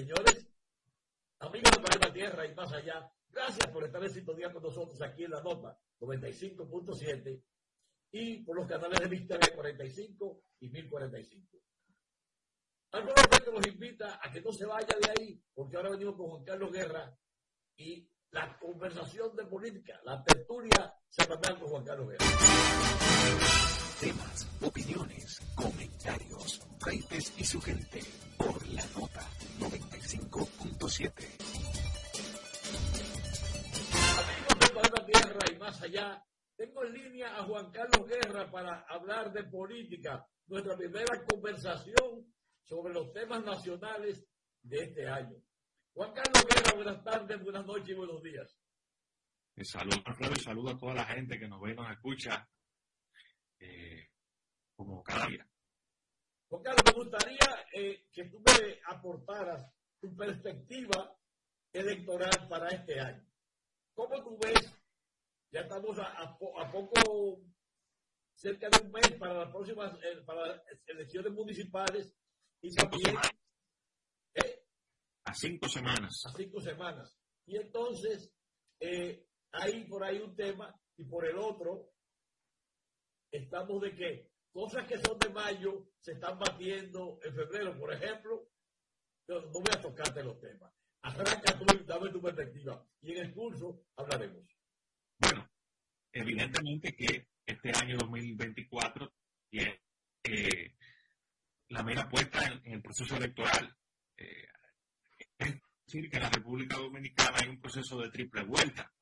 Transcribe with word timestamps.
Señores, 0.00 0.46
amigos 1.40 1.72
de 1.72 1.82
Planeta 1.82 2.10
Tierra 2.10 2.46
y 2.46 2.54
más 2.54 2.72
allá, 2.72 3.12
gracias 3.28 3.66
por 3.70 3.84
estar 3.84 4.02
en 4.02 4.10
sintonía 4.10 4.50
con 4.50 4.62
nosotros 4.62 4.98
aquí 5.02 5.24
en 5.24 5.32
la 5.32 5.42
nota 5.42 5.78
95.7 6.00 7.44
y 8.12 8.42
por 8.42 8.56
los 8.56 8.66
canales 8.66 8.98
de 8.98 9.08
Vista 9.08 9.38
45 9.54 10.42
y 10.60 10.70
1045. 10.70 11.58
Álvaro 12.92 13.14
Alberto 13.14 13.52
nos 13.52 13.66
invita 13.66 14.18
a 14.22 14.32
que 14.32 14.40
no 14.40 14.50
se 14.52 14.64
vaya 14.64 14.88
de 14.88 15.10
ahí, 15.10 15.44
porque 15.52 15.76
ahora 15.76 15.90
venimos 15.90 16.16
con 16.16 16.30
Juan 16.30 16.44
Carlos 16.44 16.72
Guerra 16.72 17.14
y 17.76 18.08
la 18.30 18.58
conversación 18.58 19.36
de 19.36 19.44
política, 19.44 20.00
la 20.04 20.24
tertulia 20.24 20.94
semanal 21.10 21.60
con 21.60 21.68
Juan 21.68 21.84
Carlos 21.84 22.08
Guerra. 22.08 22.24
Temas, 24.00 24.48
opiniones, 24.62 25.40
comentarios, 25.54 26.60
frentes 26.78 27.34
y 27.36 27.44
su 27.44 27.60
Juan 37.60 37.72
Carlos 37.72 38.08
Guerra 38.08 38.50
para 38.50 38.86
hablar 38.88 39.30
de 39.34 39.44
política, 39.44 40.26
nuestra 40.46 40.74
primera 40.78 41.22
conversación 41.26 42.32
sobre 42.62 42.94
los 42.94 43.12
temas 43.12 43.44
nacionales 43.44 44.24
de 44.62 44.78
este 44.78 45.06
año. 45.06 45.36
Juan 45.92 46.10
Carlos 46.14 46.46
Guerra, 46.48 46.74
buenas 46.74 47.04
tardes, 47.04 47.42
buenas 47.42 47.66
noches 47.66 47.90
y 47.90 47.94
buenos 47.94 48.22
días. 48.22 48.56
Saludos, 49.62 50.00
Alfredo, 50.06 50.32
y 50.32 50.40
saludo 50.40 50.70
a 50.70 50.78
toda 50.78 50.94
la 50.94 51.04
gente 51.04 51.38
que 51.38 51.48
nos 51.48 51.60
ve 51.60 51.72
y 51.72 51.74
nos 51.74 51.90
escucha 51.90 52.48
eh, 53.58 54.08
como 54.74 55.02
cada 55.02 55.26
día. 55.26 55.46
Juan 56.48 56.62
Carlos, 56.62 56.82
me 56.86 56.92
gustaría 56.92 57.66
eh, 57.74 58.06
que 58.10 58.24
tú 58.30 58.38
me 58.38 58.80
aportaras 58.86 59.70
tu 60.00 60.16
perspectiva 60.16 61.14
electoral 61.74 62.48
para 62.48 62.68
este 62.68 62.98
año. 62.98 63.22
¿Cómo 63.92 64.24
tú 64.24 64.38
ves? 64.38 64.79
Ya 65.52 65.60
estamos 65.60 65.98
a, 65.98 66.04
a, 66.04 66.24
a 66.24 66.72
poco 66.72 67.42
cerca 68.34 68.68
de 68.70 68.86
un 68.86 68.92
mes 68.92 69.12
para 69.18 69.34
las 69.34 69.50
próximas 69.50 69.92
eh, 70.02 70.22
para 70.24 70.46
las 70.46 70.62
elecciones 70.86 71.32
municipales 71.32 72.14
y 72.62 72.74
también 72.74 73.16
¿eh? 74.34 74.64
a 75.24 75.34
cinco 75.34 75.68
semanas. 75.68 76.22
A 76.26 76.32
cinco 76.36 76.60
semanas. 76.60 77.18
Y 77.46 77.56
entonces 77.56 78.32
eh, 78.80 79.26
hay 79.52 79.84
por 79.84 80.04
ahí 80.04 80.20
un 80.20 80.34
tema 80.34 80.74
y 80.96 81.04
por 81.04 81.26
el 81.26 81.36
otro 81.38 81.90
estamos 83.30 83.82
de 83.82 83.94
que 83.94 84.30
cosas 84.52 84.86
que 84.86 84.98
son 84.98 85.18
de 85.18 85.30
mayo 85.30 85.88
se 85.98 86.12
están 86.12 86.38
batiendo 86.38 87.18
en 87.22 87.34
febrero, 87.34 87.78
por 87.78 87.92
ejemplo. 87.92 88.48
No, 89.28 89.40
no 89.42 89.52
voy 89.52 89.72
a 89.72 89.80
tocarte 89.80 90.24
los 90.24 90.40
temas. 90.40 90.72
Arranca 91.02 91.58
tú 91.58 91.64
y 91.74 91.84
dame 91.84 92.10
tu 92.10 92.20
perspectiva. 92.20 92.84
Y 93.02 93.12
en 93.12 93.26
el 93.26 93.34
curso 93.34 93.84
hablaremos. 93.96 94.44
Bueno, 95.20 95.48
evidentemente 96.12 96.96
que 96.96 97.28
este 97.46 97.70
año 97.76 97.96
2024 97.98 99.12
tiene 99.50 99.80
eh, 100.24 100.74
la 101.68 101.82
mira 101.82 102.08
puesta 102.08 102.44
en, 102.46 102.60
en 102.64 102.72
el 102.74 102.82
proceso 102.82 103.16
electoral. 103.16 103.76
Eh, 104.16 104.46
es 105.38 105.60
decir, 105.86 106.10
que 106.10 106.16
en 106.16 106.22
la 106.22 106.30
República 106.30 106.76
Dominicana 106.76 107.38
hay 107.42 107.48
un 107.48 107.60
proceso 107.60 108.00
de 108.00 108.10
triple 108.10 108.44
vuelta. 108.44 108.92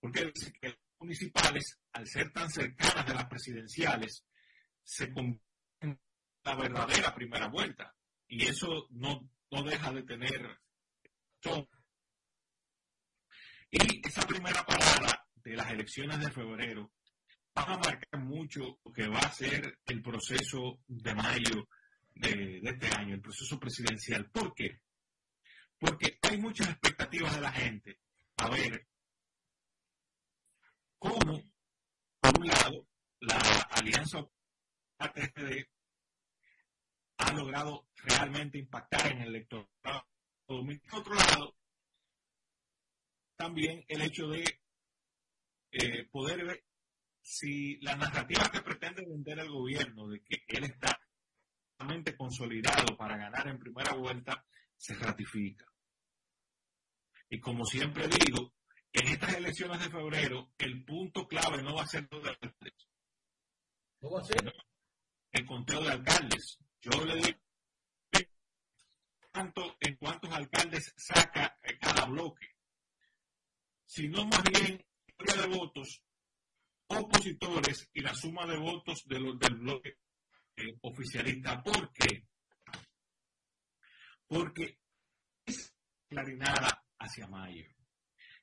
Porque 0.00 0.32
que 0.60 0.68
las 0.68 0.78
municipales, 0.98 1.78
al 1.92 2.06
ser 2.06 2.32
tan 2.32 2.50
cercanas 2.50 3.06
de 3.06 3.14
las 3.14 3.26
presidenciales, 3.26 4.24
se 4.82 5.12
convierten 5.12 5.42
en 5.80 6.00
la 6.44 6.56
verdadera 6.56 7.14
primera 7.14 7.48
vuelta. 7.48 7.94
Y 8.28 8.46
eso 8.46 8.88
no, 8.90 9.30
no 9.50 9.62
deja 9.62 9.92
de 9.92 10.02
tener. 10.02 10.60
Y 13.70 14.06
esa 14.06 14.26
primera 14.26 14.64
parada 14.64 15.26
de 15.36 15.56
las 15.56 15.70
elecciones 15.70 16.18
de 16.20 16.30
febrero 16.30 16.90
va 17.56 17.62
a 17.64 17.78
marcar 17.78 18.20
mucho 18.20 18.78
lo 18.84 18.92
que 18.92 19.08
va 19.08 19.18
a 19.18 19.32
ser 19.32 19.78
el 19.84 20.02
proceso 20.02 20.80
de 20.86 21.14
mayo 21.14 21.68
de, 22.14 22.60
este 22.62 22.88
año, 22.96 23.14
el 23.14 23.20
proceso 23.20 23.58
presidencial. 23.58 24.30
¿Por 24.30 24.54
qué? 24.54 24.80
Porque 25.78 26.18
hay 26.22 26.38
muchas 26.38 26.70
expectativas 26.70 27.34
de 27.34 27.40
la 27.40 27.52
gente. 27.52 28.00
A 28.36 28.48
ver, 28.48 28.86
cómo, 30.98 31.42
por 32.20 32.38
un 32.38 32.46
lado, 32.46 32.86
la 33.20 33.38
alianza 33.72 34.24
ATFD 34.98 35.66
ha 37.18 37.32
logrado 37.32 37.88
realmente 37.96 38.58
impactar 38.58 39.12
en 39.12 39.22
el 39.22 39.28
electorado. 39.28 40.06
Por 40.46 40.64
otro 40.92 41.14
lado, 41.14 41.57
también 43.38 43.84
el 43.88 44.02
hecho 44.02 44.26
de 44.28 44.60
eh, 45.70 46.04
poder 46.10 46.44
ver 46.44 46.64
si 47.22 47.78
la 47.80 47.94
narrativa 47.94 48.50
que 48.50 48.60
pretende 48.60 49.06
vender 49.06 49.38
el 49.38 49.48
gobierno 49.48 50.08
de 50.08 50.20
que 50.22 50.42
él 50.48 50.64
está 50.64 51.00
consolidado 52.16 52.96
para 52.96 53.16
ganar 53.16 53.46
en 53.48 53.58
primera 53.58 53.94
vuelta 53.94 54.44
se 54.76 54.94
ratifica. 54.94 55.64
Y 57.30 57.38
como 57.38 57.64
siempre 57.64 58.08
digo, 58.08 58.54
en 58.92 59.08
estas 59.08 59.34
elecciones 59.34 59.80
de 59.80 59.90
febrero 59.90 60.52
el 60.58 60.84
punto 60.84 61.26
clave 61.28 61.62
no 61.62 61.76
va 61.76 61.82
a 61.82 61.86
ser 61.86 62.08
los 62.10 62.26
alcaldes. 62.26 62.88
¿No 64.00 64.10
va 64.10 64.20
a 64.20 64.24
ser? 64.24 64.52
El 65.32 65.46
conteo 65.46 65.80
de 65.82 65.90
alcaldes. 65.90 66.58
Yo 66.80 67.04
le 67.04 67.16
digo 67.16 67.38
tanto 69.30 69.76
en 69.80 69.94
cuántos 69.96 70.32
alcaldes 70.32 70.92
saca 70.96 71.56
cada 71.80 72.06
bloque, 72.06 72.57
sino 73.88 74.26
más 74.26 74.42
bien 74.44 74.84
la 75.18 75.42
de 75.42 75.48
votos 75.48 76.02
opositores 76.88 77.88
y 77.94 78.02
la 78.02 78.14
suma 78.14 78.46
de 78.46 78.58
votos 78.58 79.02
de 79.06 79.18
los 79.18 79.38
del 79.38 79.54
bloque 79.56 79.98
eh, 80.56 80.78
oficialista. 80.82 81.62
¿Por 81.62 81.90
qué? 81.92 82.28
Porque 84.26 84.78
es 85.46 85.74
clarinada 86.06 86.84
hacia 86.98 87.26
mayo. 87.28 87.64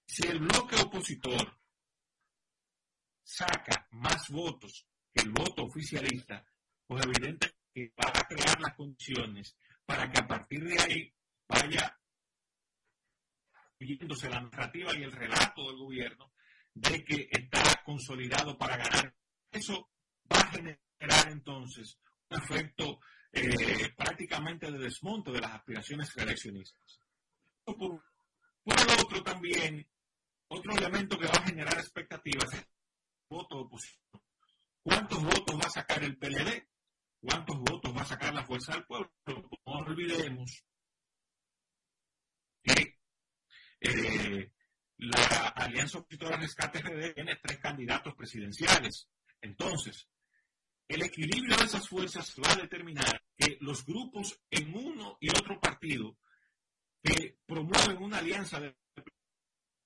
Si 0.05 0.27
el 0.27 0.39
bloque 0.39 0.75
opositor 0.77 1.59
saca 3.23 3.87
más 3.91 4.29
votos 4.29 4.87
que 5.13 5.23
el 5.23 5.31
voto 5.31 5.63
oficialista, 5.63 6.43
pues 6.87 7.05
evidente 7.05 7.51
que 7.71 7.93
va 8.03 8.09
a 8.09 8.27
crear 8.27 8.59
las 8.59 8.75
condiciones 8.75 9.55
para 9.85 10.11
que 10.11 10.19
a 10.19 10.27
partir 10.27 10.63
de 10.63 10.81
ahí 10.81 11.13
vaya 11.47 11.99
siguiéndose 13.77 14.29
la 14.29 14.41
narrativa 14.41 14.95
y 14.97 15.03
el 15.03 15.11
relato 15.11 15.67
del 15.67 15.77
gobierno 15.77 16.31
de 16.73 17.03
que 17.03 17.29
está 17.31 17.81
consolidado 17.83 18.57
para 18.57 18.77
ganar. 18.77 19.15
Eso 19.51 19.89
va 20.31 20.39
a 20.39 20.51
generar 20.51 21.31
entonces 21.31 21.97
un 22.29 22.37
efecto 22.37 22.99
eh, 23.31 23.93
prácticamente 23.95 24.71
de 24.71 24.79
desmonte 24.79 25.31
de 25.31 25.39
las 25.39 25.53
aspiraciones 25.53 26.13
reeleccionistas. 26.15 26.99
Por, 27.63 28.03
por 28.63 28.79
el 28.79 28.89
otro 28.99 29.23
también, 29.23 29.87
otro 30.47 30.73
elemento 30.75 31.17
que 31.17 31.27
va 31.27 31.33
a 31.33 31.47
generar 31.47 31.77
expectativas 31.77 32.53
es 32.53 32.59
el 32.59 32.67
voto 33.29 33.55
de 33.55 33.61
oposición. 33.61 34.21
¿Cuántos 34.83 35.23
votos 35.23 35.55
va 35.55 35.65
a 35.65 35.69
sacar 35.69 36.03
el 36.03 36.17
PLD? 36.17 36.67
¿Cuántos 37.21 37.57
votos 37.57 37.95
va 37.95 38.01
a 38.01 38.05
sacar 38.05 38.33
la 38.33 38.45
Fuerza 38.45 38.73
del 38.73 38.85
Pueblo? 38.85 39.11
No 39.25 39.79
olvidemos 39.79 40.63
que 42.61 42.99
eh, 43.79 44.51
la 44.97 45.47
Alianza 45.55 45.99
Opositora 45.99 46.37
Rescate 46.37 46.79
RD 46.79 47.13
tiene 47.13 47.35
tres 47.41 47.59
candidatos 47.59 48.15
presidenciales. 48.15 49.09
Entonces, 49.41 50.07
el 50.87 51.03
equilibrio 51.03 51.57
de 51.57 51.65
esas 51.65 51.87
fuerzas 51.87 52.33
va 52.43 52.51
a 52.51 52.55
determinar 52.55 53.23
que 53.35 53.57
los 53.61 53.85
grupos 53.85 54.39
en 54.49 54.73
uno 54.75 55.17
y 55.19 55.29
otro 55.29 55.59
partido 55.59 56.17
que 57.03 57.37
promueven 57.45 58.01
una 58.01 58.19
alianza 58.19 58.59
de, 58.59 58.75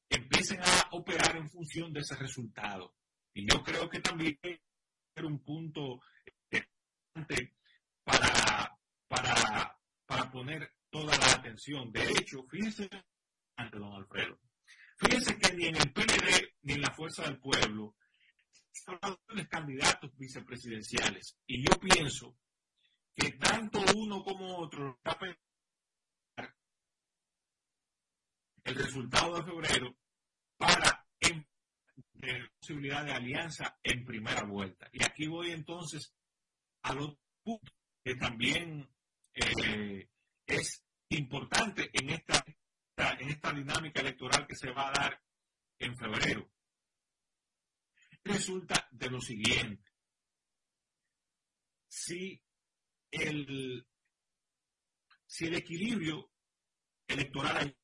empiecen 0.09 0.61
a 0.61 0.89
operar 0.91 1.37
en 1.37 1.49
función 1.49 1.91
de 1.93 2.01
ese 2.01 2.15
resultado. 2.15 2.95
Y 3.33 3.49
yo 3.51 3.63
creo 3.63 3.89
que 3.89 3.99
también 3.99 4.37
es 4.43 5.23
un 5.23 5.43
punto 5.43 6.01
importante 6.51 7.55
para, 8.03 8.77
para, 9.07 9.79
para 10.05 10.31
poner 10.31 10.73
toda 10.89 11.17
la 11.17 11.31
atención. 11.33 11.91
De 11.91 12.03
hecho, 12.11 12.43
fíjense, 12.49 12.89
ante 13.59 13.77
don 13.77 13.93
Alfredo, 13.93 14.39
fíjense 14.97 15.37
que 15.37 15.53
ni 15.53 15.65
en 15.67 15.75
el 15.75 15.91
PLD 15.91 16.55
ni 16.61 16.73
en 16.73 16.81
la 16.81 16.91
Fuerza 16.91 17.23
del 17.23 17.39
Pueblo 17.39 17.95
de 19.35 19.47
candidatos 19.47 20.15
vicepresidenciales. 20.17 21.37
Y 21.45 21.63
yo 21.63 21.79
pienso 21.79 22.37
que 23.15 23.31
tanto 23.33 23.79
uno 23.95 24.23
como 24.23 24.57
otro 24.57 24.99
el 28.63 28.75
resultado 28.75 29.35
de 29.35 29.43
febrero 29.43 29.97
para 30.57 31.05
tener 31.19 32.51
posibilidad 32.59 33.03
de 33.03 33.13
alianza 33.13 33.77
en 33.83 34.05
primera 34.05 34.43
vuelta. 34.43 34.89
Y 34.91 35.03
aquí 35.03 35.27
voy 35.27 35.51
entonces 35.51 36.13
a 36.83 36.93
los 36.93 37.15
puntos 37.43 37.73
que 38.03 38.15
también 38.15 38.89
eh, 39.33 40.07
es 40.45 40.83
importante 41.09 41.89
en 41.93 42.11
esta, 42.11 42.43
en 42.99 43.29
esta 43.29 43.53
dinámica 43.53 44.01
electoral 44.01 44.45
que 44.47 44.55
se 44.55 44.71
va 44.71 44.89
a 44.89 44.91
dar 44.91 45.23
en 45.79 45.97
febrero. 45.97 46.51
Resulta 48.23 48.87
de 48.91 49.09
lo 49.09 49.21
siguiente. 49.21 49.91
Si 51.87 52.41
el, 53.11 53.87
si 55.25 55.45
el 55.45 55.55
equilibrio 55.55 56.31
electoral 57.07 57.75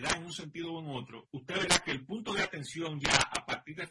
da 0.00 0.10
en 0.10 0.24
un 0.24 0.32
sentido 0.32 0.72
o 0.72 0.80
en 0.80 0.90
otro, 0.90 1.28
usted 1.32 1.54
verá 1.54 1.78
que 1.78 1.92
el 1.92 2.04
punto 2.04 2.34
de 2.34 2.42
atención 2.42 3.00
ya 3.00 3.16
a 3.16 3.46
partir 3.46 3.76
de 3.76 3.90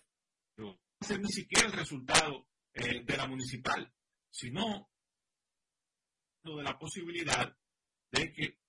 no 0.57 0.75
va 0.75 0.80
a 1.02 1.06
ser 1.06 1.19
ni 1.19 1.30
siquiera 1.30 1.68
el 1.68 1.74
resultado 1.74 2.48
eh, 2.74 3.04
de 3.04 3.18
la 3.18 3.28
municipal, 3.28 3.92
sino 4.30 4.90
de 6.44 6.63
la 6.63 6.78
posibilidad 6.78 7.57
de 8.12 8.31
que 8.31 8.60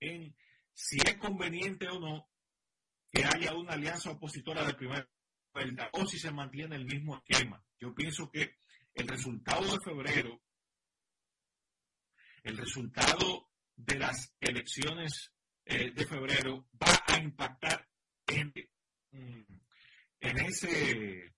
en 0.00 0.36
si 0.72 0.98
es 0.98 1.16
conveniente 1.18 1.88
o 1.88 2.00
no 2.00 2.28
que 3.10 3.24
haya 3.24 3.54
una 3.54 3.74
alianza 3.74 4.10
opositora 4.10 4.64
de 4.64 4.74
primera 4.74 5.08
vuelta 5.52 5.90
o 5.92 6.06
si 6.06 6.18
se 6.18 6.30
mantiene 6.30 6.76
el 6.76 6.84
mismo 6.84 7.16
esquema. 7.16 7.62
Yo 7.78 7.94
pienso 7.94 8.30
que 8.30 8.56
el 8.94 9.08
resultado 9.08 9.72
de 9.72 9.80
febrero, 9.84 10.40
el 12.42 12.56
resultado 12.56 13.50
de 13.76 13.98
las 13.98 14.34
elecciones 14.40 15.32
eh, 15.64 15.90
de 15.90 16.06
febrero 16.06 16.68
va 16.82 17.04
a 17.06 17.18
impactar 17.18 17.88
en, 18.26 18.52
en, 19.12 20.38
ese, 20.38 21.34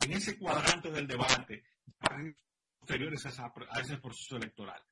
en 0.00 0.12
ese 0.12 0.38
cuadrante 0.38 0.90
del 0.90 1.06
debate 1.06 1.64
posteriores 2.78 3.26
a, 3.26 3.52
a 3.70 3.80
ese 3.80 3.98
proceso 3.98 4.36
electoral. 4.36 4.82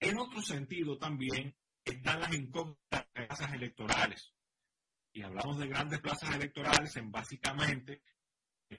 En 0.00 0.18
otro 0.18 0.40
sentido 0.42 0.98
también 0.98 1.56
están 1.84 2.20
las 2.20 2.34
incógnitas 2.34 3.06
de 3.14 3.26
plazas 3.26 3.52
electorales. 3.52 4.32
Y 5.12 5.22
hablamos 5.22 5.58
de 5.58 5.66
grandes 5.66 6.00
plazas 6.00 6.34
electorales 6.34 6.94
en 6.96 7.10
básicamente 7.10 8.02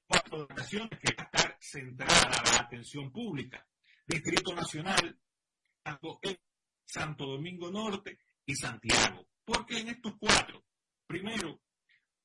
cuatro 0.05 0.43
ocasiones 0.43 0.99
que 0.99 1.13
va 1.15 1.23
a 1.23 1.25
estar 1.25 1.57
centrada 1.59 2.43
la 2.45 2.59
atención 2.59 3.11
pública. 3.11 3.67
Distrito 4.05 4.53
Nacional, 4.53 5.19
Santo 6.85 7.25
Domingo 7.25 7.71
Norte 7.71 8.19
y 8.45 8.55
Santiago. 8.55 9.27
¿Por 9.43 9.65
qué 9.65 9.79
en 9.79 9.89
estos 9.89 10.13
cuatro? 10.19 10.63
Primero, 11.07 11.61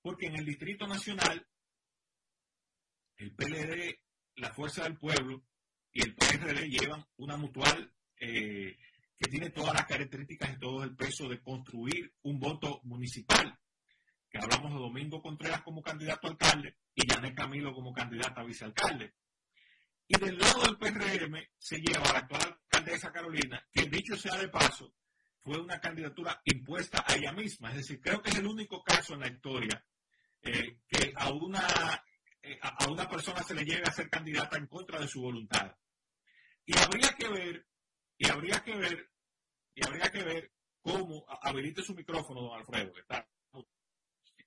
porque 0.02 0.26
en 0.26 0.37
el 0.37 0.44
Distrito 0.44 0.87
Nacional 0.87 1.47
el 3.17 3.35
PLD, 3.35 3.99
la 4.37 4.52
Fuerza 4.52 4.85
del 4.85 4.99
Pueblo 4.99 5.44
y 5.93 6.02
el 6.02 6.14
PRD 6.14 6.69
llevan 6.69 7.06
una 7.17 7.37
mutual 7.37 7.93
eh, 8.25 8.79
que 9.17 9.31
tiene 9.31 9.50
todas 9.50 9.75
las 9.75 9.87
características 9.87 10.55
y 10.55 10.59
todo 10.59 10.82
el 10.82 10.97
peso 10.97 11.29
de 11.29 11.41
construir 11.43 12.12
un 12.23 12.41
voto 12.41 12.81
municipal. 12.85 13.59
Que 14.31 14.38
hablamos 14.38 14.73
de 14.73 14.79
Domingo 14.79 15.23
Contreras 15.23 15.62
como 15.62 15.82
candidato 15.82 16.26
a 16.26 16.31
alcalde 16.31 16.76
y 16.94 17.06
Janet 17.06 17.35
Camilo 17.35 17.73
como 17.73 17.93
candidata 17.93 18.41
a 18.41 18.44
vicealcalde. 18.44 19.15
Y 20.09 20.19
del 20.19 20.38
lado 20.38 20.62
del 20.62 20.76
PRM 20.76 21.37
se 21.59 21.79
lleva 21.79 22.05
a 22.09 22.12
la 22.12 22.19
actual 22.21 22.59
alcaldesa 22.73 23.12
Carolina, 23.12 23.65
que 23.73 23.88
dicho 23.88 24.17
sea 24.17 24.37
de 24.37 24.49
paso, 24.49 24.94
fue 25.41 25.61
una 25.61 25.79
candidatura 25.81 26.41
impuesta 26.44 27.05
a 27.06 27.15
ella 27.15 27.32
misma. 27.32 27.71
Es 27.71 27.76
decir, 27.76 28.00
creo 28.00 28.21
que 28.21 28.31
es 28.31 28.38
el 28.38 28.47
único 28.47 28.82
caso 28.82 29.15
en 29.15 29.21
la 29.21 29.29
historia 29.29 29.85
eh, 30.43 30.79
que 30.88 31.12
a 31.17 31.31
una, 31.31 32.03
eh, 32.43 32.59
a 32.61 32.91
una 32.91 33.09
persona 33.09 33.43
se 33.43 33.55
le 33.55 33.65
lleve 33.65 33.85
a 33.85 33.93
ser 33.93 34.09
candidata 34.09 34.56
en 34.56 34.67
contra 34.67 34.99
de 34.99 35.09
su 35.09 35.21
voluntad. 35.21 35.75
Y 36.67 36.76
habría 36.79 37.15
que 37.19 37.29
ver, 37.29 37.67
y 38.19 38.28
habría 38.28 38.62
que 38.62 38.76
ver, 38.76 39.11
y 39.75 39.87
habría 39.87 40.11
que 40.11 40.22
ver 40.22 40.52
cómo, 40.81 41.25
habilite 41.43 41.82
su 41.82 41.94
micrófono, 41.94 42.43
don 42.43 42.58
Alfredo, 42.58 42.93
que 42.93 43.00
está. 43.00 43.28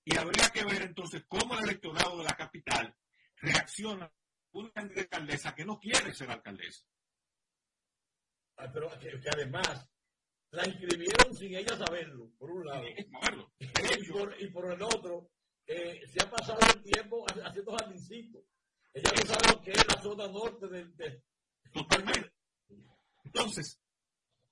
Y 0.05 0.15
habría 0.15 0.49
que 0.49 0.63
ver 0.63 0.83
entonces 0.83 1.25
cómo 1.27 1.53
el 1.55 1.65
electorado 1.65 2.17
de 2.17 2.23
la 2.23 2.35
capital 2.35 2.95
reacciona 3.35 4.05
a 4.05 4.13
una 4.53 4.71
alcaldesa 4.75 5.53
que 5.53 5.65
no 5.65 5.79
quiere 5.79 6.13
ser 6.13 6.31
alcaldesa. 6.31 6.85
Ah, 8.57 8.71
pero 8.73 8.89
que, 8.99 9.29
además 9.33 9.87
la 10.51 10.65
inscribieron 10.65 11.35
sin 11.35 11.55
ella 11.55 11.75
saberlo, 11.77 12.31
por 12.37 12.51
un 12.51 12.65
lado. 12.65 12.83
y, 12.87 13.03
por, 14.11 14.41
y, 14.41 14.47
por, 14.47 14.71
el 14.71 14.81
otro, 14.81 15.29
eh, 15.65 16.01
se 16.07 16.23
ha 16.23 16.29
pasado 16.29 16.59
el 16.73 16.83
tiempo 16.83 17.25
haciendo 17.43 17.75
jardincitos. 17.75 18.43
Ella 18.93 19.11
no 19.13 19.33
sabe 19.33 19.53
lo 19.53 19.61
que 19.61 19.71
es 19.71 19.87
la 19.87 20.01
zona 20.01 20.27
norte 20.27 20.67
del, 20.67 20.95
de, 20.95 21.21
Totalmente. 21.71 22.37
Entonces, 23.27 23.77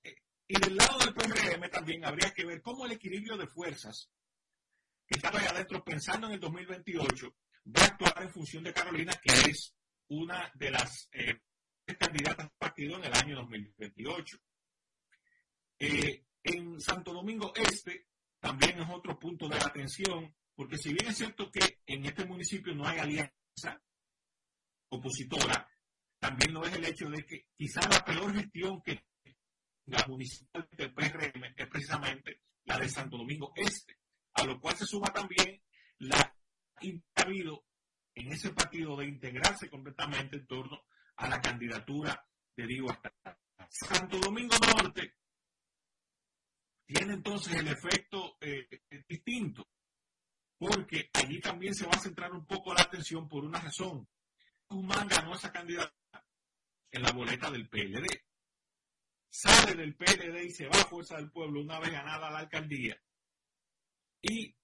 eh, 0.03 0.15
y 0.47 0.59
del 0.59 0.75
lado 0.75 0.99
del 0.99 1.13
PRM 1.13 1.69
también 1.69 2.03
habría 2.05 2.33
que 2.33 2.45
ver 2.45 2.61
cómo 2.61 2.85
el 2.85 2.91
equilibrio 2.91 3.37
de 3.37 3.47
fuerzas 3.47 4.11
que 5.07 5.15
estaba 5.15 5.39
ahí 5.39 5.47
adentro 5.47 5.81
pensando 5.83 6.27
en 6.27 6.33
el 6.33 6.39
2028 6.41 7.35
va 7.67 7.81
a 7.81 7.85
actuar 7.85 8.21
en 8.21 8.29
función 8.29 8.63
de 8.65 8.73
Carolina, 8.73 9.13
que 9.23 9.31
es 9.49 9.73
una 10.09 10.51
de 10.55 10.71
las 10.71 11.07
eh, 11.13 11.39
candidatas 11.97 12.51
partido 12.57 12.97
en 12.97 13.05
el 13.05 13.13
año 13.13 13.37
2028. 13.37 14.37
Eh, 15.79 16.25
en 16.43 16.79
Santo 16.79 17.13
Domingo 17.13 17.53
Este 17.55 18.07
también 18.39 18.81
es 18.81 18.89
otro 18.89 19.17
punto 19.17 19.47
de 19.47 19.55
atención, 19.55 20.35
porque 20.53 20.77
si 20.77 20.93
bien 20.93 21.07
es 21.07 21.17
cierto 21.17 21.49
que 21.49 21.79
en 21.85 22.05
este 22.05 22.25
municipio 22.25 22.75
no 22.75 22.85
hay 22.85 22.99
alianza 22.99 23.81
opositora, 24.89 25.64
también 26.25 26.53
lo 26.53 26.65
es 26.65 26.73
el 26.73 26.85
hecho 26.85 27.07
de 27.07 27.23
que 27.23 27.45
quizá 27.55 27.81
la 27.87 28.03
peor 28.03 28.33
gestión 28.33 28.81
que 28.81 29.05
la 29.85 30.03
municipal 30.07 30.67
del 30.71 30.91
PRM 30.91 31.43
es 31.55 31.67
precisamente 31.67 32.41
la 32.63 32.79
de 32.79 32.89
Santo 32.89 33.17
Domingo 33.17 33.53
Este, 33.55 33.99
a 34.33 34.43
lo 34.43 34.59
cual 34.59 34.75
se 34.75 34.85
suma 34.85 35.13
también 35.13 35.61
la 35.99 36.35
habido 37.13 37.63
en 38.15 38.31
ese 38.31 38.51
partido 38.53 38.97
de 38.97 39.07
integrarse 39.07 39.69
completamente 39.69 40.37
en 40.37 40.47
torno 40.47 40.81
a 41.17 41.29
la 41.29 41.39
candidatura 41.39 42.27
de 42.55 42.65
Diego 42.65 42.89
hasta 42.89 43.13
Santo 43.69 44.17
Domingo 44.17 44.55
Norte 44.59 45.17
tiene 46.87 47.13
entonces 47.13 47.53
el 47.55 47.67
efecto 47.67 48.37
eh, 48.41 48.67
distinto, 49.07 49.67
porque 50.57 51.09
allí 51.13 51.39
también 51.39 51.75
se 51.75 51.85
va 51.85 51.93
a 51.93 51.99
centrar 51.99 52.31
un 52.31 52.45
poco 52.47 52.73
la 52.73 52.81
atención 52.81 53.27
por 53.27 53.43
una 53.43 53.59
razón. 53.59 54.07
Ganó 54.69 55.35
esa 55.35 55.51
candidatura 55.51 56.04
en 56.95 57.03
la 57.03 57.11
boleta 57.11 57.51
del 57.51 57.67
PLD. 57.67 58.07
Sale 59.29 59.75
del 59.75 59.95
PLD 59.95 60.45
y 60.45 60.51
se 60.51 60.67
va 60.67 60.79
a 60.79 60.85
Fuerza 60.85 61.17
del 61.17 61.29
Pueblo 61.29 61.61
una 61.61 61.79
vez 61.79 61.91
ganada 61.91 62.31
la 62.31 62.39
alcaldía. 62.39 62.97
Y 64.21 64.55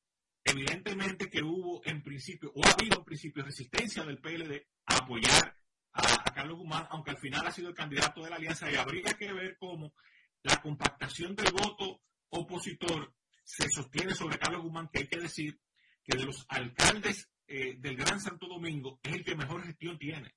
evidentemente 0.46 1.30
que 1.30 1.44
hubo 1.44 1.82
en 1.86 2.02
principio, 2.02 2.52
o 2.56 2.66
ha 2.66 2.72
habido 2.72 3.00
en 3.00 3.04
principio 3.04 3.44
resistencia 3.44 4.04
del 4.04 4.20
PLD 4.20 4.66
a 4.86 4.98
apoyar 4.98 5.58
a, 5.94 6.34
Carlos 6.34 6.60
Guzmán, 6.60 6.88
aunque 6.90 7.12
al 7.12 7.18
final 7.18 7.46
ha 7.46 7.52
sido 7.52 7.68
el 7.68 7.76
candidato 7.76 8.24
de 8.24 8.30
la 8.30 8.38
alianza 8.38 8.72
y 8.72 8.76
habría 8.76 9.14
que 9.14 9.34
ver 9.34 9.58
cómo 9.60 9.94
la 10.42 10.62
compactación 10.62 11.36
del 11.36 11.52
voto 11.52 12.02
opositor 12.30 13.14
se 13.44 13.68
sostiene 13.70 14.16
sobre 14.16 14.40
Carlos 14.40 14.64
Guzmán, 14.64 14.88
que 14.88 15.00
hay 15.00 15.08
que 15.08 15.20
decir 15.20 15.60
que 16.04 16.18
de 16.18 16.24
los 16.24 16.46
alcaldes 16.48 17.30
eh, 17.46 17.76
del 17.78 17.98
Gran 17.98 18.22
Santo 18.22 18.48
Domingo 18.48 19.02
es 19.04 19.14
el 19.14 19.26
que 19.26 19.36
mejor 19.36 19.64
gestión 19.66 20.00
tiene 20.00 20.34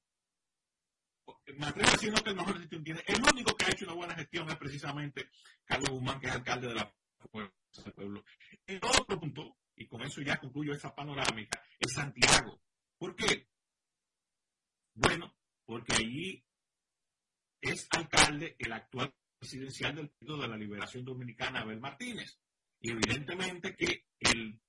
me 1.57 1.67
atrevo 1.67 1.91
a 1.91 2.23
que 2.23 2.31
el 2.31 2.37
mejor 2.37 2.59
gestión 2.59 2.85
tiene. 2.85 3.03
El 3.07 3.23
único 3.23 3.57
que 3.57 3.65
ha 3.65 3.71
hecho 3.71 3.85
una 3.85 3.95
buena 3.95 4.15
gestión 4.15 4.49
es 4.49 4.57
precisamente 4.57 5.31
Carlos 5.65 5.91
Guzmán, 5.91 6.21
que 6.21 6.27
es 6.27 6.33
alcalde 6.33 6.69
de 6.69 6.75
la 6.75 6.95
del 7.85 7.93
pueblo. 7.93 8.25
El 8.67 8.81
otro 8.83 9.19
punto, 9.19 9.57
y 9.77 9.87
con 9.87 10.03
eso 10.03 10.21
ya 10.21 10.39
concluyo 10.39 10.73
esa 10.73 10.95
panorámica, 10.95 11.63
es 11.79 11.93
Santiago. 11.93 12.61
¿Por 12.99 13.17
qué? 13.17 13.49
Bueno, 14.95 15.35
porque 15.65 15.95
allí 15.95 16.45
es 17.61 17.89
alcalde 17.91 18.57
el 18.59 18.73
actual 18.73 19.13
presidencial 19.39 19.97
del 19.97 20.11
Partido 20.11 20.39
de 20.39 20.49
la 20.49 20.57
Liberación 20.57 21.05
Dominicana, 21.05 21.61
Abel 21.61 21.81
Martínez. 21.81 22.39
Y 22.81 22.91
evidentemente 22.91 23.75
que 23.75 24.07
él 24.21 24.61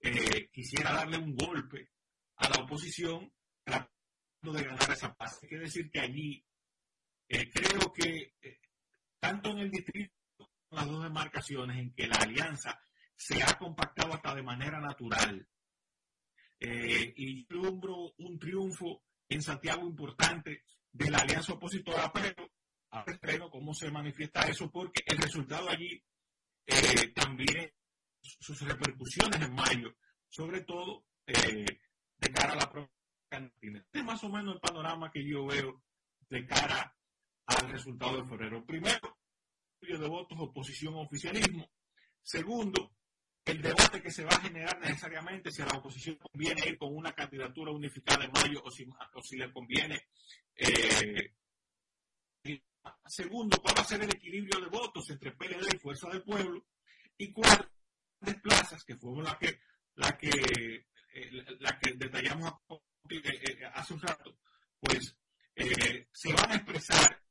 eh, 0.00 0.48
quisiera 0.50 0.92
darle 0.92 1.18
un 1.18 1.36
golpe 1.36 1.90
a 2.36 2.48
la 2.48 2.64
oposición 2.64 3.32
de 4.50 4.64
ganar 4.64 4.90
esa 4.90 5.14
paz. 5.14 5.38
Hay 5.42 5.48
que 5.48 5.58
decir 5.58 5.90
que 5.90 6.00
allí 6.00 6.44
eh, 7.28 7.48
creo 7.50 7.92
que 7.92 8.34
eh, 8.40 8.58
tanto 9.20 9.50
en 9.50 9.58
el 9.58 9.70
distrito 9.70 10.12
como 10.36 10.50
las 10.70 10.86
dos 10.86 11.02
demarcaciones 11.04 11.78
en 11.78 11.94
que 11.94 12.08
la 12.08 12.16
alianza 12.16 12.80
se 13.14 13.40
ha 13.42 13.56
compactado 13.56 14.14
hasta 14.14 14.34
de 14.34 14.42
manera 14.42 14.80
natural 14.80 15.46
eh, 16.58 17.14
y 17.16 17.44
vislumbro 17.44 18.14
un 18.18 18.38
triunfo 18.38 19.04
en 19.28 19.42
Santiago 19.42 19.86
importante 19.86 20.64
de 20.90 21.10
la 21.10 21.18
alianza 21.18 21.52
opositora, 21.52 22.10
pero 22.12 22.50
a 22.90 23.04
ver 23.04 23.40
cómo 23.50 23.72
se 23.72 23.90
manifiesta 23.90 24.42
eso, 24.42 24.70
porque 24.70 25.02
el 25.06 25.18
resultado 25.18 25.68
allí 25.70 26.02
eh, 26.66 27.12
también, 27.14 27.72
sus 28.20 28.60
repercusiones 28.60 29.40
en 29.40 29.54
mayo, 29.54 29.96
sobre 30.28 30.62
todo 30.62 31.06
de 31.24 32.32
cara 32.32 32.52
a 32.52 32.56
la 32.56 32.70
próxima 32.70 33.01
es 33.92 34.04
más 34.04 34.22
o 34.24 34.28
menos 34.28 34.54
el 34.54 34.60
panorama 34.60 35.10
que 35.10 35.26
yo 35.26 35.46
veo 35.46 35.82
de 36.28 36.46
cara 36.46 36.94
al 37.46 37.70
resultado 37.70 38.22
de 38.22 38.28
febrero. 38.28 38.64
Primero, 38.64 39.18
de 39.80 40.08
votos, 40.08 40.38
oposición, 40.40 40.94
oficialismo. 40.96 41.70
Segundo, 42.22 42.94
el 43.44 43.60
debate 43.60 44.00
que 44.00 44.10
se 44.10 44.24
va 44.24 44.30
a 44.30 44.40
generar 44.40 44.78
necesariamente 44.80 45.50
si 45.50 45.62
a 45.62 45.66
la 45.66 45.78
oposición 45.78 46.16
conviene 46.16 46.68
ir 46.68 46.78
con 46.78 46.94
una 46.94 47.12
candidatura 47.12 47.72
unificada 47.72 48.24
en 48.24 48.32
mayo 48.32 48.62
o 48.64 48.70
si, 48.70 48.86
o 49.14 49.22
si 49.22 49.36
le 49.36 49.52
conviene. 49.52 50.06
Eh, 50.54 51.34
segundo, 53.06 53.60
cuál 53.60 53.76
va 53.76 53.82
a 53.82 53.86
ser 53.86 54.02
el 54.02 54.14
equilibrio 54.14 54.60
de 54.60 54.68
votos 54.68 55.08
entre 55.10 55.32
PLD 55.32 55.74
y 55.74 55.78
Fuerza 55.78 56.08
del 56.08 56.22
Pueblo. 56.22 56.64
Y 57.18 57.32
cuatro, 57.32 57.68
plazas, 58.42 58.84
que 58.84 58.96
fueron 58.96 59.24
las 59.24 59.36
que, 59.38 59.60
la 59.96 60.16
que, 60.16 60.30
eh, 61.14 61.30
la 61.58 61.78
que 61.78 61.92
detallamos 61.94 62.52
hace 63.74 63.94
un 63.94 64.00
rato, 64.00 64.38
pues 64.80 65.16
se 66.12 66.32
van 66.32 66.50
a 66.50 66.54
expresar 66.56 67.22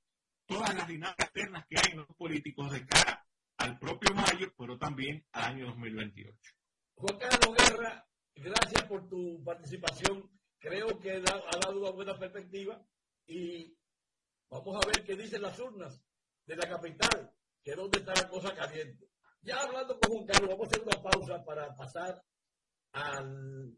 todas 0.45 0.75
las 0.75 0.87
dinámicas 0.87 1.27
externas 1.27 1.65
que 1.67 1.77
hay 1.79 1.91
en 1.91 1.97
los 1.99 2.07
políticos 2.17 2.71
de 2.71 2.85
cara 2.85 3.25
al 3.57 3.79
propio 3.79 4.13
mayo, 4.15 4.53
pero 4.57 4.77
también 4.77 5.25
al 5.31 5.55
año 5.55 5.67
2028. 5.67 6.37
Juan 6.95 7.17
Carlos 7.17 7.57
Guerra, 7.57 8.07
gracias 8.35 8.83
por 8.83 9.07
tu 9.07 9.43
participación. 9.43 10.29
Creo 10.59 10.99
que 10.99 11.13
ha 11.13 11.19
dado 11.21 11.79
una 11.79 11.91
buena 11.91 12.17
perspectiva 12.17 12.83
y 13.25 13.75
vamos 14.49 14.75
a 14.75 14.87
ver 14.87 15.03
qué 15.03 15.15
dicen 15.15 15.41
las 15.41 15.57
urnas 15.59 16.03
de 16.45 16.55
la 16.55 16.67
capital, 16.67 17.33
que 17.63 17.71
es 17.71 17.77
donde 17.77 17.99
está 17.99 18.13
la 18.13 18.29
cosa 18.29 18.53
caliente. 18.53 19.09
Ya 19.41 19.57
hablando 19.61 19.99
con 19.99 20.11
Juan 20.11 20.27
Carlos, 20.27 20.49
vamos 20.49 20.67
a 20.67 20.69
hacer 20.69 20.83
una 20.83 21.01
pausa 21.01 21.43
para 21.43 21.75
pasar 21.75 22.23
al, 22.91 23.77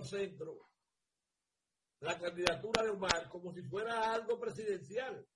al 0.00 0.06
centro 0.06 0.70
la 2.00 2.18
candidatura 2.18 2.82
de 2.82 2.90
Omar 2.90 3.28
como 3.28 3.52
si 3.52 3.62
fuera 3.62 4.14
algo 4.14 4.40
presidencial. 4.40 5.28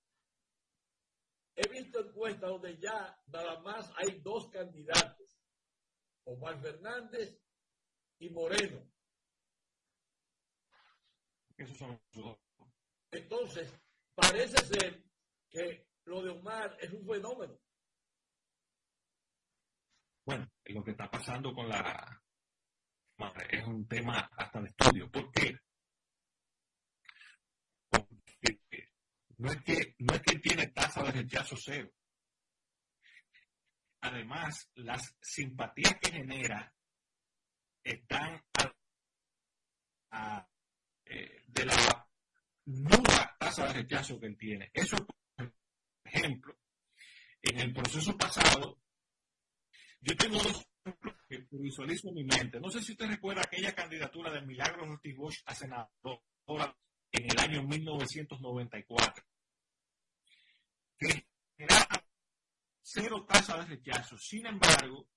He 1.56 1.68
visto 1.68 2.00
encuestas 2.00 2.48
donde 2.48 2.78
ya 2.78 3.16
nada 3.26 3.60
más 3.60 3.92
hay 3.96 4.20
dos 4.20 4.48
candidatos, 4.48 5.38
Omar 6.24 6.60
Fernández 6.60 7.38
y 8.18 8.30
Moreno. 8.30 8.90
Esos 11.56 11.76
son 11.76 12.00
los 12.14 12.38
entonces, 13.12 13.72
parece 14.12 14.56
ser 14.66 15.04
que 15.48 15.86
lo 16.06 16.20
de 16.20 16.30
Omar 16.30 16.76
es 16.80 16.92
un 16.92 17.06
fenómeno. 17.06 17.56
Bueno, 20.26 20.50
lo 20.64 20.82
que 20.82 20.90
está 20.90 21.08
pasando 21.08 21.54
con 21.54 21.68
la 21.68 22.23
es 23.50 23.66
un 23.66 23.86
tema 23.86 24.30
hasta 24.36 24.60
de 24.60 24.68
estudio. 24.70 25.10
¿Por 25.10 25.30
qué? 25.30 25.58
Porque 27.88 28.90
no 29.38 29.50
es 29.50 29.62
que 29.62 29.94
no 29.98 30.14
es 30.14 30.22
que 30.22 30.38
tiene 30.38 30.66
tasa 30.68 31.02
de 31.04 31.12
rechazo 31.12 31.56
cero. 31.56 31.90
Además, 34.00 34.70
las 34.74 35.16
simpatías 35.20 35.94
que 36.00 36.10
genera 36.10 36.74
están 37.82 38.42
a, 40.10 40.46
eh, 41.06 41.42
de 41.46 41.64
la 41.64 42.08
nula 42.66 43.36
tasa 43.38 43.66
de 43.66 43.72
rechazo 43.74 44.20
que 44.20 44.30
tiene. 44.30 44.70
Eso, 44.74 44.96
por 45.06 45.52
ejemplo, 46.04 46.58
en 47.40 47.60
el 47.60 47.72
proceso 47.72 48.16
pasado, 48.16 48.78
yo 50.00 50.16
tengo 50.16 50.42
dos 50.42 50.66
que 51.28 51.46
visualizo 51.50 52.08
en 52.08 52.14
mi 52.14 52.24
mente. 52.24 52.60
No 52.60 52.70
sé 52.70 52.82
si 52.82 52.92
usted 52.92 53.06
recuerda 53.06 53.42
aquella 53.42 53.74
candidatura 53.74 54.30
de 54.30 54.42
Milagros 54.42 54.88
Ortiz 54.88 55.16
Bosch 55.16 55.42
a 55.46 55.54
senadora 55.54 56.76
en 57.10 57.24
el 57.30 57.38
año 57.38 57.62
1994, 57.62 59.24
que 60.98 61.26
era 61.56 61.86
cero 62.82 63.24
tasa 63.26 63.58
de 63.58 63.66
rechazo. 63.76 64.18
Sin 64.18 64.46
embargo, 64.46 65.08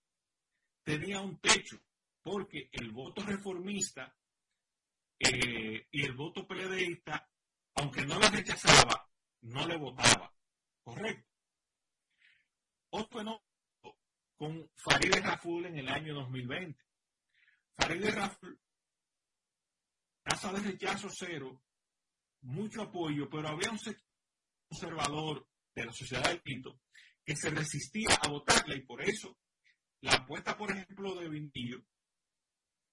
tenía 0.83 1.19
un 1.21 1.39
techo, 1.39 1.81
porque 2.21 2.69
el 2.71 2.91
voto 2.91 3.23
reformista 3.23 4.15
eh, 5.19 5.87
y 5.91 6.05
el 6.05 6.13
voto 6.13 6.47
PLDista 6.47 7.27
aunque 7.77 8.05
no 8.05 8.19
la 8.19 8.29
rechazaba, 8.29 9.07
no 9.41 9.67
le 9.67 9.77
votaba. 9.77 10.33
Correcto. 10.83 11.29
Otro 12.89 13.23
Raful 15.37 15.67
en 15.67 15.77
el 15.77 15.87
año 15.87 16.15
2020. 16.15 16.83
Farideh 17.75 18.11
Raful, 18.11 18.59
tasa 20.23 20.51
de 20.51 20.61
rechazo 20.61 21.09
cero, 21.11 21.61
mucho 22.41 22.81
apoyo, 22.81 23.29
pero 23.29 23.49
había 23.49 23.69
un 23.69 23.77
sector 23.77 24.03
conservador 24.67 25.47
de 25.75 25.85
la 25.85 25.93
sociedad 25.93 26.27
del 26.27 26.41
Quito 26.41 26.81
que 27.23 27.35
se 27.35 27.51
resistía 27.51 28.09
a 28.19 28.29
votarla 28.29 28.75
y 28.75 28.81
por 28.81 29.01
eso 29.01 29.37
la 30.01 30.13
apuesta, 30.13 30.57
por 30.57 30.71
ejemplo, 30.71 31.13
de 31.15 31.29
Vindillo 31.29 31.83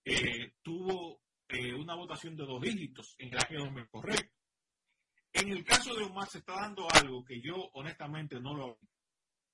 eh, 0.05 0.57
tuvo 0.63 1.23
eh, 1.49 1.73
una 1.73 1.95
votación 1.95 2.37
de 2.37 2.45
dos 2.45 2.61
dígitos 2.61 3.15
en 3.19 3.29
el 3.29 3.39
año 3.39 3.59
2020. 3.61 3.91
Correcto. 3.91 4.37
En 5.33 5.49
el 5.49 5.65
caso 5.65 5.95
de 5.95 6.05
Omar 6.05 6.29
se 6.29 6.39
está 6.39 6.55
dando 6.57 6.87
algo 6.93 7.25
que 7.25 7.41
yo 7.41 7.71
honestamente 7.73 8.39
no 8.39 8.55
lo 8.55 8.79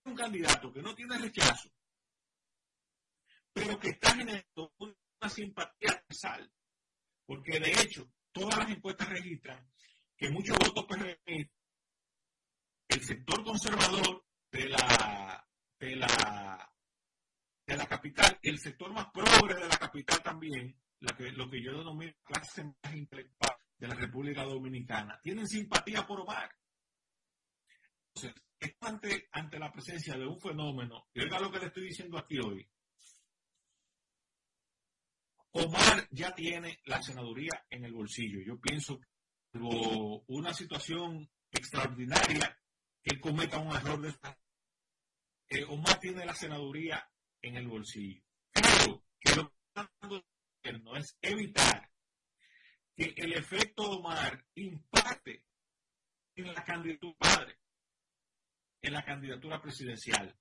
un 0.06 0.14
candidato 0.16 0.72
que 0.72 0.82
no 0.82 0.94
tiene 0.94 1.18
rechazo, 1.18 1.70
pero 3.52 3.78
que 3.78 3.90
está 3.90 4.14
generando 4.14 4.74
una 4.78 5.28
simpatía 5.28 6.04
sal, 6.10 6.50
porque 7.26 7.58
de 7.58 7.72
hecho 7.72 8.10
todas 8.32 8.58
las 8.58 8.70
encuestas 8.70 9.08
registran 9.08 9.70
que 10.16 10.30
muchos 10.30 10.56
votos 10.58 10.86
PRD, 10.86 11.50
el 12.88 13.02
sector 13.02 13.44
conservador 13.44 14.24
de 14.50 14.68
la 14.68 15.48
de 15.78 15.96
la 15.96 16.72
de 17.66 17.76
la 17.76 17.86
capital, 17.86 18.38
el 18.42 18.58
sector 18.58 18.92
más 18.92 19.06
pobre 19.12 19.54
de 19.54 19.68
la 19.68 19.78
capital 19.78 20.22
también, 20.22 20.76
lo 20.98 21.48
que 21.48 21.62
yo 21.62 21.78
denomino 21.78 22.12
clase 22.24 22.64
más 22.64 22.94
intelectual, 22.94 23.56
de 23.80 23.88
la 23.88 23.94
República 23.94 24.44
Dominicana 24.44 25.18
tienen 25.22 25.48
simpatía 25.48 26.06
por 26.06 26.20
Omar. 26.20 26.54
Entonces, 28.14 28.42
ante, 28.80 29.28
ante 29.32 29.58
la 29.58 29.72
presencia 29.72 30.18
de 30.18 30.26
un 30.26 30.38
fenómeno, 30.38 31.08
y 31.14 31.22
oiga 31.22 31.40
lo 31.40 31.50
que 31.50 31.60
le 31.60 31.66
estoy 31.66 31.84
diciendo 31.84 32.18
aquí 32.18 32.38
hoy, 32.38 32.68
Omar 35.52 36.08
ya 36.10 36.34
tiene 36.34 36.80
la 36.84 37.02
senaduría 37.02 37.66
en 37.70 37.84
el 37.84 37.92
bolsillo. 37.92 38.40
Yo 38.40 38.60
pienso 38.60 39.00
que 39.52 39.58
una 40.28 40.54
situación 40.54 41.28
extraordinaria 41.50 42.56
que 43.02 43.20
cometa 43.20 43.58
un 43.58 43.74
error 43.74 44.00
de 44.00 44.14
eh, 45.48 45.64
Omar 45.64 45.98
tiene 45.98 46.24
la 46.24 46.34
senaduría 46.34 47.10
en 47.42 47.56
el 47.56 47.66
bolsillo. 47.66 48.22
Claro 48.52 49.04
que 49.18 49.34
lo 49.34 49.48
que 49.50 49.56
está 49.68 49.90
no 50.82 50.96
es 50.96 51.16
evitar 51.20 51.90
que 52.94 53.14
el 53.16 53.32
efecto 53.32 53.82
Omar 53.82 54.44
impacte 54.54 55.46
en 56.36 56.54
la 56.54 56.64
candidatura 56.64 57.16
padre, 57.18 57.58
en 58.82 58.92
la 58.92 59.04
candidatura 59.04 59.60
presidencial. 59.60 60.38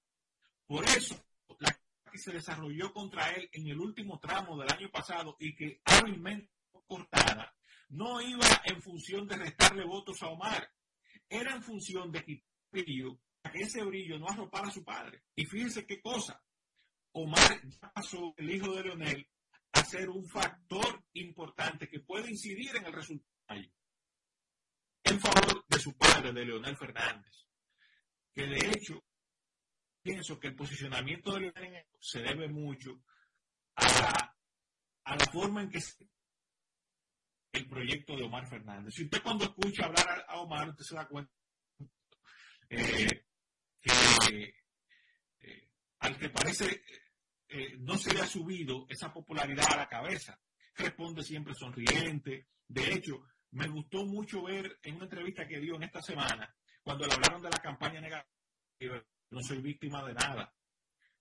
Por 0.68 0.84
eso, 0.86 1.26
la 1.60 1.79
que 2.10 2.18
se 2.18 2.32
desarrolló 2.32 2.92
contra 2.94 3.32
él 3.32 3.50
en 3.54 3.68
el 3.68 3.80
último 3.80 4.20
tramo 4.20 4.58
del 4.58 4.72
año 4.72 4.90
pasado 4.92 5.36
y 5.40 5.56
que 5.56 5.82
hábilmente 5.86 6.52
cortada, 6.88 7.56
no 7.90 8.20
iba 8.22 8.48
en 8.66 8.82
función 8.82 9.28
de 9.28 9.38
restarle 9.38 9.86
votos 9.86 10.22
a 10.24 10.28
Omar, 10.28 10.72
era 11.28 11.54
en 11.54 11.62
función 11.62 12.12
de 12.12 12.44
brillo, 12.72 13.20
que 13.52 13.60
ese 13.60 13.84
brillo 13.84 14.18
no 14.18 14.28
arropara 14.28 14.68
a 14.68 14.72
su 14.72 14.84
padre. 14.84 15.24
Y 15.36 15.46
fíjense 15.46 15.86
qué 15.86 16.02
cosa, 16.02 16.42
Omar 17.12 17.62
ya 17.68 17.92
pasó, 17.94 18.34
el 18.38 18.50
hijo 18.50 18.74
de 18.76 18.84
Leonel, 18.84 19.28
a 19.72 19.84
ser 19.84 20.10
un 20.10 20.28
factor 20.28 21.04
importante 21.14 21.88
que 21.88 22.00
puede 22.00 22.32
incidir 22.32 22.76
en 22.76 22.86
el 22.86 22.94
resultado 22.94 23.30
en 25.04 25.20
favor 25.20 25.66
de 25.68 25.80
su 25.80 25.98
padre, 25.98 26.32
de 26.32 26.46
Leonel 26.46 26.78
Fernández, 26.78 27.48
que 28.34 28.46
de 28.46 28.70
hecho 28.70 29.04
pienso 30.02 30.40
que 30.40 30.48
el 30.48 30.56
posicionamiento 30.56 31.34
de 31.34 31.42
Leonel 31.42 31.86
se 32.00 32.22
debe 32.22 32.48
mucho 32.48 33.02
a, 33.76 34.36
la 35.06 35.26
forma 35.32 35.62
en 35.62 35.70
que 35.70 35.82
se 35.82 36.08
el 37.52 37.68
proyecto 37.68 38.16
de 38.16 38.24
Omar 38.24 38.48
Fernández. 38.48 38.94
Si 38.94 39.04
usted 39.04 39.24
cuando 39.24 39.46
escucha 39.46 39.86
hablar 39.86 40.26
a, 40.28 40.40
Omar, 40.40 40.70
usted 40.70 40.84
se 40.84 40.96
da 40.96 41.08
cuenta 41.08 41.34
eh, 42.70 43.26
que 43.82 44.54
eh, 45.40 45.70
al 46.00 46.18
que 46.18 46.30
parece 46.30 46.84
eh, 47.48 47.78
no 47.80 47.98
se 47.98 48.14
le 48.14 48.22
ha 48.22 48.28
subido 48.28 48.86
esa 48.90 49.12
popularidad 49.12 49.66
a 49.72 49.78
la 49.78 49.90
cabeza. 49.90 50.40
Responde 50.76 51.24
siempre 51.24 51.56
sonriente. 51.56 52.48
De 52.68 52.94
hecho, 52.94 53.24
me 53.52 53.68
gustó 53.68 54.06
mucho 54.06 54.44
ver 54.44 54.80
en 54.84 54.96
una 54.96 55.06
entrevista 55.06 55.48
que 55.48 55.60
dio 55.60 55.76
en 55.76 55.84
esta 55.84 56.02
semana, 56.02 56.56
cuando 56.84 57.08
le 57.08 57.14
hablaron 57.14 57.42
de 57.42 57.50
la 57.50 57.58
campaña 57.58 58.00
negativa, 58.00 59.04
no 59.32 59.42
soy 59.42 59.62
víctima 59.62 60.04
de 60.06 60.14
nada. 60.14 60.54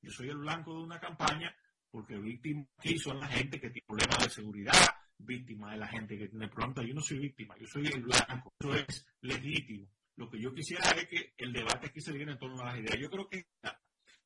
Yo 0.00 0.10
soy 0.10 0.28
el 0.28 0.38
blanco 0.38 0.74
de 0.74 0.82
una 0.82 1.00
campaña 1.00 1.54
porque 1.90 2.18
víctima 2.18 2.66
aquí 2.76 2.98
son 2.98 3.18
la 3.20 3.28
gente 3.28 3.60
que 3.60 3.70
tiene 3.70 3.86
problemas 3.86 4.24
de 4.24 4.30
seguridad, 4.30 4.88
víctima 5.18 5.72
de 5.72 5.78
la 5.78 5.88
gente 5.88 6.18
que 6.18 6.28
tiene 6.28 6.48
problemas. 6.48 6.86
Yo 6.86 6.94
no 6.94 7.00
soy 7.00 7.18
víctima, 7.18 7.56
yo 7.58 7.66
soy 7.66 7.86
el 7.86 8.02
blanco. 8.02 8.52
Eso 8.60 8.74
es 8.74 9.06
legítimo. 9.22 9.88
Lo 10.16 10.28
que 10.28 10.40
yo 10.40 10.52
quisiera 10.52 10.90
es 10.90 11.06
que 11.06 11.34
el 11.36 11.52
debate 11.52 11.86
aquí 11.86 12.00
se 12.00 12.12
diera 12.12 12.32
en 12.32 12.38
torno 12.38 12.60
a 12.62 12.66
las 12.66 12.78
ideas. 12.78 12.98
Yo 12.98 13.10
creo 13.10 13.28
que 13.28 13.46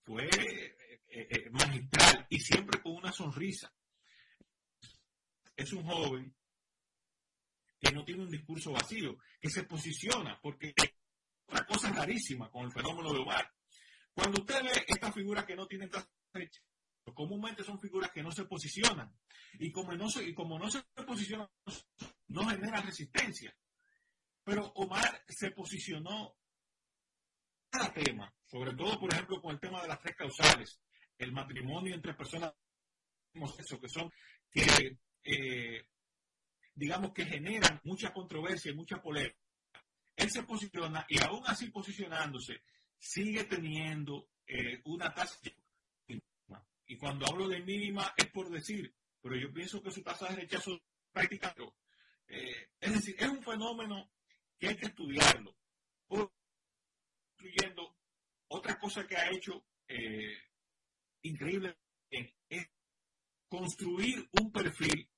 fue 0.03 0.25
eh, 0.27 0.77
eh, 1.09 1.51
magistral 1.51 2.27
y 2.29 2.41
siempre 2.41 2.81
con 2.81 2.97
una 2.97 3.13
sonrisa. 3.13 3.73
Es 5.55 5.73
un 5.73 5.85
joven 5.85 6.35
que 7.79 7.93
no 7.93 8.05
tiene 8.05 8.23
un 8.23 8.31
discurso 8.31 8.73
vacío, 8.73 9.19
que 9.41 9.51
se 9.51 9.65
posiciona, 9.65 10.39
porque 10.41 10.73
una 11.49 11.65
cosa 11.67 11.93
rarísima 11.93 12.51
con 12.51 12.65
el 12.65 12.73
fenómeno 12.73 13.13
de 13.13 13.19
Omar. 13.19 13.53
Cuando 14.15 14.41
usted 14.41 14.63
ve 14.63 14.85
estas 14.87 15.15
figuras 15.15 15.45
que 15.45 15.57
no 15.57 15.67
tienen 15.67 15.91
fecha, 16.33 16.61
comúnmente 17.15 17.65
son 17.65 17.81
figuras 17.81 18.11
que 18.11 18.23
no 18.23 18.31
se 18.31 18.45
posicionan, 18.45 19.13
y 19.55 19.71
como 19.71 19.93
no 19.93 20.09
se, 20.09 20.25
y 20.25 20.35
no 20.35 20.71
se 20.71 20.83
posicionan, 21.07 21.49
no 22.29 22.49
genera 22.49 22.81
resistencia. 22.81 23.55
Pero 24.45 24.67
Omar 24.75 25.25
se 25.29 25.51
posicionó 25.53 26.37
cada 27.71 27.93
tema, 27.93 28.35
sobre 28.47 28.75
todo, 28.75 28.99
por 28.99 29.13
ejemplo, 29.13 29.41
con 29.41 29.53
el 29.53 29.61
tema 29.61 29.81
de 29.83 29.89
las 29.89 30.01
tres 30.01 30.17
causales, 30.17 30.81
el 31.19 31.33
matrimonio 31.33 31.95
entre 31.95 32.15
personas 32.15 32.53
eso, 33.59 33.81
que 33.81 33.89
son 33.89 34.13
eh, 35.25 35.87
digamos 36.75 37.13
que 37.13 37.25
generan 37.25 37.81
mucha 37.85 38.13
controversia 38.13 38.73
y 38.73 38.75
mucha 38.75 39.01
polémica. 39.01 39.37
Él 40.17 40.31
se 40.31 40.43
posiciona 40.43 41.07
y 41.09 41.19
aún 41.23 41.43
así 41.47 41.71
posicionándose, 41.71 42.63
sigue 43.03 43.45
teniendo 43.45 44.29
eh, 44.47 44.81
una 44.85 45.13
tasa 45.13 45.39
mínima. 46.07 46.67
Y 46.87 46.97
cuando 46.97 47.27
hablo 47.27 47.49
de 47.49 47.61
mínima 47.61 48.15
es 48.17 48.31
por 48.31 48.49
decir, 48.49 48.95
pero 49.21 49.37
yo 49.37 49.53
pienso 49.53 49.83
que 49.83 49.91
su 49.91 50.03
tasa 50.03 50.29
de 50.29 50.37
rechazo 50.37 50.81
prácticamente. 51.11 51.75
Eh, 52.29 52.71
es 52.79 52.93
decir, 52.95 53.17
es 53.19 53.29
un 53.29 53.43
fenómeno 53.43 54.11
que 54.59 54.69
hay 54.69 54.77
que 54.77 54.87
estudiarlo. 54.87 55.57
Incluyendo 57.39 57.97
otra 58.49 58.79
cosa 58.79 59.07
que 59.07 59.17
ha 59.17 59.31
hecho 59.31 59.67
eh, 59.89 60.39
increíble 61.23 61.77
es 62.09 62.71
construir 63.49 64.29
un 64.33 64.53
perfil 64.53 65.09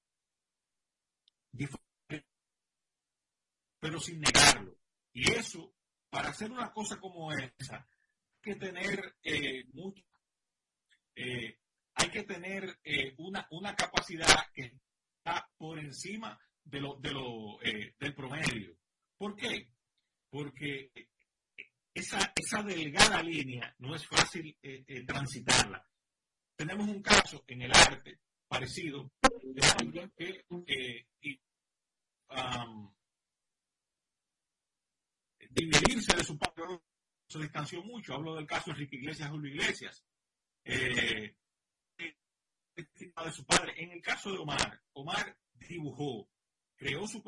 pero 3.84 4.00
sin 4.00 4.18
negarlo. 4.18 4.78
Y 5.12 5.30
eso, 5.32 5.74
para 6.14 6.28
hacer 6.28 6.48
una 6.48 6.72
cosa 6.72 7.00
como 7.00 7.32
esa, 7.32 7.76
hay 7.76 8.40
que 8.40 8.54
tener 8.54 9.16
eh, 9.24 9.64
mucho, 9.72 10.04
eh, 11.16 11.58
hay 11.92 12.08
que 12.08 12.22
tener 12.22 12.78
eh, 12.84 13.14
una, 13.18 13.44
una 13.50 13.74
capacidad 13.74 14.46
que 14.54 14.78
está 15.16 15.50
por 15.58 15.76
encima 15.80 16.38
de 16.62 16.80
lo, 16.80 17.00
de 17.00 17.10
lo, 17.10 17.58
del 17.98 18.14
promedio. 18.14 18.76
¿Por 19.18 19.34
qué? 19.34 19.72
Porque 20.30 20.92
esa, 21.92 22.32
esa 22.36 22.62
delgada 22.62 23.20
línea 23.20 23.74
no 23.80 23.96
es 23.96 24.06
fácil 24.06 24.56
transitarla. 25.04 25.84
Tenemos 26.54 26.88
un 26.88 27.02
caso 27.02 27.42
en 27.48 27.62
el 27.62 27.72
arte 27.72 28.20
parecido 28.46 29.10
que 30.16 31.06
dividirse 35.54 36.16
de 36.16 36.24
su 36.24 36.38
padre 36.38 36.80
se 37.28 37.38
distanció 37.38 37.82
mucho. 37.82 38.14
Hablo 38.14 38.34
del 38.34 38.46
caso 38.46 38.66
de 38.66 38.72
Enrique 38.72 38.96
Iglesias, 38.96 39.30
Julio 39.30 39.54
Iglesias. 39.54 40.04
Eh, 40.64 41.36
de 42.76 43.32
su 43.32 43.44
padre. 43.44 43.74
En 43.76 43.92
el 43.92 44.02
caso 44.02 44.32
de 44.32 44.38
Omar, 44.38 44.82
Omar 44.94 45.36
dibujó, 45.54 46.28
creó 46.76 47.06
su 47.06 47.22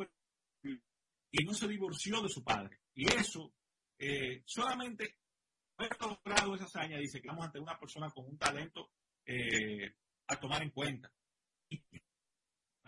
y 1.31 1.45
no 1.45 1.55
se 1.55 1.69
divorció 1.69 2.21
de 2.23 2.29
su 2.29 2.43
padre. 2.43 2.81
Y 2.95 3.12
eso, 3.12 3.55
eh, 3.99 4.43
solamente 4.47 5.19
haber 5.77 5.97
logrado 6.01 6.55
esa 6.55 6.65
hazaña, 6.65 6.99
dice 6.99 7.21
que 7.21 7.29
vamos 7.29 7.47
ante 7.47 7.61
una 7.61 7.79
persona 7.79 8.11
con 8.11 8.27
un 8.27 8.39
talento 8.39 8.91
eh, 9.25 9.95
a 10.27 10.41
tomar 10.41 10.62
en 10.62 10.71
cuenta. 10.71 11.12
Y 11.69 11.83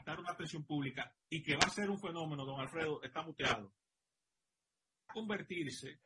dar 0.04 0.20
una 0.20 0.32
atención 0.32 0.64
pública 0.64 1.14
y 1.28 1.42
que 1.42 1.56
va 1.56 1.66
a 1.66 1.70
ser 1.70 1.90
un 1.90 2.00
fenómeno, 2.00 2.46
don 2.46 2.58
Alfredo, 2.58 3.02
está 3.02 3.22
muteado, 3.22 3.74
convertirse, 5.12 6.00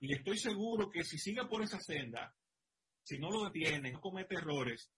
y 0.00 0.14
estoy 0.14 0.38
seguro 0.38 0.90
que 0.90 1.02
si 1.02 1.18
sigue 1.18 1.44
por 1.46 1.62
esa 1.62 1.80
senda, 1.80 2.34
si 3.02 3.18
no 3.18 3.30
lo 3.30 3.44
detiene, 3.44 3.90
no 3.90 4.00
comete 4.00 4.36
errores, 4.36 4.90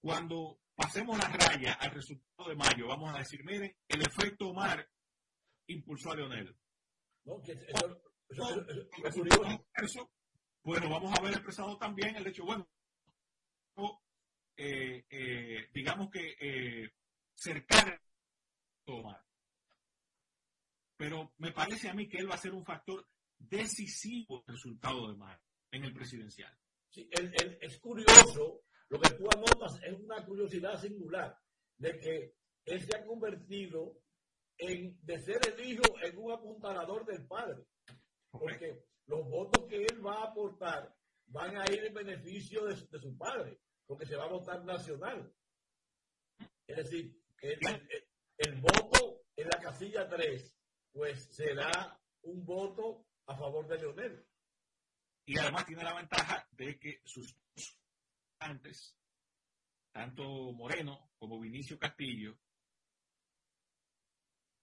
cuando 0.00 0.60
pasemos 0.74 1.18
la 1.18 1.28
raya 1.28 1.74
al 1.74 1.90
resultado 1.90 2.48
de 2.48 2.56
mayo, 2.56 2.86
vamos 2.88 3.14
a 3.14 3.18
decir, 3.18 3.44
miren, 3.44 3.74
el 3.88 4.02
efecto 4.02 4.48
Omar 4.48 4.88
impulsó 5.66 6.12
a 6.12 6.16
Leonel. 6.16 6.56
eso, 9.74 10.10
bueno, 10.62 10.88
vamos 10.90 11.12
a 11.12 11.20
haber 11.20 11.34
expresado 11.34 11.76
también 11.78 12.16
el 12.16 12.26
hecho, 12.26 12.44
bueno, 12.44 12.68
eh, 14.56 15.04
eh, 15.08 15.68
digamos 15.72 16.10
que 16.10 16.36
eh, 16.40 16.90
cercano 17.34 17.96
Omar. 18.86 19.27
Pero 20.98 21.32
me 21.38 21.52
parece 21.52 21.88
a 21.88 21.94
mí 21.94 22.06
que 22.08 22.18
él 22.18 22.30
va 22.30 22.34
a 22.34 22.38
ser 22.38 22.52
un 22.52 22.64
factor 22.64 23.06
decisivo 23.38 24.44
el 24.46 24.54
resultado 24.54 25.08
de 25.08 25.16
Mar 25.16 25.40
en 25.70 25.84
el 25.84 25.94
presidencial. 25.94 26.54
Sí, 26.90 27.08
es 27.12 27.78
curioso, 27.78 28.64
lo 28.90 29.00
que 29.00 29.14
tú 29.14 29.26
anotas 29.34 29.80
es 29.82 29.98
una 29.98 30.24
curiosidad 30.26 30.78
singular, 30.78 31.38
de 31.78 31.98
que 31.98 32.34
él 32.66 32.80
se 32.82 32.96
ha 32.96 33.06
convertido 33.06 34.02
en, 34.58 34.98
de 35.02 35.18
ser 35.20 35.38
el 35.46 35.64
hijo 35.64 35.84
en 36.02 36.18
un 36.18 36.32
apuntalador 36.32 37.06
del 37.06 37.26
padre. 37.26 37.64
Porque 38.30 38.84
los 39.06 39.28
votos 39.30 39.66
que 39.68 39.76
él 39.76 40.04
va 40.04 40.22
a 40.22 40.30
aportar 40.30 40.94
van 41.26 41.56
a 41.56 41.64
ir 41.72 41.84
en 41.84 41.94
beneficio 41.94 42.64
de, 42.66 42.74
de 42.74 42.98
su 42.98 43.16
padre, 43.16 43.60
porque 43.86 44.06
se 44.06 44.16
va 44.16 44.24
a 44.24 44.30
votar 44.30 44.64
nacional. 44.64 45.32
Es 46.66 46.76
decir, 46.76 47.18
el, 47.40 48.60
voto 48.60 49.22
en 49.36 49.48
la 49.48 49.58
casilla 49.58 50.08
3, 50.08 50.57
pues 50.92 51.28
será 51.34 52.00
un 52.22 52.44
voto 52.44 53.06
a 53.26 53.36
favor 53.36 53.66
de 53.68 53.78
Leonel. 53.78 54.26
Y 55.26 55.38
además 55.38 55.66
tiene 55.66 55.84
la 55.84 55.94
ventaja 55.94 56.48
de 56.52 56.78
que 56.78 57.02
sus 57.04 57.36
antes, 58.38 58.96
tanto 59.92 60.22
Moreno 60.52 61.10
como 61.18 61.40
Vinicio 61.40 61.78
Castillo, 61.78 62.38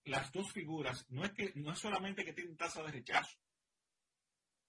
las 0.06 0.32
dos 0.32 0.52
figuras, 0.52 1.06
no 1.10 1.26
es 1.26 1.32
que 1.34 1.52
no 1.56 1.72
es 1.72 1.80
solamente 1.80 2.24
que 2.24 2.34
tienen 2.34 2.58
tasa 2.58 2.84
de 2.84 2.92
rechazo, 2.92 3.38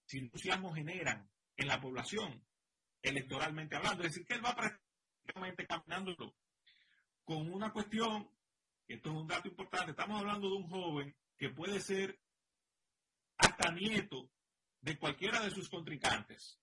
sino 0.05 0.25
entusiasmo 0.25 0.73
generan 0.73 1.29
en 1.55 1.67
la 1.67 1.79
población, 1.79 2.45
electoralmente 3.01 3.75
hablando. 3.75 4.03
Es 4.03 4.13
decir, 4.13 4.25
que 4.25 4.35
él 4.35 4.45
va 4.45 4.55
prácticamente 4.55 5.67
caminándolo 5.67 6.35
con 7.23 7.51
una 7.51 7.71
cuestión, 7.71 8.31
esto 8.87 9.09
es 9.09 9.15
un 9.15 9.27
dato 9.27 9.47
importante, 9.47 9.91
estamos 9.91 10.19
hablando 10.19 10.49
de 10.49 10.55
un 10.55 10.69
joven 10.69 11.15
que 11.37 11.49
puede 11.49 11.79
ser 11.79 12.19
tataranieto 13.37 14.29
de 14.81 14.97
cualquiera 14.97 15.41
de 15.41 15.51
sus 15.51 15.69
contrincantes. 15.69 16.59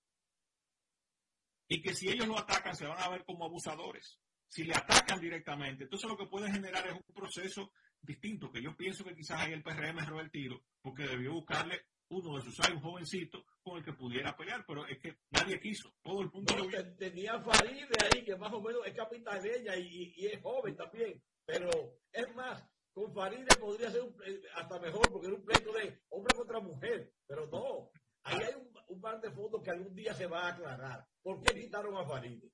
Y 1.69 1.81
que 1.81 1.95
si 1.95 2.09
ellos 2.09 2.27
lo 2.27 2.39
atacan 2.39 2.75
se 2.75 2.87
van 2.87 3.01
a 3.01 3.09
ver 3.09 3.25
como 3.25 3.45
abusadores. 3.45 4.19
Si 4.49 4.65
le 4.65 4.75
atacan 4.75 5.21
directamente, 5.21 5.85
entonces 5.85 6.09
lo 6.09 6.17
que 6.17 6.27
puede 6.27 6.51
generar 6.51 6.87
es 6.87 6.95
un 6.95 7.15
proceso 7.15 7.73
distinto, 8.01 8.53
que 8.53 8.63
yo 8.63 8.77
pienso 8.77 9.05
que 9.05 9.15
quizás 9.15 9.41
ahí 9.41 9.53
el 9.53 9.63
PRM 9.63 9.99
erró 9.99 10.21
el 10.21 10.31
tiro, 10.31 10.63
porque 10.83 11.07
debió 11.07 11.33
buscarle 11.33 11.87
uno 12.09 12.37
de 12.37 12.43
sus 12.43 12.61
años, 12.61 12.77
un 12.77 12.91
jovencito, 12.91 13.45
con 13.63 13.79
el 13.79 13.85
que 13.85 13.95
pudiera 13.95 14.37
pelear, 14.37 14.65
pero 14.67 14.87
es 14.87 14.99
que 14.99 15.19
nadie 15.31 15.59
quiso, 15.59 15.93
todo 16.03 16.21
el 16.21 16.31
mundo 16.31 16.57
lo 16.57 16.69
vio. 16.69 16.95
Tenía 16.97 17.41
Faride 17.41 17.89
ahí, 18.05 18.25
que 18.25 18.37
más 18.37 18.53
o 18.53 18.61
menos 18.61 18.87
es 18.87 18.95
capitaleña 18.95 19.77
y, 19.77 20.13
y, 20.17 20.27
es 20.27 20.43
joven 20.43 20.77
también, 20.77 21.23
pero 21.45 21.71
es 22.13 22.35
más, 22.35 22.63
con 22.95 23.13
Faride 23.13 23.57
podría 23.61 23.91
ser 23.91 24.03
eh, 24.27 24.43
hasta 24.55 24.79
mejor, 24.79 25.11
porque 25.11 25.27
era 25.27 25.37
un 25.37 25.45
pleito 25.45 25.73
de 25.73 26.01
hombre 26.11 26.37
contra 26.37 26.61
mujer, 26.61 27.13
pero 27.27 27.47
no, 27.49 27.91
ahí 28.23 28.39
hay 28.41 28.55
un, 28.55 28.73
un 28.89 29.01
par 29.01 29.21
de 29.21 29.31
fondos 29.33 29.63
que 29.63 29.71
algún 29.71 29.95
día 29.95 30.15
se 30.15 30.27
va 30.27 30.47
a 30.47 30.55
aclarar. 30.55 31.07
¿Por 31.23 31.43
qué 31.43 31.61
quitaron 31.61 31.97
a 31.97 32.07
Faride? 32.07 32.51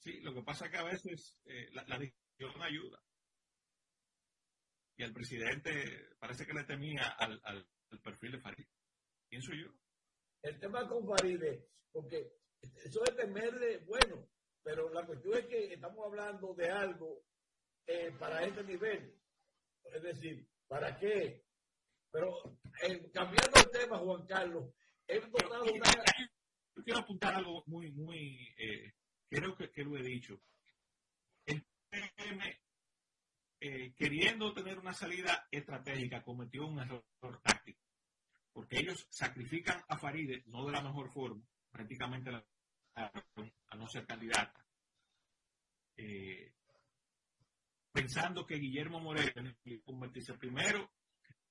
Sí, 0.00 0.20
lo 0.20 0.32
que 0.32 0.42
pasa 0.42 0.66
es 0.66 0.70
que 0.70 0.78
a 0.78 0.84
veces 0.84 1.38
eh, 1.44 1.68
la, 1.72 1.84
la 1.88 1.98
discusión 1.98 2.62
ayuda 2.62 3.02
y 4.98 5.04
el 5.04 5.12
presidente 5.12 5.70
parece 6.18 6.44
que 6.44 6.52
le 6.52 6.64
temía 6.64 7.08
al, 7.18 7.40
al, 7.44 7.66
perfil 8.02 8.32
de 8.32 8.40
Farid. 8.40 8.66
Pienso 9.28 9.52
yo. 9.52 9.72
El 10.42 10.58
tema 10.58 10.88
con 10.88 11.06
Faride, 11.06 11.68
porque 11.92 12.32
eso 12.84 13.02
es 13.04 13.16
temerle, 13.16 13.78
bueno, 13.78 14.28
pero 14.62 14.92
la 14.92 15.06
cuestión 15.06 15.38
es 15.38 15.46
que 15.46 15.72
estamos 15.74 16.04
hablando 16.04 16.52
de 16.54 16.68
algo 16.70 17.24
eh, 17.86 18.12
para 18.18 18.44
este 18.44 18.64
nivel. 18.64 19.17
Es 19.94 20.02
decir, 20.02 20.48
¿para 20.66 20.98
qué? 20.98 21.44
Pero 22.10 22.58
eh, 22.82 23.10
cambiando 23.12 23.58
el 23.58 23.70
tema, 23.70 23.98
Juan 23.98 24.26
Carlos, 24.26 24.72
he 25.06 25.20
notado 25.20 25.64
una... 25.64 25.90
Yo 26.76 26.84
quiero 26.84 27.00
apuntar 27.00 27.34
algo 27.34 27.64
muy, 27.66 27.90
muy, 27.90 28.54
eh, 28.56 28.94
creo 29.28 29.56
que, 29.56 29.70
que, 29.70 29.82
lo 29.82 29.96
he 29.96 30.02
dicho. 30.02 30.40
El 31.44 31.66
PM 31.90 32.60
eh, 33.60 33.92
queriendo 33.96 34.52
tener 34.54 34.78
una 34.78 34.94
salida 34.94 35.48
estratégica, 35.50 36.22
cometió 36.22 36.66
un 36.66 36.78
error 36.78 37.04
táctico. 37.42 37.82
Porque 38.52 38.78
ellos 38.78 39.06
sacrifican 39.10 39.82
a 39.88 39.98
Faride, 39.98 40.44
no 40.46 40.64
de 40.64 40.72
la 40.72 40.82
mejor 40.82 41.10
forma, 41.10 41.44
prácticamente 41.70 42.30
a, 42.94 43.12
no 43.76 43.88
ser 43.88 44.06
candidata. 44.06 44.64
Eh, 45.96 46.54
pensando 47.92 48.46
que 48.46 48.58
Guillermo 48.58 49.00
Moreno 49.00 49.54
convertirse 49.84 50.34
primero 50.34 50.90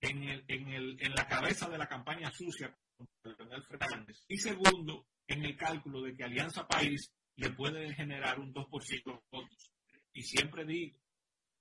en, 0.01 0.23
el, 0.23 0.45
en, 0.47 0.67
el, 0.69 0.97
en 0.99 1.13
la 1.13 1.27
cabeza 1.27 1.67
de 1.69 1.77
la 1.77 1.87
campaña 1.87 2.31
sucia 2.31 2.75
contra 2.95 3.35
Leonel 3.37 3.63
Fernández 3.63 4.23
y 4.27 4.37
segundo 4.37 5.07
en 5.27 5.43
el 5.43 5.55
cálculo 5.55 6.01
de 6.01 6.15
que 6.15 6.23
Alianza 6.23 6.67
País 6.67 7.11
le 7.35 7.51
puede 7.51 7.93
generar 7.93 8.39
un 8.39 8.53
2% 8.53 9.03
de 9.05 9.19
votos. 9.31 9.71
Y 10.13 10.23
siempre 10.23 10.65
digo, 10.65 10.97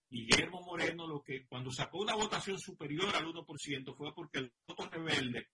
Guillermo 0.08 0.60
Moreno 0.62 1.06
lo 1.06 1.22
que 1.22 1.46
cuando 1.46 1.70
sacó 1.70 1.98
una 1.98 2.14
votación 2.14 2.58
superior 2.58 3.14
al 3.14 3.26
1% 3.26 3.96
fue 3.96 4.14
porque 4.14 4.38
el 4.38 4.52
voto 4.66 4.88
rebelde 4.88 5.48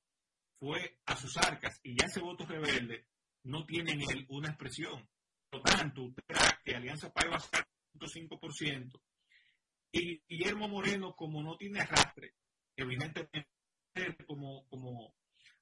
fue 0.58 0.98
a 1.06 1.16
sus 1.16 1.36
arcas 1.38 1.80
y 1.82 1.96
ya 1.98 2.06
ese 2.06 2.20
voto 2.20 2.44
rebelde 2.46 3.06
no 3.44 3.64
tiene 3.64 3.92
en 3.92 4.02
él 4.02 4.26
una 4.28 4.48
expresión. 4.48 5.08
Por 5.50 5.60
lo 5.60 5.64
tanto, 5.64 6.02
usted 6.02 6.22
que 6.64 6.76
Alianza 6.76 7.12
País 7.12 7.32
va 7.32 7.36
a 7.36 7.40
sacar 7.40 7.66
0.5% 7.98 9.00
y 9.92 10.22
Guillermo 10.26 10.68
Moreno, 10.68 11.14
como 11.14 11.42
no 11.42 11.56
tiene 11.56 11.80
arrastre, 11.80 12.34
evidentemente 12.74 13.48
como, 14.26 14.66
como, 14.68 15.14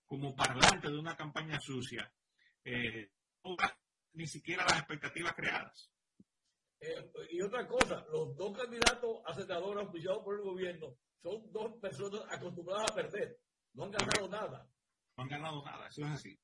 como 0.07 0.37
parlante 0.37 0.89
de 0.89 0.99
una 0.99 1.17
campaña 1.17 1.61
sucia, 1.61 2.13
eh, 2.65 3.11
no 3.45 3.57
ni 4.13 4.27
siquiera 4.27 4.65
las 4.65 4.79
expectativas 4.79 5.35
creadas. 5.35 5.91
Eh, 6.81 7.13
y 7.31 7.43
otra 7.43 7.67
cosa, 7.67 8.07
los 8.11 8.37
dos 8.37 8.57
candidatos 8.57 9.21
a 9.27 9.35
senadores 9.35 9.85
auspiciados 9.85 10.23
por 10.23 10.37
el 10.37 10.43
gobierno 10.43 10.97
son 11.23 11.53
dos 11.53 11.75
personas 11.81 12.23
acostumbradas 12.31 12.91
a 12.91 12.95
perder. 12.95 13.39
No 13.75 13.85
han 13.85 13.91
ganado 13.91 14.29
nada. 14.29 14.71
No 15.17 15.25
han 15.25 15.29
ganado 15.29 15.65
nada, 15.65 15.89
eso 15.89 16.03
es 16.03 16.09
así. 16.09 16.41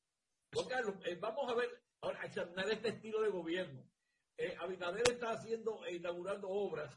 Carlos, 0.69 0.97
eh, 1.05 1.17
vamos 1.21 1.51
a 1.51 1.55
ver, 1.55 1.83
ahora, 2.01 2.21
a 2.21 2.27
examinar 2.27 2.71
este 2.71 2.89
estilo 2.89 3.21
de 3.23 3.31
gobierno. 3.31 3.89
Eh, 4.37 4.55
Abinader 4.61 5.03
está 5.11 5.31
haciendo 5.31 5.85
e 5.87 5.97
inaugurando 5.97 6.49
obras. 6.49 6.95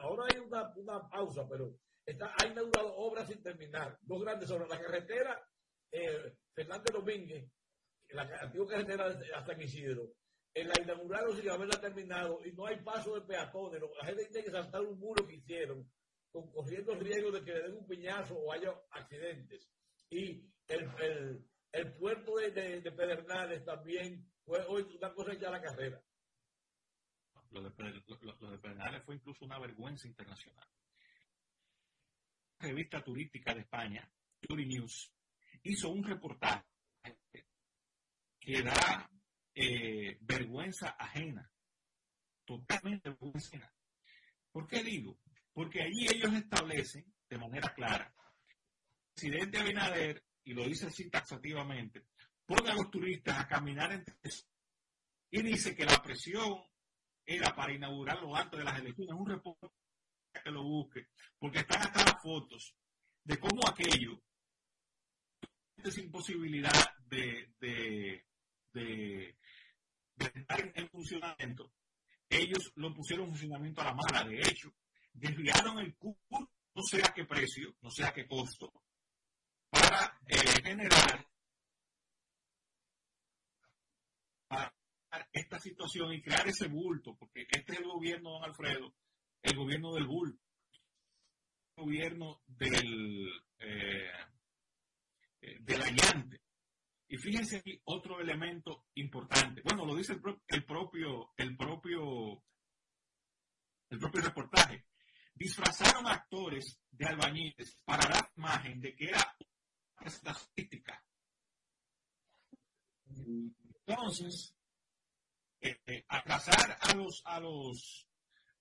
Ahora 0.00 0.24
hay 0.30 0.40
una, 0.40 0.72
una 0.76 1.08
pausa, 1.08 1.46
pero 1.48 1.76
está, 2.04 2.34
ha 2.40 2.46
inaugurado 2.46 2.96
obras 2.96 3.28
sin 3.28 3.42
terminar. 3.42 3.98
Dos 4.02 4.22
grandes 4.22 4.50
obras. 4.50 4.68
La 4.68 4.80
carretera 4.80 5.46
Fernández 6.54 6.92
Domínguez, 6.92 7.50
la 8.10 8.22
antigua 8.40 8.68
carretera 8.68 9.18
hasta 9.34 9.62
Isidro, 9.62 10.12
en 10.54 10.68
la 10.68 10.74
inauguraron 10.82 11.36
sin 11.36 11.48
haberla 11.48 11.80
terminado 11.80 12.44
y 12.44 12.52
no 12.52 12.66
hay 12.66 12.80
paso 12.82 13.14
de 13.14 13.22
peatones. 13.22 13.80
La 14.00 14.06
gente 14.06 14.26
tiene 14.26 14.44
que 14.44 14.50
saltar 14.50 14.82
un 14.82 14.98
muro 14.98 15.26
que 15.26 15.36
hicieron, 15.36 15.88
corriendo 16.32 16.92
el 16.92 17.00
riesgo 17.00 17.30
de 17.30 17.44
que 17.44 17.52
le 17.52 17.62
den 17.62 17.76
un 17.76 17.86
piñazo 17.86 18.34
o 18.34 18.52
haya 18.52 18.74
accidentes. 18.90 19.68
Y 20.10 20.44
el, 20.68 21.44
el, 21.72 21.92
puerto 21.94 22.36
de, 22.36 22.50
de, 22.50 22.92
Pedernales 22.92 23.64
también 23.64 24.28
fue 24.44 24.64
hoy 24.66 24.82
una 24.96 25.12
cosa 25.12 25.34
ya 25.34 25.50
la 25.50 25.62
carrera. 25.62 26.02
Lo 27.50 27.62
de, 27.62 28.02
lo, 28.06 28.50
de 28.50 28.58
Pedernales 28.58 29.02
fue 29.04 29.16
incluso 29.16 29.44
una 29.44 29.58
vergüenza 29.58 30.06
internacional. 30.06 30.66
La 32.60 32.68
revista 32.68 33.02
turística 33.02 33.54
de 33.54 33.60
España, 33.60 34.08
Turi 34.40 34.66
News, 34.66 35.12
hizo 35.62 35.88
un 35.90 36.04
reportaje 36.04 36.64
que 38.38 38.62
da 38.62 39.10
eh, 39.54 40.18
vergüenza 40.20 40.90
ajena, 40.90 41.50
totalmente 42.44 43.10
vergüenza. 43.10 43.74
¿Por 44.52 44.66
qué 44.68 44.82
digo? 44.82 45.18
Porque 45.52 45.82
allí 45.82 46.06
ellos 46.08 46.32
establecen 46.34 47.12
de 47.28 47.38
manera 47.38 47.74
clara, 47.74 48.14
el 48.16 49.14
presidente 49.14 49.58
Abinader, 49.58 50.24
y 50.44 50.54
lo 50.54 50.64
dice 50.64 50.86
así 50.86 51.10
taxativamente, 51.10 52.06
pone 52.46 52.70
a 52.70 52.74
los 52.74 52.90
turistas 52.90 53.38
a 53.38 53.48
caminar 53.48 53.92
entre 53.92 54.14
y 55.32 55.42
dice 55.42 55.76
que 55.76 55.84
la 55.84 56.02
presión 56.02 56.60
era 57.30 57.54
para 57.54 57.72
inaugurarlo 57.72 58.34
antes 58.34 58.58
de 58.58 58.64
las 58.64 58.78
elecciones, 58.80 59.14
un 59.14 59.28
reporte 59.28 59.68
que 60.42 60.50
lo 60.50 60.64
busque, 60.64 61.06
porque 61.38 61.60
están 61.60 61.82
hasta 61.82 62.04
las 62.04 62.22
fotos 62.22 62.74
de 63.22 63.38
cómo 63.38 63.60
aquello, 63.68 64.20
sin 65.90 66.10
posibilidad 66.10 66.92
de, 67.06 67.54
de, 67.60 68.26
de, 68.72 69.36
estar 70.16 70.72
en 70.74 70.88
funcionamiento, 70.88 71.72
ellos 72.28 72.72
lo 72.74 72.92
pusieron 72.92 73.26
en 73.26 73.32
funcionamiento 73.32 73.80
a 73.80 73.84
la 73.84 73.94
mala. 73.94 74.24
De 74.24 74.38
hecho, 74.40 74.74
desviaron 75.12 75.78
el 75.78 75.96
curso, 75.96 76.50
no 76.74 76.82
sé 76.82 77.00
a 77.04 77.12
qué 77.14 77.24
precio, 77.24 77.76
no 77.80 77.90
sé 77.90 78.04
a 78.04 78.12
qué 78.12 78.26
costo, 78.26 78.72
para 79.70 80.18
eh, 80.26 80.62
generar 80.62 81.29
esta 85.32 85.58
situación 85.58 86.12
y 86.12 86.22
crear 86.22 86.46
ese 86.48 86.68
bulto, 86.68 87.16
porque 87.16 87.46
este 87.50 87.72
es 87.72 87.78
el 87.78 87.84
gobierno, 87.84 88.30
don 88.30 88.44
Alfredo, 88.44 88.94
el 89.42 89.56
gobierno 89.56 89.92
del 89.94 90.06
bulto, 90.06 90.42
el 91.76 91.84
gobierno 91.84 92.42
del, 92.46 93.28
eh, 93.58 94.10
eh 95.40 95.56
del 95.60 95.82
allante. 95.82 96.40
Y 97.08 97.16
fíjense 97.16 97.62
otro 97.84 98.20
elemento 98.20 98.86
importante. 98.94 99.62
Bueno, 99.64 99.84
lo 99.84 99.96
dice 99.96 100.12
el, 100.12 100.20
propio, 100.20 101.32
el 101.36 101.56
propio, 101.56 102.44
el 103.88 103.98
propio 103.98 104.22
reportaje. 104.22 104.86
Disfrazaron 105.34 106.06
actores 106.06 106.80
de 106.90 107.06
albañiles 107.06 107.82
para 107.84 108.08
dar 108.08 108.30
imagen 108.36 108.80
de 108.80 108.94
que 108.94 109.06
era 109.06 109.36
una. 110.00 111.04
Entonces, 113.86 114.54
eh, 115.60 115.80
eh, 115.86 116.04
a 116.08 116.94
los, 116.94 117.22
a 117.24 117.40
los 117.40 118.06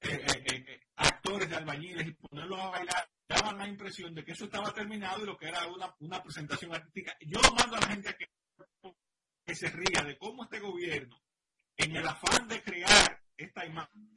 eh, 0.02 0.82
actores 0.96 1.50
de 1.50 1.56
albañiles 1.56 2.08
y 2.08 2.14
ponerlos 2.14 2.60
a 2.60 2.70
bailar 2.70 3.10
daban 3.28 3.58
la 3.58 3.68
impresión 3.68 4.14
de 4.16 4.24
que 4.24 4.32
eso 4.32 4.46
estaba 4.46 4.74
terminado 4.74 5.24
y 5.24 5.28
lo 5.28 5.38
que 5.38 5.48
era 5.48 5.68
una, 5.68 5.94
una 6.00 6.22
presentación 6.24 6.74
artística. 6.74 7.16
Yo 7.22 7.40
mando 7.56 7.78
a 7.78 7.82
la 7.82 7.88
gente 7.88 8.10
a 8.10 8.14
que 8.14 8.28
que 9.50 9.56
se 9.56 9.70
ría 9.72 10.04
de 10.06 10.16
cómo 10.16 10.44
este 10.44 10.60
gobierno, 10.60 11.20
en 11.76 11.96
el 11.96 12.08
afán 12.08 12.48
de 12.48 12.62
crear 12.62 13.20
esta 13.36 13.66
imagen, 13.66 14.12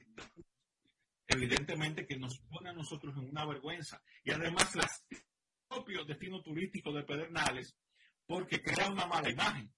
evidentemente 1.27 2.07
que 2.07 2.19
nos 2.19 2.39
pone 2.41 2.69
a 2.69 2.75
nosotros 2.75 3.17
en 3.17 3.31
una 3.31 3.47
vergüenza. 3.47 4.03
Y 4.25 4.31
además, 4.31 4.71
el 5.09 5.23
propio 5.67 6.05
destino 6.05 6.43
turístico 6.43 6.93
de 6.93 7.05
Pedernales, 7.05 7.75
porque 8.27 8.61
crea 8.61 8.91
una 8.91 9.07
mala 9.07 9.31
imagen. 9.31 9.73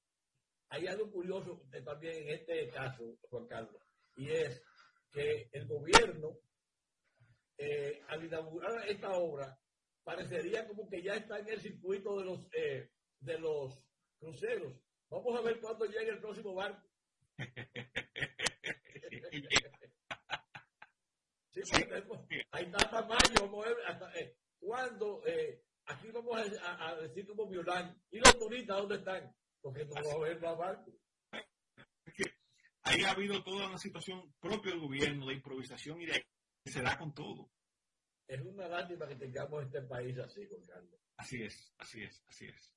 Hay 0.68 0.86
algo 0.86 1.10
curioso 1.10 1.62
también 1.84 2.14
en 2.22 2.28
este 2.30 2.68
caso, 2.70 3.16
Juan 3.30 3.46
Carlos, 3.46 3.80
y 4.16 4.30
es 4.30 4.62
que 5.12 5.48
el 5.52 5.66
gobierno, 5.68 6.38
eh, 7.58 8.02
al 8.08 8.24
inaugurar 8.24 8.88
esta 8.88 9.12
obra, 9.12 9.58
parecería 10.02 10.66
como 10.66 10.88
que 10.88 11.02
ya 11.02 11.14
está 11.14 11.38
en 11.38 11.48
el 11.48 11.60
circuito 11.60 12.18
de 12.18 12.24
los, 12.24 12.48
eh, 12.52 12.90
de 13.20 13.38
los 13.38 13.80
cruceros. 14.18 14.74
Vamos 15.08 15.38
a 15.38 15.42
ver 15.42 15.60
cuándo 15.60 15.84
llega 15.86 16.12
el 16.12 16.20
próximo 16.20 16.54
barco. 16.54 16.86
sí, 21.50 21.60
hay 22.50 22.70
tanta 22.70 23.02
mayo, 23.02 23.40
vamos 23.40 23.64
a 23.64 23.68
ver 23.68 23.78
hasta 23.86 24.12
eh, 24.18 24.36
cuándo, 24.60 25.22
eh, 25.26 25.62
aquí 25.86 26.10
vamos 26.10 26.36
a, 26.62 26.96
decir 26.96 27.26
como 27.26 27.48
violán, 27.48 28.00
¿y 28.10 28.18
los 28.18 28.38
turistas 28.38 28.76
dónde 28.78 28.96
están? 28.96 29.34
Porque 29.64 29.82
no 29.86 29.94
vamos 29.94 30.12
a 30.12 30.18
ver 30.18 30.40
más 30.42 30.58
barcos. 30.58 30.94
Ahí 32.82 33.02
ha 33.02 33.12
habido 33.12 33.42
toda 33.42 33.66
una 33.68 33.78
situación 33.78 34.34
propia 34.38 34.72
del 34.72 34.80
gobierno 34.80 35.26
de 35.26 35.34
improvisación 35.36 36.02
y 36.02 36.06
de 36.06 36.22
se 36.66 36.82
da 36.82 36.98
con 36.98 37.14
todo. 37.14 37.50
Es 38.28 38.42
una 38.42 38.68
lástima 38.68 39.08
que 39.08 39.16
tengamos 39.16 39.64
este 39.64 39.80
país 39.80 40.18
así, 40.18 40.46
Juan 40.46 40.62
Carlos. 40.66 41.00
Así 41.16 41.42
es, 41.42 41.72
así 41.78 42.02
es, 42.02 42.22
así 42.28 42.46
es. 42.46 42.74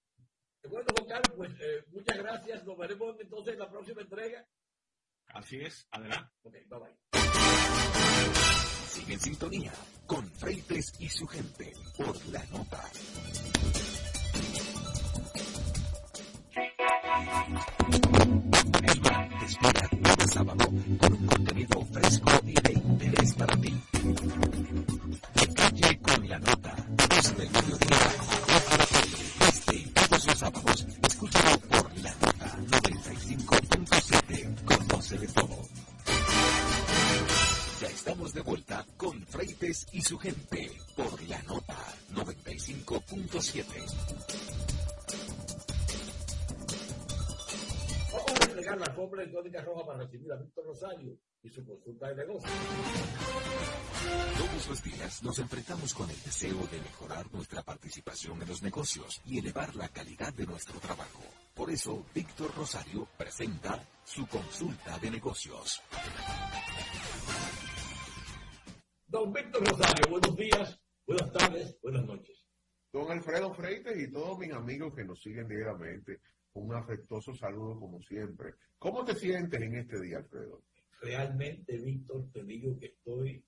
Bueno, 0.63 0.87
Juan 0.97 1.09
Carlos, 1.09 1.33
pues 1.35 1.51
eh, 1.59 1.83
muchas 1.91 2.17
gracias. 2.19 2.63
Nos 2.63 2.77
veremos 2.77 3.19
entonces 3.19 3.53
en 3.53 3.59
la 3.59 3.69
próxima 3.69 4.01
entrega. 4.01 4.47
Así 5.25 5.57
es, 5.57 5.85
adelante. 5.91 6.31
Ok, 6.43 6.53
bye 6.69 6.79
bye. 6.79 6.95
Sigue 8.87 9.13
en 9.13 9.19
sintonía 9.19 9.73
con 10.05 10.25
Freites 10.31 10.93
y 10.99 11.09
su 11.09 11.27
gente 11.27 11.73
por 11.97 12.25
la 12.27 12.45
nota. 12.45 12.81
Te 19.39 19.45
espera 19.45 19.89
cada 20.03 20.27
sábado 20.27 20.65
con 20.99 21.13
un 21.13 21.27
contenido 21.27 21.81
fresco 21.91 22.29
y 22.45 22.53
de 22.53 22.73
interés 22.73 23.33
para 23.33 23.57
ti. 23.57 23.73
Rosario 50.79 51.17
y 51.41 51.49
su 51.49 51.65
consulta 51.65 52.09
de 52.09 52.15
negocio. 52.15 52.49
Todos 54.37 54.69
los 54.69 54.83
días 54.83 55.23
nos 55.23 55.39
enfrentamos 55.39 55.93
con 55.93 56.07
el 56.09 56.21
deseo 56.21 56.67
de 56.67 56.79
mejorar 56.79 57.31
nuestra 57.33 57.63
participación 57.63 58.39
en 58.43 58.47
los 58.47 58.61
negocios 58.61 59.19
y 59.25 59.39
elevar 59.39 59.75
la 59.75 59.89
calidad 59.89 60.31
de 60.33 60.45
nuestro 60.45 60.79
trabajo. 60.79 61.23
Por 61.55 61.71
eso, 61.71 62.05
Víctor 62.13 62.53
Rosario 62.55 63.07
presenta 63.17 63.83
su 64.03 64.27
consulta 64.27 64.99
de 64.99 65.09
negocios. 65.09 65.81
Don 69.07 69.33
Víctor 69.33 69.67
Rosario, 69.67 70.11
buenos 70.11 70.35
días, 70.35 70.79
buenas 71.07 71.31
tardes, 71.33 71.77
buenas 71.81 72.05
noches. 72.05 72.45
Don 72.91 73.11
Alfredo 73.11 73.51
Freites 73.53 73.97
y 73.97 74.11
todos 74.11 74.37
mis 74.37 74.53
amigos 74.53 74.93
que 74.93 75.03
nos 75.03 75.19
siguen 75.19 75.47
diariamente 75.47 76.19
un 76.57 76.73
afectuoso 76.73 77.33
saludo 77.35 77.79
como 77.79 78.01
siempre. 78.01 78.55
¿Cómo 78.79 79.05
te 79.05 79.15
sientes 79.15 79.61
en 79.61 79.75
este 79.75 80.01
día, 80.01 80.17
Alfredo? 80.17 80.63
Realmente, 81.01 81.77
Víctor, 81.77 82.25
te 82.33 82.43
digo 82.43 82.77
que 82.79 82.87
estoy 82.87 83.43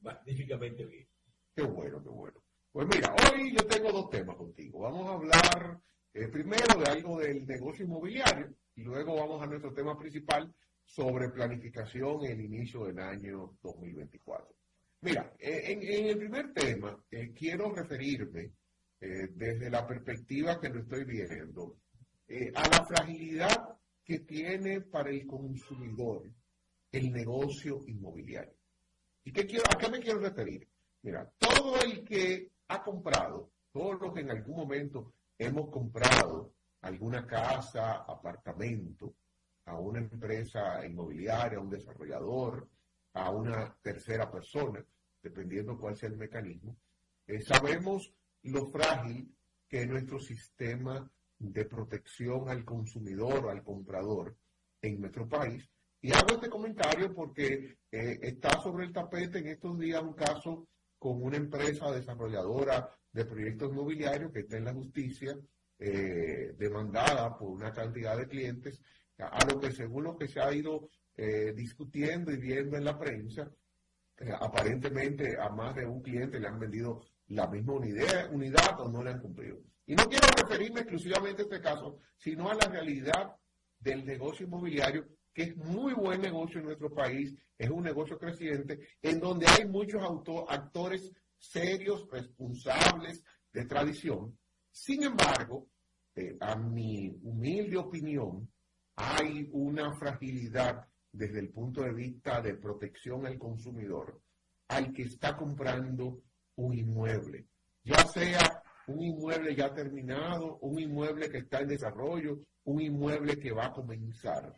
magníficamente 0.00 0.84
bien. 0.84 1.08
Qué 1.54 1.62
bueno, 1.62 2.02
qué 2.02 2.08
bueno. 2.08 2.42
Pues 2.72 2.86
mira, 2.88 3.14
hoy 3.14 3.52
yo 3.52 3.66
tengo 3.66 3.92
dos 3.92 4.10
temas 4.10 4.36
contigo. 4.36 4.80
Vamos 4.80 5.08
a 5.08 5.14
hablar 5.14 5.80
eh, 6.14 6.28
primero 6.28 6.78
de 6.78 6.90
algo 6.90 7.18
del 7.20 7.46
negocio 7.46 7.84
inmobiliario 7.84 8.54
y 8.74 8.82
luego 8.82 9.16
vamos 9.16 9.42
a 9.42 9.46
nuestro 9.46 9.72
tema 9.72 9.98
principal 9.98 10.52
sobre 10.84 11.30
planificación 11.30 12.24
en 12.24 12.32
el 12.32 12.40
inicio 12.40 12.84
del 12.84 12.98
año 12.98 13.56
2024. 13.62 14.54
Mira, 15.02 15.34
eh, 15.38 15.72
en, 15.72 16.06
el 16.06 16.18
primer 16.18 16.52
tema 16.52 17.02
eh, 17.10 17.32
quiero 17.32 17.72
referirme 17.74 18.52
desde 19.00 19.68
la 19.68 19.84
perspectiva 19.84 20.60
que 20.60 20.68
lo 20.68 20.78
estoy 20.78 21.04
viendo 21.04 21.81
eh, 22.28 22.52
a 22.54 22.68
la 22.68 22.84
fragilidad 22.84 23.78
que 24.04 24.20
tiene 24.20 24.80
para 24.80 25.10
el 25.10 25.26
consumidor 25.26 26.30
el 26.90 27.12
negocio 27.12 27.80
inmobiliario. 27.86 28.54
¿Y 29.24 29.32
qué 29.32 29.46
quiero, 29.46 29.64
a 29.72 29.78
qué 29.78 29.88
me 29.88 30.00
quiero 30.00 30.20
referir? 30.20 30.68
Mira, 31.02 31.30
todo 31.38 31.80
el 31.80 32.04
que 32.04 32.50
ha 32.68 32.82
comprado, 32.82 33.50
todos 33.72 34.00
los 34.00 34.12
que 34.12 34.20
en 34.20 34.30
algún 34.30 34.56
momento 34.56 35.14
hemos 35.38 35.70
comprado 35.70 36.54
alguna 36.82 37.26
casa, 37.26 38.02
apartamento, 38.02 39.14
a 39.64 39.78
una 39.78 40.00
empresa 40.00 40.84
inmobiliaria, 40.84 41.58
a 41.58 41.62
un 41.62 41.70
desarrollador, 41.70 42.68
a 43.14 43.30
una 43.30 43.74
tercera 43.80 44.30
persona, 44.30 44.84
dependiendo 45.22 45.78
cuál 45.78 45.96
sea 45.96 46.08
el 46.08 46.16
mecanismo, 46.16 46.76
eh, 47.26 47.40
sabemos 47.40 48.12
lo 48.42 48.66
frágil 48.66 49.32
que 49.68 49.82
es 49.82 49.88
nuestro 49.88 50.18
sistema 50.18 51.08
de 51.42 51.64
protección 51.64 52.48
al 52.48 52.64
consumidor, 52.64 53.50
al 53.50 53.62
comprador 53.64 54.36
en 54.80 55.00
nuestro 55.00 55.28
país. 55.28 55.68
Y 56.00 56.12
hago 56.12 56.34
este 56.34 56.48
comentario 56.48 57.12
porque 57.14 57.78
eh, 57.90 58.18
está 58.22 58.60
sobre 58.60 58.86
el 58.86 58.92
tapete 58.92 59.38
en 59.38 59.48
estos 59.48 59.78
días 59.78 60.02
un 60.02 60.14
caso 60.14 60.68
con 60.98 61.22
una 61.22 61.36
empresa 61.36 61.90
desarrolladora 61.90 62.88
de 63.12 63.24
proyectos 63.24 63.70
inmobiliarios 63.72 64.32
que 64.32 64.40
está 64.40 64.56
en 64.56 64.64
la 64.64 64.74
justicia, 64.74 65.36
eh, 65.78 66.54
demandada 66.56 67.36
por 67.36 67.50
una 67.50 67.72
cantidad 67.72 68.16
de 68.16 68.28
clientes, 68.28 68.80
a 69.18 69.44
lo 69.46 69.60
que 69.60 69.72
según 69.72 70.04
lo 70.04 70.16
que 70.16 70.28
se 70.28 70.40
ha 70.40 70.52
ido 70.52 70.88
eh, 71.16 71.52
discutiendo 71.54 72.32
y 72.32 72.36
viendo 72.36 72.76
en 72.76 72.84
la 72.84 72.98
prensa, 72.98 73.50
aparentemente 74.40 75.36
a 75.40 75.48
más 75.50 75.74
de 75.74 75.86
un 75.86 76.00
cliente 76.00 76.38
le 76.38 76.48
han 76.48 76.58
vendido 76.58 77.02
la 77.28 77.46
misma 77.48 77.74
unidad 77.74 78.80
o 78.80 78.88
no 78.88 79.02
le 79.02 79.10
han 79.10 79.20
cumplido. 79.20 79.58
Y 79.92 79.94
no 79.94 80.08
quiero 80.08 80.26
referirme 80.28 80.80
exclusivamente 80.80 81.42
a 81.42 81.44
este 81.44 81.60
caso, 81.60 81.98
sino 82.16 82.48
a 82.48 82.54
la 82.54 82.66
realidad 82.66 83.36
del 83.78 84.06
negocio 84.06 84.46
inmobiliario, 84.46 85.06
que 85.34 85.42
es 85.42 85.56
muy 85.58 85.92
buen 85.92 86.18
negocio 86.22 86.60
en 86.60 86.64
nuestro 86.64 86.94
país, 86.94 87.36
es 87.58 87.68
un 87.68 87.82
negocio 87.82 88.18
creciente, 88.18 88.80
en 89.02 89.20
donde 89.20 89.46
hay 89.48 89.66
muchos 89.66 90.02
actores 90.48 91.12
serios, 91.36 92.08
responsables, 92.10 93.22
de 93.52 93.66
tradición. 93.66 94.38
Sin 94.70 95.02
embargo, 95.02 95.68
eh, 96.14 96.38
a 96.40 96.56
mi 96.56 97.14
humilde 97.22 97.76
opinión, 97.76 98.50
hay 98.96 99.50
una 99.52 99.92
fragilidad 99.92 100.88
desde 101.12 101.38
el 101.38 101.50
punto 101.50 101.82
de 101.82 101.92
vista 101.92 102.40
de 102.40 102.54
protección 102.54 103.26
al 103.26 103.38
consumidor, 103.38 104.22
al 104.68 104.90
que 104.94 105.02
está 105.02 105.36
comprando 105.36 106.22
un 106.56 106.72
inmueble, 106.72 107.46
ya 107.84 108.02
sea 108.06 108.61
un 108.88 109.02
inmueble 109.02 109.54
ya 109.54 109.72
terminado, 109.72 110.58
un 110.58 110.78
inmueble 110.78 111.30
que 111.30 111.38
está 111.38 111.60
en 111.60 111.68
desarrollo, 111.68 112.40
un 112.64 112.80
inmueble 112.80 113.38
que 113.38 113.52
va 113.52 113.66
a 113.66 113.72
comenzar. 113.72 114.54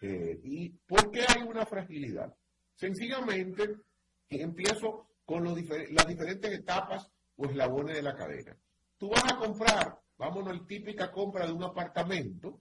Eh, 0.00 0.40
¿Y 0.42 0.70
por 0.70 1.10
qué 1.10 1.24
hay 1.28 1.42
una 1.42 1.64
fragilidad? 1.64 2.34
Sencillamente, 2.74 3.76
empiezo 4.28 5.08
con 5.24 5.44
las 5.44 6.06
diferentes 6.06 6.52
etapas 6.52 7.08
o 7.36 7.46
eslabones 7.46 7.96
de 7.96 8.02
la 8.02 8.14
cadena. 8.14 8.56
Tú 8.98 9.10
vas 9.10 9.24
a 9.32 9.36
comprar, 9.36 9.98
vámonos, 10.16 10.60
la 10.60 10.66
típica 10.66 11.10
compra 11.10 11.46
de 11.46 11.52
un 11.52 11.62
apartamento, 11.62 12.60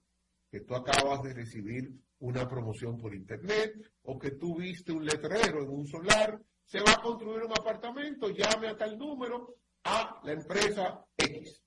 que 0.50 0.62
tú 0.62 0.76
acabas 0.76 1.24
de 1.24 1.34
recibir 1.34 1.92
una 2.20 2.48
promoción 2.48 2.98
por 2.98 3.16
internet, 3.16 3.74
o 4.04 4.20
que 4.20 4.32
tú 4.32 4.58
viste 4.58 4.92
un 4.92 5.06
letrero 5.06 5.64
en 5.64 5.70
un 5.70 5.88
solar, 5.88 6.40
se 6.66 6.80
va 6.80 6.94
a 6.94 7.02
construir 7.02 7.44
un 7.44 7.52
apartamento, 7.52 8.30
llame 8.30 8.68
a 8.68 8.78
tal 8.78 8.98
número, 8.98 9.56
a 9.84 10.22
la 10.24 10.34
empresa 10.34 11.06
X. 11.18 11.62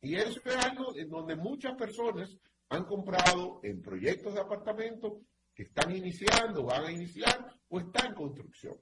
Y 0.00 0.16
eso 0.16 0.40
es 0.44 0.56
algo 0.56 0.96
en 0.96 1.08
donde 1.08 1.34
muchas 1.36 1.74
personas 1.76 2.36
han 2.68 2.84
comprado 2.84 3.60
en 3.62 3.80
proyectos 3.80 4.34
de 4.34 4.40
apartamentos 4.40 5.14
que 5.54 5.64
están 5.64 5.94
iniciando, 5.94 6.64
van 6.64 6.84
a 6.84 6.92
iniciar 6.92 7.46
o 7.68 7.78
están 7.78 8.08
en 8.08 8.14
construcción. 8.14 8.76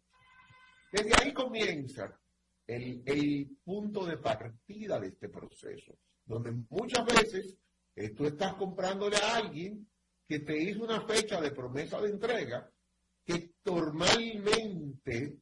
Desde 0.90 1.12
ahí 1.20 1.32
comienza 1.32 2.18
el, 2.66 3.56
punto 3.64 4.04
de 4.06 4.18
partida 4.18 4.98
de 4.98 5.08
este 5.08 5.28
proceso, 5.28 5.96
donde 6.24 6.52
muchas 6.70 7.04
veces 7.06 7.56
eh, 7.94 8.10
tú 8.10 8.26
estás 8.26 8.54
comprándole 8.54 9.16
a 9.16 9.36
alguien 9.36 9.86
que 10.26 10.40
te 10.40 10.56
hizo 10.56 10.84
una 10.84 11.02
fecha 11.02 11.40
de 11.40 11.50
promesa 11.50 12.00
de 12.00 12.10
entrega 12.10 12.70
que 13.24 13.54
normalmente 13.64 15.41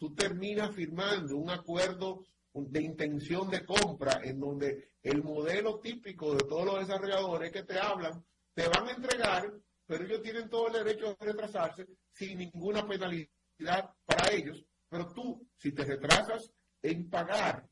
tú 0.00 0.14
terminas 0.14 0.74
firmando 0.74 1.36
un 1.36 1.50
acuerdo 1.50 2.24
de 2.54 2.80
intención 2.80 3.50
de 3.50 3.66
compra 3.66 4.22
en 4.24 4.40
donde 4.40 4.94
el 5.02 5.22
modelo 5.22 5.78
típico 5.78 6.34
de 6.34 6.44
todos 6.44 6.64
los 6.64 6.78
desarrolladores 6.80 7.52
que 7.52 7.64
te 7.64 7.78
hablan 7.78 8.24
te 8.54 8.66
van 8.66 8.88
a 8.88 8.92
entregar, 8.92 9.52
pero 9.86 10.04
ellos 10.04 10.22
tienen 10.22 10.48
todo 10.48 10.68
el 10.68 10.84
derecho 10.84 11.14
de 11.14 11.26
retrasarse 11.26 11.86
sin 12.12 12.38
ninguna 12.38 12.88
penalidad 12.88 13.94
para 14.06 14.32
ellos. 14.32 14.64
Pero 14.88 15.12
tú, 15.12 15.46
si 15.58 15.72
te 15.72 15.84
retrasas 15.84 16.50
en 16.82 17.10
pagar 17.10 17.68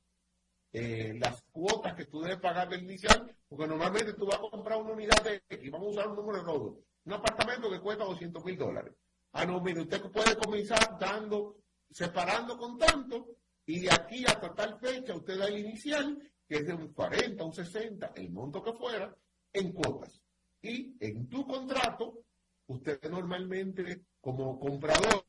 eh, 0.71 1.17
las 1.19 1.43
cuotas 1.51 1.95
que 1.95 2.05
tú 2.05 2.21
debes 2.21 2.41
pagar 2.41 2.69
del 2.69 2.85
inicial, 2.85 3.35
porque 3.49 3.67
normalmente 3.67 4.12
tú 4.12 4.27
vas 4.27 4.37
a 4.37 4.51
comprar 4.51 4.79
una 4.79 4.93
unidad 4.93 5.23
de 5.25 5.43
X, 5.49 5.71
vamos 5.71 5.88
a 5.88 5.91
usar 5.93 6.09
un 6.09 6.17
número 6.17 6.38
de 6.41 6.45
rodo, 6.45 6.79
un 7.05 7.12
apartamento 7.14 7.71
que 7.71 7.81
cuesta 7.81 8.05
200 8.05 8.45
mil 8.45 8.59
dólares. 8.59 8.95
Ah, 9.33 9.47
no, 9.47 9.62
mire, 9.62 9.81
usted 9.81 10.03
puede 10.11 10.37
comenzar 10.37 10.99
dando, 10.99 11.57
separando 11.90 12.57
con 12.57 12.79
tanto, 12.79 13.37
y 13.66 13.81
de 13.81 13.92
aquí 13.92 14.24
hasta 14.24 14.55
tal 14.55 14.79
fecha 14.79 15.14
usted 15.14 15.38
da 15.38 15.46
el 15.46 15.59
inicial, 15.59 16.18
que 16.46 16.57
es 16.57 16.66
de 16.66 16.74
un 16.74 16.92
40, 16.92 17.44
un 17.44 17.53
60, 17.53 18.12
el 18.16 18.31
monto 18.31 18.62
que 18.62 18.72
fuera, 18.72 19.14
en 19.53 19.72
cuotas. 19.72 20.20
Y 20.62 20.96
en 21.01 21.29
tu 21.29 21.46
contrato, 21.46 22.24
usted 22.66 23.01
normalmente 23.11 24.07
como 24.20 24.59
comprador 24.59 25.24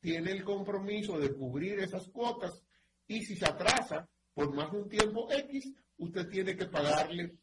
tiene 0.00 0.32
el 0.32 0.44
compromiso 0.44 1.18
de 1.18 1.32
cubrir 1.34 1.78
esas 1.80 2.08
cuotas 2.08 2.64
y 3.06 3.22
si 3.22 3.36
se 3.36 3.46
atrasa 3.46 4.08
por 4.34 4.54
más 4.54 4.72
de 4.72 4.78
un 4.78 4.88
tiempo 4.88 5.30
X, 5.30 5.72
usted 5.98 6.28
tiene 6.28 6.56
que 6.56 6.66
pagarle 6.66 7.36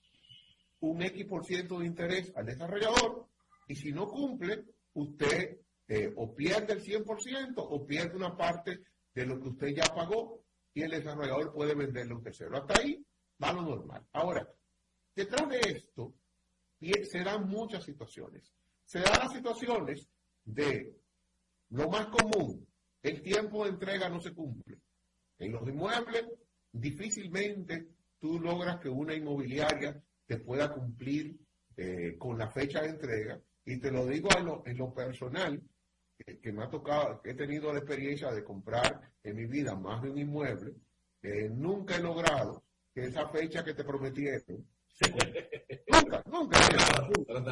un 0.79 1.01
X 1.01 1.25
por 1.25 1.45
ciento 1.45 1.79
de 1.79 1.85
interés 1.85 2.31
al 2.35 2.45
desarrollador 2.45 3.27
y 3.67 3.75
si 3.75 3.91
no 3.91 4.07
cumple, 4.07 4.65
usted 4.93 5.59
eh, 5.87 6.11
o 6.15 6.33
pierde 6.35 6.73
el 6.73 6.83
100% 6.83 7.53
o 7.57 7.85
pierde 7.85 8.15
una 8.15 8.35
parte 8.35 8.81
de 9.13 9.25
lo 9.25 9.39
que 9.39 9.49
usted 9.49 9.67
ya 9.69 9.93
pagó 9.93 10.43
y 10.73 10.83
el 10.83 10.91
desarrollador 10.91 11.53
puede 11.53 11.75
venderle 11.75 12.13
un 12.13 12.23
tercero. 12.23 12.57
Hasta 12.57 12.79
ahí 12.79 13.03
va 13.41 13.53
lo 13.53 13.61
normal. 13.63 14.05
Ahora, 14.13 14.47
detrás 15.15 15.49
de 15.49 15.59
esto 15.59 16.13
se 16.79 17.23
dan 17.23 17.47
muchas 17.47 17.83
situaciones. 17.83 18.51
Se 18.85 18.99
dan 18.99 19.19
las 19.19 19.33
situaciones 19.33 20.07
de 20.43 20.95
lo 21.69 21.89
más 21.89 22.07
común, 22.07 22.65
el 23.01 23.21
tiempo 23.21 23.63
de 23.63 23.71
entrega 23.71 24.09
no 24.09 24.21
se 24.21 24.33
cumple. 24.33 24.79
En 25.39 25.51
los 25.51 25.67
inmuebles, 25.67 26.25
difícilmente 26.71 27.87
tú 28.19 28.39
logras 28.39 28.79
que 28.79 28.89
una 28.89 29.13
inmobiliaria 29.13 30.01
te 30.25 30.37
pueda 30.39 30.73
cumplir 30.73 31.37
eh, 31.75 32.15
con 32.17 32.37
la 32.37 32.49
fecha 32.49 32.81
de 32.81 32.89
entrega. 32.89 33.41
Y 33.65 33.77
te 33.79 33.91
lo 33.91 34.05
digo 34.05 34.29
en 34.65 34.77
lo, 34.77 34.93
personal, 34.93 35.61
que 36.25 36.51
me 36.51 36.63
ha 36.63 36.69
tocado, 36.69 37.21
he 37.23 37.33
tenido 37.33 37.71
la 37.71 37.79
experiencia 37.79 38.31
de 38.31 38.43
comprar 38.43 39.01
en 39.23 39.35
mi 39.35 39.45
vida 39.45 39.75
más 39.75 40.01
de 40.01 40.09
un 40.09 40.17
inmueble, 40.17 40.75
nunca 41.51 41.95
he 41.95 42.01
logrado 42.01 42.63
que 42.93 43.05
esa 43.05 43.27
fecha 43.29 43.63
que 43.63 43.73
te 43.73 43.83
prometieron 43.83 44.65
nunca, 45.91 46.23
nunca, 46.25 46.59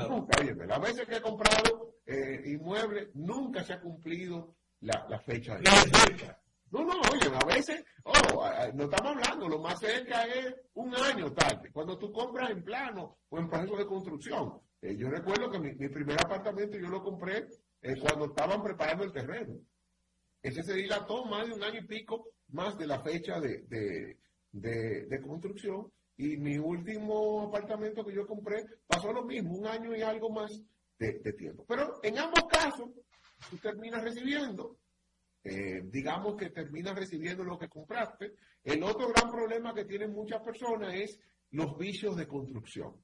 nunca, 0.08 0.44
nunca, 0.44 0.66
las 0.66 0.82
veces 0.82 1.06
que 1.06 1.18
he 1.18 1.22
comprado 1.22 1.96
eh, 2.06 2.42
inmuebles, 2.46 3.10
nunca 3.14 3.64
se 3.64 3.74
ha 3.74 3.82
cumplido 3.82 4.56
la, 4.82 5.06
la 5.10 5.20
fecha. 5.20 5.56
De 5.58 5.64
no, 6.72 6.84
no, 6.84 6.94
oye, 7.12 7.30
a 7.34 7.46
veces, 7.46 7.86
oh, 8.04 8.44
no 8.74 8.84
estamos 8.86 9.16
hablando, 9.16 9.48
lo 9.48 9.60
más 9.60 9.80
cerca 9.80 10.24
es 10.26 10.56
un 10.74 10.94
año 10.96 11.32
tarde, 11.32 11.72
cuando 11.72 11.98
tú 11.98 12.12
compras 12.12 12.50
en 12.50 12.64
plano 12.64 13.20
o 13.30 13.38
en 13.38 13.48
proceso 13.48 13.78
de 13.78 13.86
construcción. 13.86 14.60
Eh, 14.82 14.96
yo 14.98 15.10
recuerdo 15.10 15.50
que 15.50 15.60
mi, 15.60 15.74
mi, 15.76 15.90
primer 15.90 16.20
apartamento 16.20 16.78
yo 16.78 16.90
lo 16.90 17.02
compré 17.02 17.48
eh, 17.86 17.96
cuando 18.00 18.26
estaban 18.26 18.64
preparando 18.64 19.04
el 19.04 19.12
terreno. 19.12 19.60
Ese 20.42 20.64
se 20.64 20.74
dilató 20.74 21.26
más 21.26 21.48
de 21.48 21.54
un 21.54 21.64
año 21.64 21.82
y 21.82 21.86
pico 21.86 22.30
más 22.50 22.78
de 22.80 22.88
la 22.88 23.00
fecha 23.02 23.40
de, 23.40 23.64
de, 23.68 25.06
de, 25.06 25.22
construcción. 25.22 25.92
Y 26.18 26.38
mi 26.38 26.58
último 26.58 27.44
apartamento 27.44 28.04
que 28.04 28.16
yo 28.16 28.26
compré 28.26 28.66
pasó 28.88 29.14
lo 29.14 29.24
mismo, 29.24 29.56
un 29.56 29.68
año 29.68 29.96
y 29.96 30.02
algo 30.02 30.32
más 30.32 30.60
de, 30.98 31.34
tiempo. 31.34 31.64
Pero 31.68 32.00
en 32.02 32.18
ambos 32.18 32.46
casos, 32.50 32.90
tú 33.50 33.58
terminas 33.58 34.04
recibiendo, 34.04 34.78
eh, 35.44 35.82
digamos 35.86 36.38
que 36.38 36.50
terminas 36.50 36.96
recibiendo 36.96 37.44
lo 37.44 37.60
que 37.60 37.70
compraste. 37.70 38.34
El 38.64 38.82
otro 38.82 39.10
gran 39.10 39.30
problema 39.30 39.76
que 39.76 39.86
tienen 39.86 40.12
muchas 40.12 40.42
personas 40.42 40.96
es 40.96 41.20
los 41.52 41.78
vicios 41.78 42.16
de 42.16 42.28
construcción, 42.28 42.96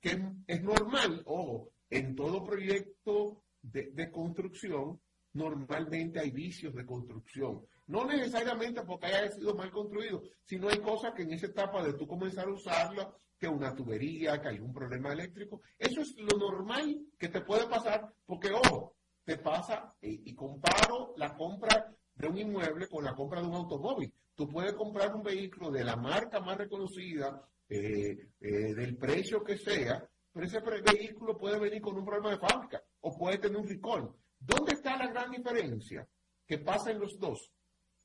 que 0.00 0.20
es 0.48 0.62
normal, 0.62 1.22
ojo, 1.26 1.70
en 1.88 2.16
todo 2.16 2.42
proyecto 2.42 3.43
de, 3.72 4.10
construcción, 4.10 5.00
normalmente 5.32 6.20
hay 6.20 6.30
vicios 6.30 6.74
de 6.74 6.84
construcción. 6.84 7.66
No 7.86 8.04
necesariamente 8.06 8.82
porque 8.82 9.06
haya 9.06 9.30
sido 9.30 9.54
mal 9.54 9.70
construido, 9.70 10.22
sino 10.44 10.68
hay 10.68 10.78
cosas 10.78 11.12
que 11.14 11.22
en 11.22 11.32
esa 11.32 11.46
etapa 11.46 11.82
de 11.82 11.94
tú 11.94 12.06
comenzar 12.06 12.46
a 12.46 12.52
usarla, 12.52 13.14
que 13.38 13.48
una 13.48 13.74
tubería, 13.74 14.40
que 14.40 14.48
hay 14.48 14.60
un 14.60 14.72
problema 14.72 15.12
eléctrico, 15.12 15.60
eso 15.78 16.00
es 16.00 16.14
lo 16.16 16.38
normal 16.38 16.98
que 17.18 17.28
te 17.28 17.40
puede 17.40 17.66
pasar, 17.66 18.12
porque 18.24 18.52
ojo, 18.52 18.94
te 19.24 19.38
pasa, 19.38 19.94
y, 20.00 20.34
comparo 20.34 21.14
la 21.16 21.34
compra 21.34 21.94
de 22.14 22.28
un 22.28 22.38
inmueble 22.38 22.86
con 22.88 23.04
la 23.04 23.14
compra 23.14 23.40
de 23.40 23.48
un 23.48 23.54
automóvil. 23.54 24.12
Tú 24.34 24.48
puedes 24.48 24.74
comprar 24.74 25.14
un 25.14 25.22
vehículo 25.22 25.70
de 25.70 25.84
la 25.84 25.96
marca 25.96 26.40
más 26.40 26.58
reconocida, 26.58 27.42
eh, 27.68 28.28
eh, 28.40 28.74
del 28.74 28.96
precio 28.96 29.42
que 29.42 29.56
sea, 29.56 30.06
pero 30.32 30.46
ese 30.46 30.60
vehículo 30.60 31.36
puede 31.38 31.58
venir 31.58 31.80
con 31.80 31.96
un 31.96 32.04
problema 32.04 32.30
de 32.30 32.38
fábrica 32.38 32.82
o 33.04 33.16
puede 33.16 33.38
tener 33.38 33.58
un 33.58 33.68
recall. 33.68 34.10
¿Dónde 34.38 34.72
está 34.72 34.96
la 34.96 35.08
gran 35.08 35.30
diferencia 35.30 36.08
que 36.46 36.58
pasa 36.58 36.90
en 36.90 37.00
los 37.00 37.18
dos? 37.18 37.52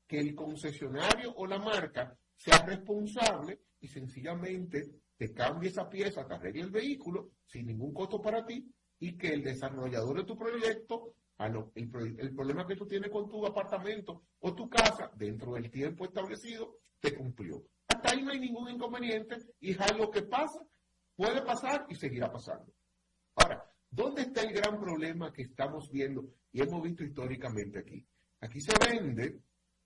Que 0.06 0.20
el 0.20 0.34
concesionario 0.34 1.32
o 1.36 1.46
la 1.46 1.58
marca 1.58 2.16
sea 2.36 2.58
responsable 2.66 3.60
y 3.80 3.88
sencillamente 3.88 4.90
te 5.16 5.32
cambie 5.32 5.70
esa 5.70 5.88
pieza, 5.88 6.26
te 6.26 6.34
arregle 6.34 6.62
el 6.62 6.70
vehículo 6.70 7.30
sin 7.46 7.66
ningún 7.66 7.94
costo 7.94 8.20
para 8.20 8.44
ti 8.44 8.70
y 8.98 9.16
que 9.16 9.32
el 9.32 9.42
desarrollador 9.42 10.18
de 10.18 10.24
tu 10.24 10.36
proyecto, 10.36 11.14
el, 11.74 12.34
problema 12.34 12.66
que 12.66 12.76
tú 12.76 12.86
tienes 12.86 13.10
con 13.10 13.28
tu 13.28 13.44
apartamento 13.46 14.24
o 14.40 14.54
tu 14.54 14.68
casa 14.68 15.10
dentro 15.16 15.54
del 15.54 15.70
tiempo 15.70 16.04
establecido, 16.04 16.76
te 17.00 17.14
cumplió. 17.14 17.62
Hasta 17.88 18.10
ahí 18.10 18.22
no 18.22 18.32
hay 18.32 18.40
ningún 18.40 18.68
inconveniente 18.68 19.36
y 19.60 19.70
es 19.70 19.80
algo 19.80 20.10
que 20.10 20.22
pasa, 20.22 20.60
puede 21.16 21.40
pasar 21.42 21.86
y 21.88 21.94
seguirá 21.94 22.30
pasando. 22.30 22.70
Ahora, 23.36 23.69
¿Dónde 23.90 24.22
está 24.22 24.42
el 24.42 24.52
gran 24.52 24.78
problema 24.80 25.32
que 25.32 25.42
estamos 25.42 25.90
viendo 25.90 26.24
y 26.52 26.62
hemos 26.62 26.82
visto 26.82 27.02
históricamente 27.02 27.80
aquí? 27.80 28.06
Aquí 28.40 28.60
se 28.60 28.72
vende 28.78 29.40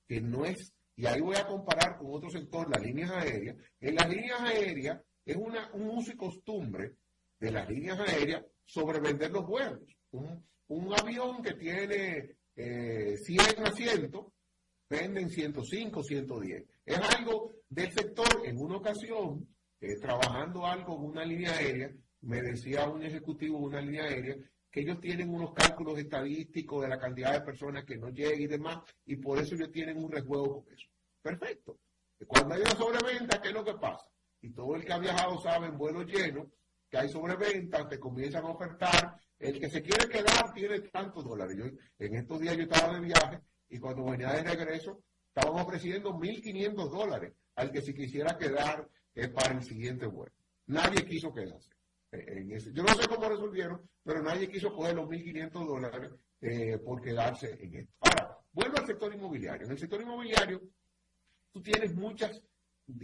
que 0.06 0.20
no 0.20 0.44
es, 0.44 0.74
y 0.94 1.06
ahí 1.06 1.20
voy 1.20 1.36
a 1.36 1.46
comparar 1.46 1.96
con 1.96 2.08
otro 2.12 2.28
sector, 2.28 2.68
las 2.68 2.82
líneas 2.82 3.10
aéreas. 3.10 3.56
En 3.80 3.94
las 3.94 4.08
líneas 4.08 4.40
aéreas 4.40 5.00
es 5.24 5.36
una, 5.36 5.70
un 5.72 5.88
uso 5.88 6.12
y 6.12 6.16
costumbre 6.16 6.96
de 7.40 7.50
las 7.50 7.68
líneas 7.68 7.98
aéreas 7.98 8.44
sobre 8.66 9.00
vender 9.00 9.30
los 9.30 9.46
vuelos. 9.46 9.80
Un, 10.10 10.44
avión 10.98 11.42
que 11.42 11.54
tiene 11.54 12.36
100 12.54 12.56
eh, 12.56 13.16
asientos, 13.64 14.26
venden 14.88 15.31
105, 15.31 16.02
110. 16.02 16.64
Es 16.85 16.98
algo 16.98 17.54
del 17.68 17.90
sector, 17.90 18.42
en 18.44 18.58
una 18.58 18.76
ocasión, 18.76 19.48
eh, 19.81 19.96
trabajando 19.98 20.66
algo 20.66 20.94
en 20.96 21.04
una 21.04 21.24
línea 21.24 21.52
aérea, 21.52 21.90
me 22.25 22.42
decía 22.42 22.88
un 22.88 23.02
ejecutivo 23.02 23.58
de 23.58 23.64
una 23.66 23.81
línea 23.81 24.04
aérea 24.04 24.37
que 24.70 24.81
ellos 24.81 25.00
tienen 25.00 25.31
unos 25.33 25.52
cálculos 25.52 25.98
estadísticos 25.98 26.83
de 26.83 26.88
la 26.88 26.98
cantidad 26.98 27.33
de 27.33 27.42
personas 27.42 27.85
que 27.85 27.96
no 27.96 28.08
llegan 28.08 28.40
y 28.40 28.46
demás, 28.46 28.79
y 29.06 29.16
por 29.16 29.38
eso 29.38 29.54
ellos 29.54 29.70
tienen 29.70 29.96
un 30.02 30.10
rejuego 30.10 30.64
con 30.64 30.75
eso. 30.75 30.88
Perfecto. 31.22 31.79
Cuando 32.27 32.54
hay 32.54 32.62
una 32.62 32.70
sobreventa, 32.72 33.40
¿qué 33.40 33.48
es 33.48 33.54
lo 33.54 33.64
que 33.64 33.75
pasa? 33.75 34.10
Y 34.40 34.50
todo 34.50 34.75
el 34.75 34.85
que 34.85 34.92
ha 34.92 34.98
viajado 34.98 35.38
sabe 35.40 35.68
en 35.68 35.79
vuelos 35.79 36.06
llenos 36.06 36.48
que 36.88 36.98
hay 36.98 37.08
sobreventa, 37.08 37.88
te 37.88 37.98
comienzan 37.98 38.44
a 38.44 38.50
ofertar. 38.50 39.20
El 39.38 39.60
que 39.60 39.68
se 39.68 39.83
quiere 39.83 40.08
quedar 40.08 40.52
tiene 40.54 40.81
tantos 40.81 41.25
dólares. 41.25 41.56
Yo, 41.56 41.64
en 41.98 42.14
estos 42.14 42.40
días 42.40 42.56
yo 42.56 42.62
estaba 42.64 42.94
de 42.94 43.00
viaje 43.00 43.40
y 43.68 43.79
cuando 43.79 44.04
venía 44.04 44.33
de 44.33 44.42
regreso, 44.42 45.02
estaban 45.29 45.60
ofreciendo 45.60 46.14
1.500 46.14 46.90
dólares 46.90 47.33
al 47.56 47.70
que 47.70 47.83
se 47.83 47.94
quisiera 47.94 48.37
quedar 48.38 48.88
eh, 49.14 49.29
para 49.29 49.54
el 49.54 49.62
siguiente 49.62 50.06
vuelo. 50.06 50.33
Nadie 50.66 51.04
quiso 51.04 51.33
quedarse. 51.33 51.73
Yo 52.73 52.83
no 52.83 52.94
sé 52.94 53.08
cómo 53.08 53.29
resolvieron, 53.29 53.88
pero 54.02 54.23
nadie 54.23 54.48
quiso 54.48 54.73
coger 54.73 54.94
los 54.94 55.08
1.500 55.08 55.67
dólares 55.67 56.12
eh, 56.40 56.79
por 56.79 57.00
quedarse 57.00 57.56
en 57.60 57.75
esto. 57.75 57.92
Ahora, 58.00 58.38
vuelvo 58.52 58.79
al 58.79 58.87
sector 58.87 59.15
inmobiliario. 59.15 59.67
En 59.67 59.73
el 59.73 59.79
sector 59.79 60.00
inmobiliario, 60.00 60.60
tú 61.52 61.62
tienes 61.62 61.94
muchos 61.94 62.42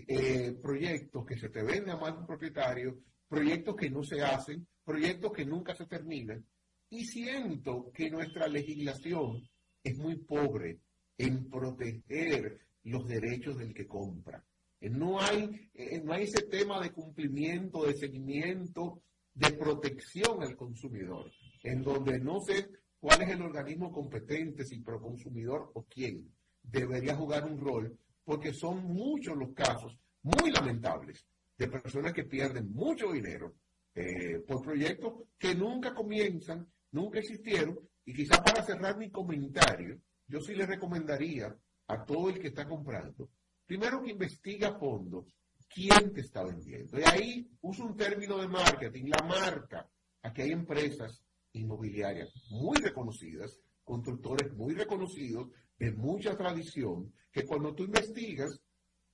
eh, 0.07 0.59
proyectos 0.63 1.25
que 1.25 1.39
se 1.39 1.49
te 1.49 1.63
venden 1.63 1.91
a 1.91 1.97
más 1.97 2.13
de 2.13 2.21
un 2.21 2.27
propietario, 2.27 2.99
proyectos 3.29 3.77
que 3.77 3.91
no 3.91 4.03
se 4.03 4.21
hacen, 4.23 4.67
proyectos 4.85 5.33
que 5.33 5.45
nunca 5.45 5.75
se 5.75 5.87
terminan. 5.87 6.45
Y 6.91 7.05
siento 7.05 7.91
que 7.95 8.11
nuestra 8.11 8.49
legislación 8.49 9.49
es 9.83 9.97
muy 9.99 10.17
pobre 10.17 10.81
en 11.17 11.49
proteger 11.49 12.61
los 12.85 13.07
derechos 13.07 13.59
del 13.59 13.73
que 13.73 13.87
compra. 13.87 14.45
No 14.81 15.20
hay, 15.20 15.70
eh, 15.74 16.01
no 16.03 16.12
hay 16.12 16.24
ese 16.24 16.43
tema 16.43 16.81
de 16.81 16.91
cumplimiento, 16.91 17.85
de 17.85 17.95
seguimiento, 17.95 19.03
de 19.35 19.53
protección 19.53 20.43
al 20.43 20.57
consumidor, 20.57 21.31
en 21.62 21.83
donde 21.83 22.18
no 22.18 22.41
sé 22.41 22.68
cuál 22.99 23.22
es 23.22 23.31
el 23.31 23.43
organismo 23.43 23.93
competente, 23.93 24.64
si 24.64 24.83
consumidor 24.83 25.70
o 25.74 25.85
quién 25.85 26.31
debería 26.62 27.14
jugar 27.14 27.45
un 27.45 27.59
rol, 27.59 27.99
porque 28.24 28.53
son 28.53 28.85
muchos 28.85 29.37
los 29.37 29.53
casos 29.53 29.97
muy 30.22 30.51
lamentables 30.51 31.26
de 31.57 31.68
personas 31.68 32.12
que 32.12 32.24
pierden 32.24 32.72
mucho 32.72 33.12
dinero 33.12 33.55
eh, 33.95 34.43
por 34.47 34.62
proyectos 34.62 35.14
que 35.39 35.55
nunca 35.55 35.95
comienzan, 35.95 36.66
nunca 36.93 37.18
existieron, 37.18 37.78
y 38.05 38.14
quizás 38.14 38.41
para 38.41 38.62
cerrar 38.62 38.97
mi 38.97 39.11
comentario, 39.11 40.01
yo 40.26 40.41
sí 40.41 40.55
le 40.55 40.66
recomendaría 40.66 41.55
a 41.87 42.05
todo 42.05 42.31
el 42.31 42.39
que 42.39 42.49
está 42.49 42.66
comprando 42.66 43.28
primero 43.71 44.03
que 44.03 44.11
investiga 44.11 44.71
a 44.71 44.79
fondo 44.81 45.27
quién 45.73 46.12
te 46.12 46.23
está 46.23 46.43
vendiendo. 46.43 46.99
Y 46.99 47.05
ahí 47.05 47.49
uso 47.61 47.85
un 47.85 47.97
término 47.97 48.37
de 48.39 48.49
marketing, 48.49 49.05
la 49.05 49.25
marca. 49.25 49.89
Aquí 50.23 50.43
hay 50.43 50.51
empresas 50.51 51.23
inmobiliarias 51.53 52.33
muy 52.51 52.79
reconocidas, 52.79 53.61
constructores 53.85 54.53
muy 54.55 54.75
reconocidos, 54.75 55.51
de 55.79 55.93
mucha 55.93 56.37
tradición, 56.37 57.14
que 57.31 57.47
cuando 57.47 57.73
tú 57.73 57.85
investigas, 57.85 58.61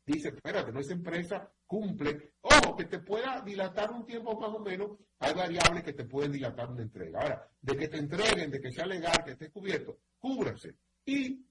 dice, 0.07 0.28
espérate, 0.28 0.72
no 0.72 0.80
esa 0.80 0.94
empresa 0.94 1.52
cumple, 1.66 2.32
ojo, 2.40 2.76
que 2.76 2.86
te 2.86 3.00
pueda 3.00 3.42
dilatar 3.42 3.90
un 3.90 4.07
tiempo 4.07 4.40
más 4.40 4.54
o 4.54 4.61
menos, 4.61 4.92
hay 5.18 5.34
variables 5.34 5.84
que 5.84 5.92
te 5.92 6.07
pueden 6.07 6.32
dilatar 6.32 6.70
una 6.70 6.82
entrega. 6.82 7.20
Ahora, 7.20 7.46
de 7.61 7.76
que 7.76 7.88
te 7.88 7.98
entreguen, 7.98 8.50
de 8.50 8.61
que 8.62 8.72
sea 8.72 8.86
legal, 8.86 9.22
que 9.22 9.32
esté 9.32 9.50
cubierto, 9.50 9.98
cúbrase. 10.18 10.76
Y, 11.04 11.44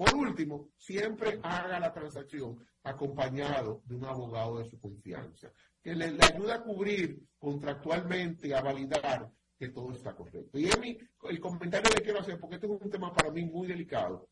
por 0.00 0.14
último, 0.14 0.70
siempre 0.78 1.38
haga 1.42 1.78
la 1.78 1.92
transacción 1.92 2.58
acompañado 2.84 3.82
de 3.84 3.96
un 3.96 4.06
abogado 4.06 4.58
de 4.58 4.64
su 4.64 4.80
confianza, 4.80 5.52
que 5.82 5.94
le, 5.94 6.12
le 6.12 6.24
ayude 6.24 6.54
a 6.54 6.62
cubrir 6.62 7.20
contractualmente, 7.38 8.54
a 8.54 8.62
validar 8.62 9.30
que 9.58 9.68
todo 9.68 9.92
está 9.92 10.16
correcto. 10.16 10.58
Y 10.58 10.70
mí, 10.80 10.96
el 11.28 11.38
comentario 11.38 11.90
que 11.94 12.02
quiero 12.02 12.20
hacer, 12.20 12.40
porque 12.40 12.54
este 12.54 12.66
es 12.66 12.80
un 12.80 12.90
tema 12.90 13.12
para 13.12 13.30
mí 13.30 13.44
muy 13.44 13.68
delicado, 13.68 14.30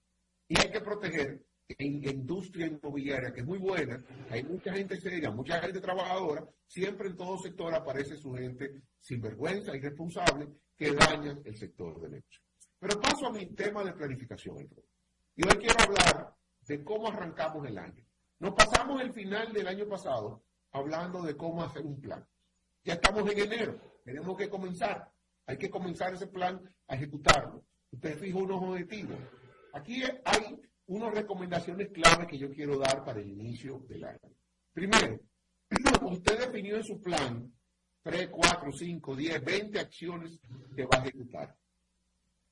y 0.49 0.59
hay 0.59 0.71
que 0.71 0.81
proteger 0.81 1.45
en 1.69 2.01
la 2.03 2.13
industria 2.13 2.67
inmobiliaria, 2.67 3.31
que 3.31 3.41
es 3.41 3.47
muy 3.47 3.59
buena, 3.59 4.03
hay 4.31 4.45
mucha 4.45 4.73
gente 4.73 4.99
seria, 4.99 5.31
mucha 5.31 5.61
gente 5.61 5.83
trabajadora, 5.83 6.49
siempre 6.67 7.09
en 7.09 7.17
todo 7.19 7.37
sector 7.37 7.75
aparece 7.75 8.17
su 8.17 8.33
gente 8.33 8.85
sinvergüenza, 8.99 9.77
irresponsable, 9.77 10.49
que 10.75 10.93
dañan 10.93 11.43
el 11.45 11.55
sector 11.59 12.01
de 12.09 12.21
hecho. 12.21 12.41
Pero 12.79 12.99
paso 12.99 13.27
a 13.27 13.33
mi 13.33 13.45
tema 13.55 13.85
de 13.85 13.93
planificación. 13.93 14.67
Y 15.39 15.47
hoy 15.47 15.55
quiero 15.57 15.81
hablar 15.81 16.35
de 16.67 16.83
cómo 16.83 17.07
arrancamos 17.07 17.65
el 17.65 17.79
año. 17.79 18.05
Nos 18.41 18.55
pasamos 18.55 19.01
el 19.01 19.13
final 19.13 19.53
del 19.53 19.69
año 19.69 19.89
pasado 19.89 20.43
hablando 20.73 21.23
de 21.23 21.37
cómo 21.37 21.63
hacer 21.63 21.87
un 21.87 22.01
plan. 22.01 22.27
Ya 22.83 22.95
estamos 22.95 23.31
en 23.31 23.39
enero, 23.39 23.81
tenemos 24.05 24.37
que 24.37 24.49
comenzar. 24.49 25.13
Hay 25.47 25.57
que 25.57 25.71
comenzar 25.71 26.13
ese 26.13 26.27
plan 26.27 26.61
a 26.89 26.97
ejecutarlo. 26.97 27.65
Usted 27.93 28.19
fija 28.19 28.37
unos 28.37 28.61
objetivos. 28.65 29.17
Aquí 29.75 30.03
hay 30.25 30.61
unas 30.87 31.15
recomendaciones 31.15 31.91
clave 31.93 32.27
que 32.27 32.37
yo 32.37 32.51
quiero 32.51 32.77
dar 32.77 33.05
para 33.05 33.21
el 33.21 33.31
inicio 33.31 33.85
del 33.89 34.07
año. 34.07 34.35
Primero, 34.73 35.21
usted 36.11 36.47
definió 36.47 36.79
en 36.79 36.85
su 36.85 37.01
plan 37.01 37.55
3, 38.03 38.29
4, 38.33 38.73
5, 38.73 39.15
10, 39.15 39.45
20 39.45 39.79
acciones 39.79 40.41
que 40.75 40.85
va 40.85 40.99
a 40.99 41.03
ejecutar. 41.03 41.57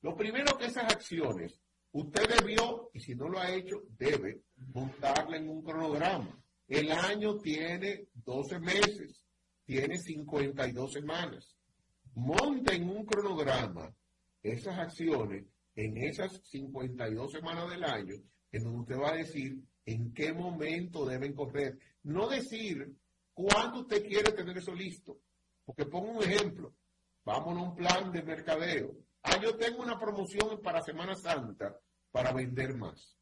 Lo 0.03 0.15
primero 0.15 0.57
que 0.57 0.67
esas 0.67 0.85
acciones, 0.85 1.59
usted 1.99 2.27
debió, 2.39 2.89
y 2.93 2.99
si 2.99 3.15
no 3.15 3.29
lo 3.29 3.39
ha 3.39 3.53
hecho, 3.53 3.83
debe 3.97 4.41
montarla 4.73 5.37
en 5.37 5.49
un 5.49 5.63
cronograma. 5.63 6.41
El 6.67 6.91
año 6.91 7.37
tiene 7.37 8.07
12 8.13 8.59
meses, 8.59 9.23
tiene 9.65 9.97
52 9.97 10.93
semanas 10.93 11.57
monta 12.17 12.73
en 12.73 12.89
un 12.89 13.05
cronograma 13.05 13.93
esas 14.41 14.77
acciones 14.79 15.45
en 15.75 15.97
esas 15.97 16.41
52 16.49 17.31
semanas 17.31 17.69
del 17.69 17.83
año, 17.83 18.15
en 18.51 18.63
donde 18.63 18.79
usted 18.79 18.97
va 18.97 19.11
a 19.11 19.17
decir 19.17 19.61
en 19.85 20.11
qué 20.13 20.33
momento 20.33 21.05
deben 21.05 21.33
correr. 21.35 21.77
No 22.01 22.27
decir 22.27 22.95
cuándo 23.33 23.81
usted 23.81 24.03
quiere 24.03 24.31
tener 24.31 24.57
eso 24.57 24.73
listo. 24.73 25.19
Porque 25.63 25.85
pongo 25.85 26.13
un 26.13 26.23
ejemplo. 26.23 26.73
Vamos 27.23 27.55
a 27.55 27.61
un 27.61 27.75
plan 27.75 28.11
de 28.11 28.23
mercadeo. 28.23 28.97
Ah, 29.21 29.39
yo 29.39 29.55
tengo 29.55 29.83
una 29.83 29.99
promoción 29.99 30.59
para 30.63 30.81
Semana 30.81 31.13
Santa 31.13 31.79
para 32.17 32.33
vender 32.33 32.75
más. 32.75 33.15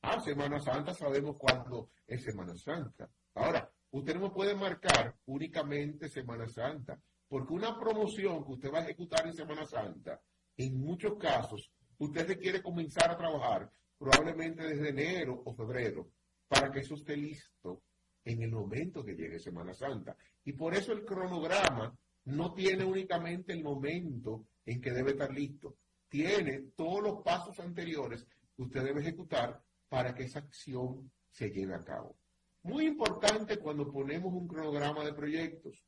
Ah, 0.00 0.18
Semana 0.20 0.58
Santa 0.58 0.94
sabemos 0.94 1.36
cuándo 1.36 1.90
es 2.06 2.24
Semana 2.24 2.56
Santa. 2.56 3.10
Ahora, 3.34 3.70
usted 3.90 4.16
no 4.16 4.32
puede 4.32 4.54
marcar 4.54 5.14
únicamente 5.26 6.08
Semana 6.08 6.48
Santa. 6.48 6.98
Porque 7.28 7.52
una 7.52 7.78
promoción 7.78 8.42
que 8.42 8.52
usted 8.52 8.72
va 8.72 8.78
a 8.78 8.84
ejecutar 8.84 9.26
en 9.26 9.34
Semana 9.34 9.66
Santa, 9.66 10.18
en 10.56 10.80
muchos 10.80 11.18
casos, 11.18 11.70
usted 11.98 12.26
requiere 12.26 12.62
comenzar 12.62 13.10
a 13.10 13.18
trabajar 13.18 13.70
probablemente 13.98 14.62
desde 14.62 14.88
enero 14.88 15.42
o 15.44 15.54
febrero 15.54 16.08
para 16.48 16.70
que 16.70 16.80
eso 16.80 16.94
esté 16.94 17.18
listo 17.18 17.82
en 18.24 18.42
el 18.42 18.50
momento 18.50 19.04
que 19.04 19.14
llegue 19.14 19.38
Semana 19.38 19.74
Santa. 19.74 20.16
Y 20.42 20.54
por 20.54 20.72
eso 20.72 20.94
el 20.94 21.04
cronograma 21.04 21.94
no 22.24 22.54
tiene 22.54 22.82
únicamente 22.82 23.52
el 23.52 23.62
momento 23.62 24.46
en 24.64 24.80
que 24.80 24.92
debe 24.92 25.10
estar 25.10 25.30
listo, 25.30 25.76
tiene 26.08 26.70
todos 26.76 27.02
los 27.02 27.22
pasos 27.22 27.58
anteriores 27.60 28.26
que 28.54 28.62
usted 28.62 28.84
debe 28.84 29.00
ejecutar 29.00 29.62
para 29.88 30.14
que 30.14 30.24
esa 30.24 30.40
acción 30.40 31.10
se 31.30 31.50
lleve 31.50 31.74
a 31.74 31.84
cabo. 31.84 32.16
Muy 32.62 32.86
importante 32.86 33.58
cuando 33.58 33.90
ponemos 33.90 34.32
un 34.32 34.48
cronograma 34.48 35.04
de 35.04 35.12
proyectos 35.12 35.84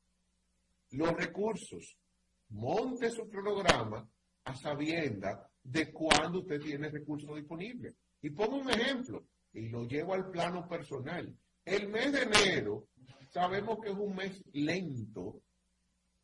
los 0.92 1.12
recursos. 1.12 1.96
Monte 2.50 3.10
su 3.10 3.28
cronograma 3.28 4.08
a 4.44 4.54
sabienda 4.54 5.50
de 5.62 5.92
cuándo 5.92 6.40
usted 6.40 6.60
tiene 6.60 6.88
recursos 6.88 7.34
disponibles. 7.36 7.94
Y 8.22 8.30
pongo 8.30 8.56
un 8.56 8.70
ejemplo 8.70 9.26
y 9.52 9.68
lo 9.68 9.84
llevo 9.84 10.14
al 10.14 10.30
plano 10.30 10.66
personal. 10.66 11.34
El 11.64 11.88
mes 11.88 12.12
de 12.12 12.22
enero 12.22 12.88
sabemos 13.30 13.78
que 13.82 13.90
es 13.90 13.96
un 13.96 14.14
mes 14.14 14.42
lento, 14.52 15.42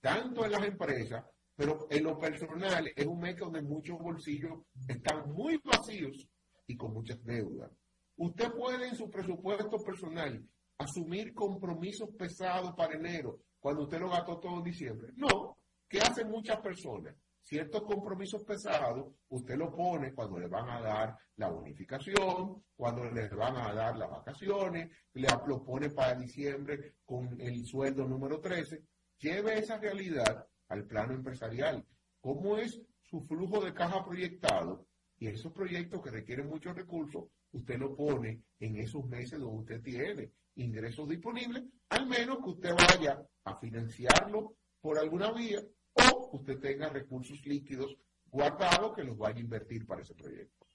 tanto 0.00 0.44
en 0.44 0.52
las 0.52 0.64
empresas, 0.64 1.24
pero 1.56 1.86
en 1.90 2.04
lo 2.04 2.18
personal 2.18 2.90
es 2.94 3.06
un 3.06 3.20
mes 3.20 3.36
donde 3.36 3.62
muchos 3.62 3.98
bolsillos 3.98 4.60
están 4.88 5.32
muy 5.32 5.60
vacíos 5.64 6.28
y 6.66 6.76
con 6.76 6.92
muchas 6.92 7.22
deudas. 7.24 7.70
Usted 8.16 8.52
puede 8.52 8.88
en 8.88 8.96
su 8.96 9.10
presupuesto 9.10 9.82
personal 9.82 10.44
asumir 10.78 11.34
compromisos 11.34 12.10
pesados 12.16 12.74
para 12.74 12.94
enero 12.94 13.40
cuando 13.60 13.84
usted 13.84 14.00
lo 14.00 14.10
gastó 14.10 14.38
todo 14.38 14.58
en 14.58 14.64
diciembre. 14.64 15.12
No, 15.16 15.58
¿qué 15.88 16.00
hacen 16.00 16.30
muchas 16.30 16.60
personas? 16.60 17.14
Ciertos 17.42 17.82
compromisos 17.82 18.42
pesados, 18.44 19.12
usted 19.28 19.56
lo 19.56 19.74
pone 19.74 20.14
cuando 20.14 20.38
le 20.38 20.48
van 20.48 20.68
a 20.68 20.80
dar 20.80 21.18
la 21.36 21.50
bonificación, 21.50 22.64
cuando 22.74 23.04
le 23.10 23.28
van 23.28 23.56
a 23.56 23.72
dar 23.74 23.96
las 23.98 24.10
vacaciones, 24.10 24.90
le 25.12 25.28
lo 25.46 25.62
pone 25.62 25.90
para 25.90 26.14
diciembre 26.14 26.94
con 27.04 27.38
el 27.40 27.64
sueldo 27.66 28.06
número 28.06 28.40
13. 28.40 28.82
Lleve 29.18 29.58
esa 29.58 29.78
realidad 29.78 30.46
al 30.68 30.84
plano 30.86 31.14
empresarial. 31.14 31.84
¿Cómo 32.20 32.56
es 32.56 32.80
su 33.02 33.22
flujo 33.22 33.64
de 33.64 33.74
caja 33.74 34.04
proyectado? 34.04 34.86
Y 35.18 35.28
esos 35.28 35.52
proyectos 35.52 36.02
que 36.02 36.10
requieren 36.10 36.48
muchos 36.48 36.74
recursos, 36.74 37.24
usted 37.52 37.78
lo 37.78 37.94
pone 37.94 38.42
en 38.58 38.76
esos 38.76 39.06
meses 39.06 39.38
donde 39.38 39.60
usted 39.60 39.82
tiene 39.82 40.32
ingresos 40.56 41.08
disponibles, 41.08 41.64
al 41.90 42.06
menos 42.06 42.38
que 42.38 42.50
usted 42.50 42.74
vaya 42.74 43.22
a 43.44 43.58
financiarlo 43.58 44.56
por 44.80 44.98
alguna 44.98 45.32
vía 45.32 45.60
o 45.94 46.36
usted 46.36 46.58
tenga 46.58 46.88
recursos 46.88 47.44
líquidos 47.46 47.96
guardados 48.26 48.94
que 48.94 49.04
los 49.04 49.16
vaya 49.16 49.38
a 49.38 49.40
invertir 49.40 49.86
para 49.86 50.02
ese 50.02 50.14
proyecto. 50.14 50.66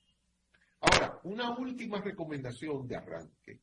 Ahora, 0.81 1.19
una 1.23 1.57
última 1.57 1.99
recomendación 1.99 2.87
de 2.87 2.95
arranque. 2.95 3.59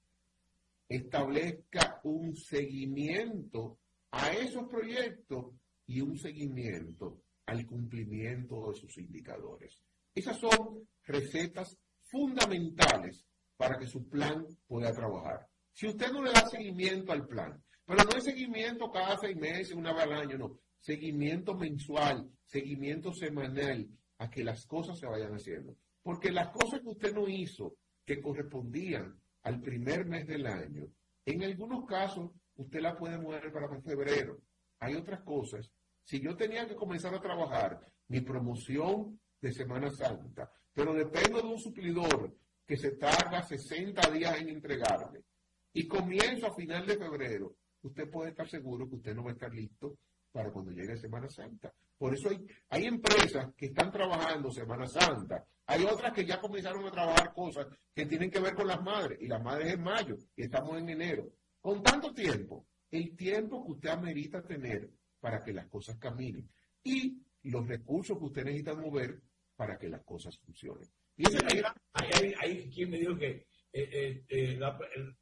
Establezca 0.88 2.00
un 2.04 2.36
seguimiento 2.36 3.78
a 4.10 4.32
esos 4.32 4.68
proyectos 4.68 5.46
y 5.86 6.00
un 6.00 6.18
seguimiento 6.18 7.22
al 7.46 7.66
cumplimiento 7.66 8.68
de 8.68 8.74
sus 8.74 8.98
indicadores. 8.98 9.82
Esas 10.14 10.38
son 10.38 10.88
recetas 11.04 11.78
fundamentales 12.02 13.24
para 13.56 13.78
que 13.78 13.86
su 13.86 14.08
plan 14.08 14.46
pueda 14.66 14.92
trabajar. 14.92 15.46
Si 15.72 15.86
usted 15.86 16.10
no 16.12 16.22
le 16.22 16.32
da 16.32 16.48
seguimiento 16.48 17.12
al 17.12 17.26
plan, 17.26 17.62
pero 17.84 18.02
no 18.02 18.16
es 18.16 18.24
seguimiento 18.24 18.90
cada 18.90 19.16
seis 19.18 19.36
meses, 19.36 19.72
una 19.72 19.92
vez 19.92 20.02
al 20.04 20.12
año, 20.12 20.38
no. 20.38 20.58
Seguimiento 20.78 21.54
mensual, 21.54 22.28
seguimiento 22.44 23.12
semanal, 23.12 23.88
a 24.18 24.30
que 24.30 24.42
las 24.42 24.66
cosas 24.66 24.98
se 24.98 25.06
vayan 25.06 25.34
haciendo. 25.34 25.76
Porque 26.02 26.32
las 26.32 26.48
cosas 26.48 26.80
que 26.80 26.88
usted 26.88 27.14
no 27.14 27.28
hizo, 27.28 27.76
que 28.04 28.20
correspondían 28.20 29.20
al 29.42 29.60
primer 29.60 30.06
mes 30.06 30.26
del 30.26 30.46
año, 30.46 30.86
en 31.24 31.42
algunos 31.42 31.84
casos 31.86 32.30
usted 32.54 32.80
la 32.80 32.96
puede 32.96 33.18
mover 33.18 33.52
para 33.52 33.68
febrero. 33.80 34.40
Hay 34.78 34.94
otras 34.94 35.22
cosas. 35.22 35.70
Si 36.06 36.20
yo 36.20 36.36
tenía 36.36 36.68
que 36.68 36.76
comenzar 36.76 37.12
a 37.16 37.20
trabajar 37.20 37.80
mi 38.06 38.20
promoción 38.20 39.20
de 39.40 39.52
Semana 39.52 39.90
Santa, 39.90 40.48
pero 40.72 40.94
dependo 40.94 41.42
de 41.42 41.48
un 41.48 41.58
suplidor 41.58 42.32
que 42.64 42.76
se 42.76 42.92
tarda 42.92 43.42
60 43.42 44.08
días 44.12 44.40
en 44.40 44.50
entregarme 44.50 45.24
y 45.72 45.88
comienzo 45.88 46.46
a 46.46 46.54
final 46.54 46.86
de 46.86 46.96
febrero, 46.96 47.56
usted 47.82 48.08
puede 48.08 48.30
estar 48.30 48.48
seguro 48.48 48.88
que 48.88 48.94
usted 48.94 49.16
no 49.16 49.24
va 49.24 49.30
a 49.30 49.32
estar 49.32 49.52
listo 49.52 49.98
para 50.30 50.52
cuando 50.52 50.70
llegue 50.70 50.96
Semana 50.96 51.28
Santa. 51.28 51.74
Por 51.98 52.14
eso 52.14 52.28
hay, 52.28 52.46
hay 52.68 52.84
empresas 52.84 53.52
que 53.56 53.66
están 53.66 53.90
trabajando 53.90 54.52
Semana 54.52 54.86
Santa. 54.86 55.44
Hay 55.66 55.82
otras 55.82 56.12
que 56.12 56.24
ya 56.24 56.40
comenzaron 56.40 56.86
a 56.86 56.92
trabajar 56.92 57.34
cosas 57.34 57.66
que 57.92 58.06
tienen 58.06 58.30
que 58.30 58.38
ver 58.38 58.54
con 58.54 58.68
las 58.68 58.80
madres. 58.80 59.18
Y 59.20 59.26
las 59.26 59.42
madres 59.42 59.72
en 59.72 59.82
mayo 59.82 60.16
y 60.36 60.44
estamos 60.44 60.78
en 60.78 60.88
enero. 60.88 61.32
Con 61.60 61.82
tanto 61.82 62.14
tiempo, 62.14 62.64
el 62.92 63.16
tiempo 63.16 63.64
que 63.64 63.72
usted 63.72 63.88
amerita 63.88 64.40
tener 64.42 64.88
para 65.26 65.42
que 65.42 65.52
las 65.52 65.66
cosas 65.66 65.96
caminen. 65.96 66.48
Y 66.84 67.20
los 67.42 67.66
recursos 67.66 68.16
que 68.16 68.26
usted 68.26 68.44
necesita 68.44 68.76
mover 68.76 69.20
para 69.56 69.76
que 69.76 69.88
las 69.88 70.04
cosas 70.04 70.38
funcionen. 70.38 70.88
Y 71.16 71.24
hay, 71.26 71.62
hay, 71.94 72.34
hay, 72.40 72.70
quien 72.70 72.90
me 72.90 72.98
dijo 72.98 73.16
que 73.16 73.48
eh, 73.72 74.22
eh, 74.22 74.24
el, 74.28 74.62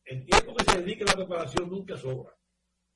el, 0.04 0.26
tiempo 0.26 0.54
que 0.56 0.64
se 0.70 0.82
dedique 0.82 1.04
a 1.04 1.06
la 1.06 1.14
preparación 1.14 1.70
nunca 1.70 1.96
sobra. 1.96 2.36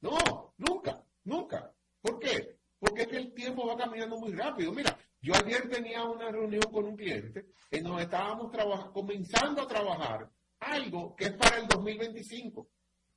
No, 0.02 0.52
nunca, 0.58 1.02
nunca. 1.24 1.74
¿Por 2.02 2.18
qué? 2.18 2.58
Porque 2.78 3.00
es 3.00 3.08
que 3.08 3.16
el 3.16 3.32
tiempo 3.32 3.66
va 3.66 3.78
caminando 3.78 4.18
muy 4.18 4.32
rápido. 4.32 4.70
Mira, 4.74 4.94
yo 5.22 5.34
ayer 5.34 5.66
tenía 5.66 6.04
una 6.04 6.30
reunión 6.30 6.70
con 6.70 6.84
un 6.84 6.94
cliente 6.94 7.46
en 7.70 7.84
donde 7.84 8.02
estábamos 8.02 8.52
comenzando 8.92 9.62
a 9.62 9.66
trabajar 9.66 10.30
algo 10.60 11.16
que 11.16 11.24
es 11.24 11.32
para 11.32 11.56
el 11.56 11.68
2025, 11.68 12.68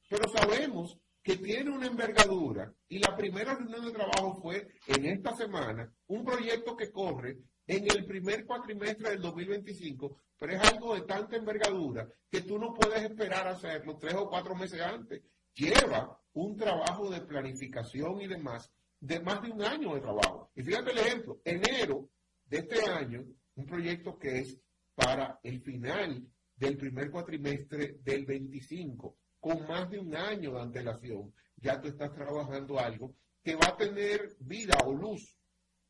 pero 0.08 0.30
sabemos 0.30 0.98
que 1.24 1.38
tiene 1.38 1.70
una 1.70 1.88
envergadura 1.88 2.74
y 2.88 3.00
la 3.00 3.16
primera 3.16 3.56
reunión 3.56 3.86
de 3.86 3.92
trabajo 3.92 4.40
fue 4.42 4.68
en 4.88 5.06
esta 5.06 5.36
semana, 5.36 5.94
un 6.08 6.26
proyecto 6.26 6.76
que 6.76 6.92
corre 6.92 7.38
en 7.68 7.86
el 7.92 8.06
primer 8.06 8.46
cuatrimestre 8.46 9.12
del 9.12 9.22
2025, 9.22 10.18
pero 10.38 10.54
es 10.54 10.62
algo 10.62 10.96
de 10.96 11.02
tanta 11.02 11.38
envergadura 11.38 12.08
que 12.30 12.42
tú 12.42 12.58
no 12.58 12.74
puedes 12.74 13.04
esperar 13.04 13.48
hacerlo 13.48 13.98
tres 13.98 14.16
o 14.16 14.28
cuatro 14.28 14.56
meses 14.56 14.82
antes. 14.82 15.22
Lleva 15.54 16.20
un 16.34 16.56
trabajo 16.56 17.10
de 17.10 17.22
planificación 17.22 18.22
y 18.22 18.28
demás 18.28 18.72
de 19.00 19.20
más 19.20 19.42
de 19.42 19.52
un 19.52 19.62
año 19.64 19.96
de 19.96 20.02
trabajo. 20.02 20.52
Y 20.56 20.64
fíjate 20.64 20.92
el 20.92 20.98
ejemplo, 21.00 21.42
enero 21.44 22.10
de 22.46 22.58
este 22.60 22.90
año, 22.90 23.26
un 23.56 23.66
proyecto 23.66 24.18
que 24.18 24.40
es 24.40 24.60
para 24.96 25.40
el 25.44 25.62
final 25.62 26.28
del 26.56 26.78
primer 26.78 27.10
cuatrimestre 27.10 28.00
del 28.04 28.26
25, 28.26 29.18
con 29.42 29.68
más 29.68 29.90
de 29.90 30.00
un 30.00 30.16
año 30.16 30.54
de 30.54 30.62
antelación, 30.62 31.34
ya 31.58 31.82
tú 31.82 31.90
estás 31.90 32.14
trabajando 32.14 32.80
algo 32.80 33.14
que 33.44 33.56
va 33.56 33.70
a 33.70 33.76
tener 33.76 34.38
vida 34.40 34.78
o 34.86 34.94
luz 34.94 35.38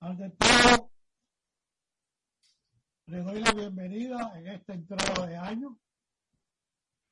ante 0.00 0.30
todo, 0.38 0.93
le 3.06 3.22
doy 3.22 3.40
la 3.40 3.52
bienvenida 3.52 4.32
en 4.38 4.48
esta 4.48 4.72
entrada 4.72 5.26
de 5.26 5.36
año 5.36 5.78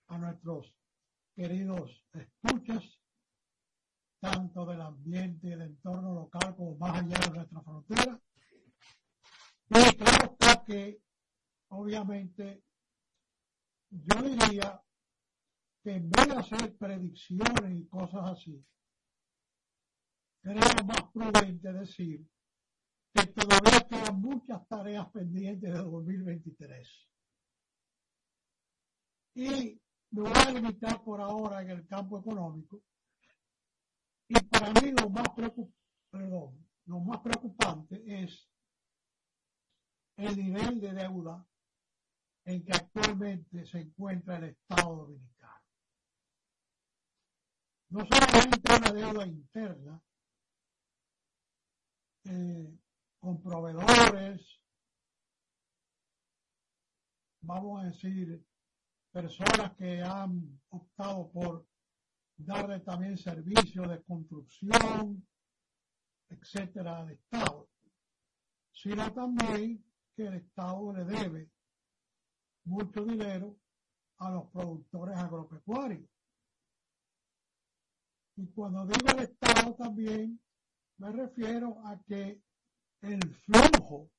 a 0.07 0.19
nuestros 0.19 0.75
queridos 1.35 2.07
escuchas, 2.15 2.99
tanto 4.21 4.65
del 4.67 4.81
ambiente 4.81 5.49
y 5.49 5.51
del 5.51 5.63
entorno 5.63 6.15
local 6.15 6.57
como 6.57 6.77
más 6.77 7.03
allá 7.03 7.19
de 7.19 7.31
nuestra 7.31 7.61
frontera. 7.61 8.21
Y 9.69 9.97
claro 9.97 10.65
que, 10.67 11.03
obviamente, 11.69 12.63
yo 13.91 14.23
diría 14.23 14.83
que 15.83 15.93
en 15.93 16.11
vez 16.11 16.27
de 16.27 16.35
hacer 16.35 16.77
predicciones 16.77 17.71
y 17.71 17.87
cosas 17.89 18.39
así, 18.39 18.65
creo 20.41 20.85
más 20.87 21.03
prudente 21.13 21.73
decir 21.73 22.27
que 23.13 23.27
todavía 23.27 23.87
quedan 23.89 24.21
muchas 24.21 24.67
tareas 24.69 25.11
pendientes 25.11 25.73
de 25.73 25.79
2023. 25.79 27.09
Y 29.35 29.81
me 30.11 30.23
voy 30.23 30.33
a 30.35 30.51
limitar 30.51 31.03
por 31.03 31.21
ahora 31.21 31.63
en 31.63 31.71
el 31.71 31.87
campo 31.87 32.19
económico. 32.19 32.83
Y 34.29 34.35
para 34.45 34.73
mí 34.73 34.93
lo 34.93 35.11
más, 35.11 35.29
perdón, 36.11 36.67
lo 36.87 37.01
más 37.01 37.21
preocupante 37.21 38.03
es 38.07 38.49
el 40.17 40.37
nivel 40.37 40.81
de 40.81 40.93
deuda 40.93 41.47
en 42.45 42.65
que 42.65 42.73
actualmente 42.73 43.67
se 43.67 43.81
encuentra 43.81 44.37
el 44.37 44.45
Estado 44.45 44.97
Dominicano. 44.97 45.63
No 47.91 48.07
solamente 48.07 48.75
una 48.75 48.93
deuda 48.93 49.27
interna 49.27 50.03
eh, 52.25 52.79
con 53.23 53.41
proveedores, 53.41 54.61
vamos 57.43 57.81
a 57.81 57.87
decir, 57.87 58.45
personas 59.13 59.77
que 59.77 60.03
han 60.03 60.61
optado 60.71 61.31
por 61.31 61.65
darle 62.37 62.81
también 62.81 63.17
servicios 63.17 63.89
de 63.89 64.03
construcción, 64.03 65.25
etcétera, 66.31 66.99
al 66.99 67.11
Estado, 67.13 67.69
sino 68.73 69.13
también 69.13 69.85
que 70.17 70.27
el 70.27 70.35
Estado 70.35 70.93
le 70.93 71.05
debe 71.05 71.51
mucho 72.65 73.05
dinero 73.05 73.57
a 74.19 74.33
los 74.33 74.51
productores 74.51 75.17
agropecuarios. 75.17 76.11
Y 78.35 78.49
cuando 78.49 78.85
digo 78.85 79.17
el 79.17 79.23
Estado 79.23 79.77
también 79.77 80.41
me 80.97 81.13
refiero 81.13 81.87
a 81.87 82.03
que 82.03 82.43
el 83.03 83.35
flujo 83.35 84.11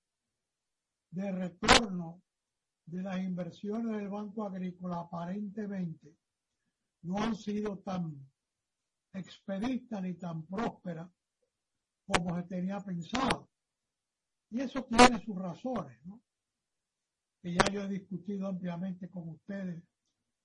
de 1.12 1.32
retorno 1.32 2.22
de 2.86 3.02
las 3.02 3.18
inversiones 3.20 3.98
del 3.98 4.10
Banco 4.10 4.46
Agrícola 4.46 5.00
aparentemente 5.00 6.16
no 7.04 7.18
han 7.18 7.36
sido 7.36 7.80
tan 7.80 8.14
expeditas 9.14 10.02
ni 10.02 10.16
tan 10.16 10.46
prósperas 10.46 11.10
como 12.06 12.36
se 12.36 12.44
tenía 12.44 12.80
pensado. 12.80 13.50
Y 14.50 14.62
eso 14.62 14.84
tiene 14.84 15.24
sus 15.24 15.36
razones, 15.36 15.98
¿no? 16.06 16.22
que 17.42 17.54
ya 17.54 17.66
yo 17.72 17.84
he 17.84 17.88
discutido 17.88 18.48
ampliamente 18.48 19.10
con 19.10 19.30
ustedes 19.30 19.84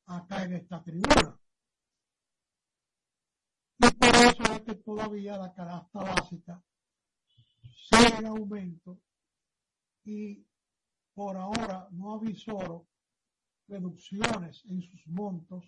acá 0.06 0.44
en 0.44 0.54
esta 0.54 0.82
tribuna. 0.82 1.38
Y 3.78 3.90
por 3.90 4.08
eso 4.08 4.52
es 4.52 4.60
que 4.62 4.74
todavía 4.76 5.38
la 5.38 5.54
canasta 5.54 6.00
básica 6.00 6.62
sigue 7.78 8.18
en 8.18 8.26
aumento 8.26 9.00
y 10.04 10.44
por 11.14 11.36
ahora 11.36 11.88
no 11.92 12.14
avisoro 12.14 12.88
reducciones 13.68 14.64
en 14.66 14.82
sus 14.82 15.06
montos 15.06 15.64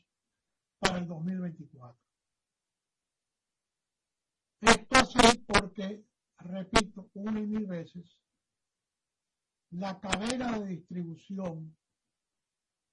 para 0.79 0.99
el 0.99 1.07
2024. 1.07 1.99
Esto 4.61 4.97
así 4.97 5.39
porque, 5.47 6.05
repito 6.39 7.11
una 7.15 7.41
y 7.41 7.47
mil 7.47 7.67
veces, 7.67 8.19
la 9.71 10.01
cadena 10.01 10.59
de 10.59 10.67
distribución 10.67 11.77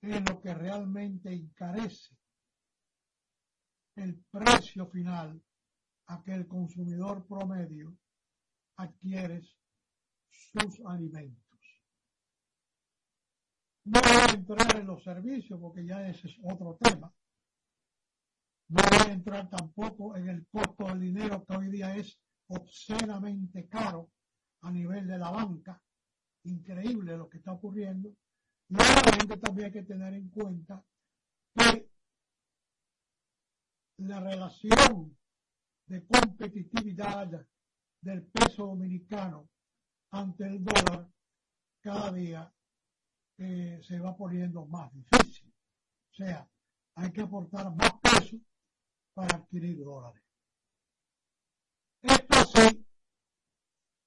es 0.02 0.30
lo 0.30 0.40
que 0.42 0.54
realmente 0.54 1.34
encarece 1.34 2.16
el 3.96 4.24
precio 4.30 4.86
final 4.88 5.42
a 6.06 6.24
que 6.24 6.34
el 6.34 6.48
consumidor 6.48 7.26
promedio 7.26 7.98
adquiere 8.78 9.42
sus 10.30 10.80
alimentos. 10.86 11.48
No 13.86 14.02
voy 14.02 14.18
a 14.30 14.34
entrar 14.34 14.76
en 14.76 14.88
los 14.88 15.04
servicios 15.04 15.60
porque 15.60 15.86
ya 15.86 16.08
es 16.08 16.22
otro 16.44 16.78
tema. 16.82 17.14
No 18.70 18.82
voy 18.84 19.10
a 19.10 19.14
entrar 19.14 19.50
tampoco 19.50 20.16
en 20.18 20.28
el 20.28 20.46
costo 20.48 20.86
del 20.88 21.00
dinero 21.00 21.46
que 21.46 21.56
hoy 21.56 21.70
día 21.70 21.96
es 21.96 22.20
obscenamente 22.48 23.68
caro 23.68 24.12
a 24.62 24.72
nivel 24.72 25.08
de 25.08 25.18
la 25.18 25.32
banca. 25.32 25.82
Increíble 26.44 27.16
lo 27.16 27.30
que 27.30 27.38
está 27.38 27.54
ocurriendo. 27.54 28.14
Y 28.70 28.76
obviamente 28.76 29.38
también 29.38 29.68
hay 29.68 29.72
que 29.72 29.84
tener 29.84 30.14
en 30.14 30.30
cuenta 30.30 30.84
que 31.56 31.90
la 34.00 34.20
relación 34.20 35.18
de 35.86 36.06
competitividad 36.06 37.48
del 38.08 38.26
peso 38.28 38.68
dominicano 38.68 39.50
ante 40.12 40.46
el 40.46 40.64
dólar 40.64 41.12
cada 41.82 42.12
día 42.14 42.54
eh, 43.38 43.82
se 43.84 44.00
va 44.00 44.16
poniendo 44.16 44.66
más 44.66 44.92
difícil. 44.94 45.54
O 46.12 46.16
sea, 46.16 46.50
hay 46.96 47.12
que 47.12 47.22
aportar 47.22 47.70
más 47.76 47.92
peso 48.02 48.38
para 49.14 49.36
adquirir 49.36 49.84
dólares. 49.84 50.24
Esto 52.02 52.38
sí, 52.46 52.86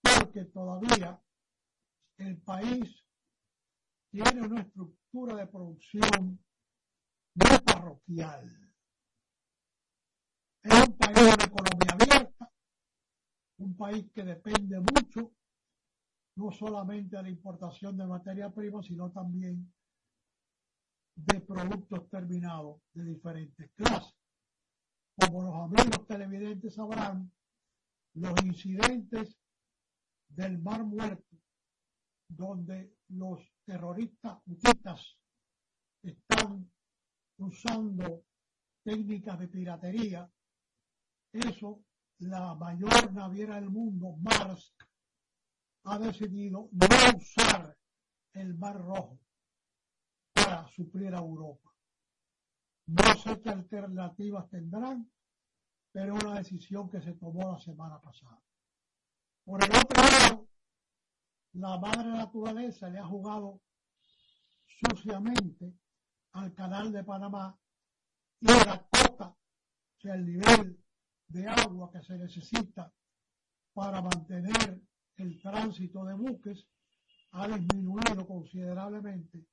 porque 0.03 0.45
todavía 0.47 1.23
el 2.17 2.41
país 2.41 3.05
tiene 4.11 4.47
una 4.47 4.63
estructura 4.63 5.37
de 5.37 5.47
producción 5.47 6.43
muy 7.35 7.59
parroquial. 7.67 8.73
Es 10.63 10.89
un 10.89 10.97
país 10.97 11.37
de 11.37 11.45
economía 11.45 11.93
abierta, 11.93 12.40
un 13.61 13.77
país 13.77 14.11
que 14.13 14.25
depende 14.25 14.81
mucho 14.81 15.33
no 16.37 16.51
solamente 16.51 17.17
de 17.17 17.23
la 17.23 17.29
importación 17.29 17.97
de 17.97 18.07
materia 18.07 18.51
prima, 18.51 18.83
sino 18.83 19.11
también 19.11 19.73
de 21.15 21.41
productos 21.41 22.09
terminados 22.09 22.81
de 22.95 23.05
diferentes 23.05 23.71
clases. 23.75 24.17
Como 25.17 25.43
los 25.43 25.55
amigos 25.55 26.07
televidentes 26.07 26.75
sabrán, 26.75 27.31
los 28.15 28.33
incidentes 28.45 29.37
del 30.29 30.59
Mar 30.59 30.85
Muerto, 30.85 31.37
donde 32.29 32.95
los 33.09 33.41
terroristas 33.67 34.39
hutitas 34.47 35.19
están 36.03 36.71
usando 37.39 38.25
técnicas 38.83 39.39
de 39.39 39.49
piratería, 39.49 40.33
eso 41.33 41.85
la 42.21 42.55
mayor 42.55 43.13
naviera 43.13 43.55
del 43.55 43.71
mundo, 43.71 44.17
Marsk, 44.21 44.75
ha 45.85 45.99
decidido 45.99 46.69
no 46.73 46.87
usar 47.17 47.77
el 48.35 48.55
Mar 48.57 48.79
Rojo 48.79 49.19
para 50.35 50.69
suplir 50.69 51.15
a 51.15 51.19
Europa. 51.19 51.75
No 52.87 53.15
sé 53.15 53.41
qué 53.41 53.49
alternativas 53.51 54.49
tendrán, 54.51 55.11
pero 55.93 56.17
es 56.17 56.25
una 56.25 56.35
decisión 56.35 56.91
que 56.91 57.01
se 57.01 57.15
tomó 57.15 57.53
la 57.53 57.59
semana 57.59 58.01
pasada. 58.01 58.43
Por 59.45 59.65
el 59.65 59.71
otro 59.71 60.03
lado, 60.03 60.49
la 61.55 61.79
madre 61.79 62.11
naturaleza 62.11 62.91
le 62.91 62.99
ha 62.99 63.07
jugado 63.07 63.63
suciamente 64.67 65.75
al 66.33 66.53
canal 66.55 66.93
de 66.93 67.03
Panamá 67.03 67.59
y 68.41 68.47
la 68.47 68.87
cota, 68.89 69.29
o 69.29 70.01
sea, 70.01 70.15
el 70.15 70.27
nivel 70.27 70.85
de 71.31 71.47
agua 71.47 71.91
que 71.93 72.03
se 72.03 72.19
necesita 72.19 72.93
para 73.73 74.03
mantener 74.03 74.81
el 75.17 75.41
tránsito 75.41 76.05
de 76.05 76.15
buques 76.15 76.67
ha 77.33 77.47
disminuido 77.47 78.27
considerablemente 78.27 79.47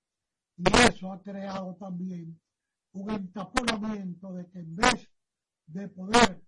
y 0.57 0.63
eso 0.89 1.11
ha 1.11 1.21
creado 1.21 1.75
también 1.75 2.39
un 2.93 3.11
entaponamiento 3.11 4.33
de 4.33 4.49
que 4.49 4.59
en 4.59 4.75
vez 4.75 5.07
de 5.67 5.87
poder 5.89 6.43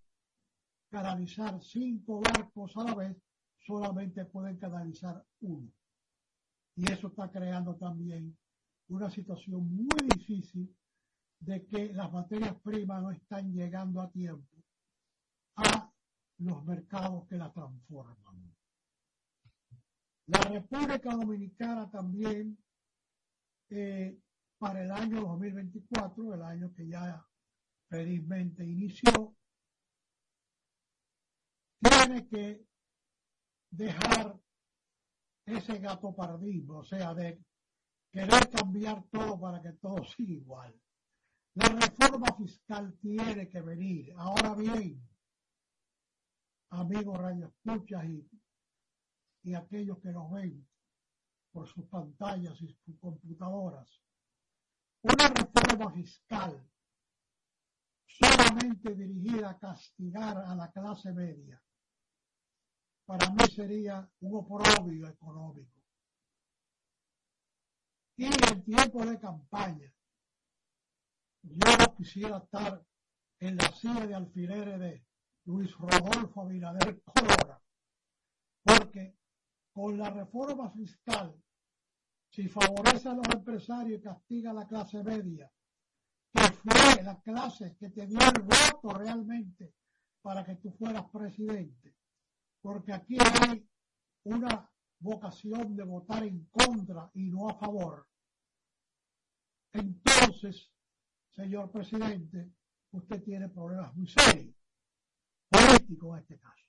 canalizar 0.90 1.62
cinco 1.62 2.22
barcos 2.22 2.76
a 2.78 2.86
la 2.86 2.96
vez, 2.96 3.18
solamente 3.60 4.26
pueden 4.26 4.58
canalizar 4.58 5.24
uno. 5.42 5.72
Y 6.76 6.92
eso 6.92 7.10
está 7.10 7.30
creando 7.30 7.76
también 7.76 8.36
una 8.88 9.12
situación 9.12 9.72
muy 9.76 10.08
difícil 10.16 10.76
de 11.42 11.68
que 11.68 11.94
las 11.94 12.12
materias 12.12 12.56
primas 12.64 13.04
no 13.04 13.12
están 13.12 13.54
llegando 13.54 14.02
a 14.02 14.10
tiempo 14.10 14.59
a 15.60 15.92
los 16.40 16.64
mercados 16.66 17.28
que 17.28 17.36
la 17.36 17.52
transforman. 17.52 18.56
La 20.28 20.42
República 20.42 21.12
Dominicana 21.16 21.90
también, 21.90 22.58
eh, 23.70 24.20
para 24.58 24.84
el 24.84 24.92
año 24.92 25.22
2024, 25.22 26.34
el 26.36 26.44
año 26.44 26.74
que 26.74 26.88
ya 26.88 27.26
felizmente 27.90 28.64
inició, 28.64 29.36
tiene 31.80 32.28
que 32.28 32.66
dejar 33.72 34.40
ese 35.46 35.80
gato 35.80 36.16
pardismo, 36.16 36.80
o 36.80 36.84
sea, 36.84 37.14
de 37.14 37.44
querer 38.12 38.50
cambiar 38.50 39.04
todo 39.12 39.40
para 39.40 39.62
que 39.62 39.74
todo 39.74 40.04
siga 40.04 40.34
igual. 40.34 40.80
La 41.56 41.68
reforma 41.70 42.28
fiscal 42.38 42.96
tiene 43.02 43.50
que 43.50 43.62
venir. 43.62 44.14
Ahora 44.16 44.54
bien, 44.56 45.09
amigos 46.70 47.18
radioescuchas 47.18 48.06
y 48.06 48.30
y 49.44 49.56
aquellos 49.56 50.00
que 50.00 50.12
nos 50.12 50.32
ven 50.32 50.68
por 51.52 51.68
sus 51.68 51.86
pantallas 51.88 52.62
y 52.62 52.68
sus 52.86 53.00
computadoras. 53.00 54.02
Una 55.02 55.28
reforma 55.30 55.92
fiscal 55.92 56.70
solamente 58.06 58.96
dirigida 58.96 59.52
a 59.52 59.58
castigar 59.58 60.38
a 60.38 60.56
la 60.56 60.72
clase 60.72 61.14
media, 61.14 61.62
para 63.06 63.30
mí 63.32 63.44
sería 63.56 64.08
un 64.20 64.36
oprobio 64.36 65.08
económico. 65.08 65.80
Y 68.18 68.26
en 68.26 68.64
tiempo 68.66 69.06
de 69.06 69.18
campaña, 69.18 69.94
yo 71.42 71.78
no 71.78 71.96
quisiera 71.96 72.38
estar 72.40 72.86
en 73.40 73.56
la 73.56 73.72
silla 73.72 74.06
de 74.06 74.16
alfileres 74.16 74.80
de 74.80 75.06
Luis 75.50 75.76
Rodolfo 75.78 76.44
Abinader 76.44 77.02
Corona, 77.02 77.60
porque 78.64 79.18
con 79.74 79.98
la 79.98 80.12
reforma 80.12 80.70
fiscal, 80.70 81.36
si 82.30 82.48
favorece 82.48 83.10
a 83.10 83.16
los 83.16 83.28
empresarios 83.34 84.00
y 84.00 84.04
castiga 84.04 84.52
a 84.52 84.54
la 84.54 84.68
clase 84.68 85.04
media, 85.04 85.52
que 86.32 86.42
fue 86.42 87.04
la 87.04 87.20
clase 87.22 87.76
que 87.80 87.90
te 87.90 88.06
dio 88.06 88.20
el 88.20 88.44
voto 88.44 88.96
realmente 88.96 89.74
para 90.22 90.46
que 90.46 90.56
tú 90.58 90.72
fueras 90.74 91.10
presidente, 91.10 91.96
porque 92.62 92.94
aquí 92.94 93.18
hay 93.20 93.68
una 94.26 94.70
vocación 95.00 95.76
de 95.76 95.84
votar 95.84 96.26
en 96.26 96.46
contra 96.46 97.10
y 97.16 97.24
no 97.32 97.50
a 97.50 97.58
favor. 97.58 98.08
Entonces, 99.74 100.72
señor 101.32 101.72
presidente, 101.72 102.52
usted 102.92 103.24
tiene 103.24 103.50
problemas 103.50 103.96
muy 103.96 104.08
serios, 104.08 104.59
políticos 105.70 106.18
en 106.18 106.22
este 106.24 106.40
caso. 106.40 106.66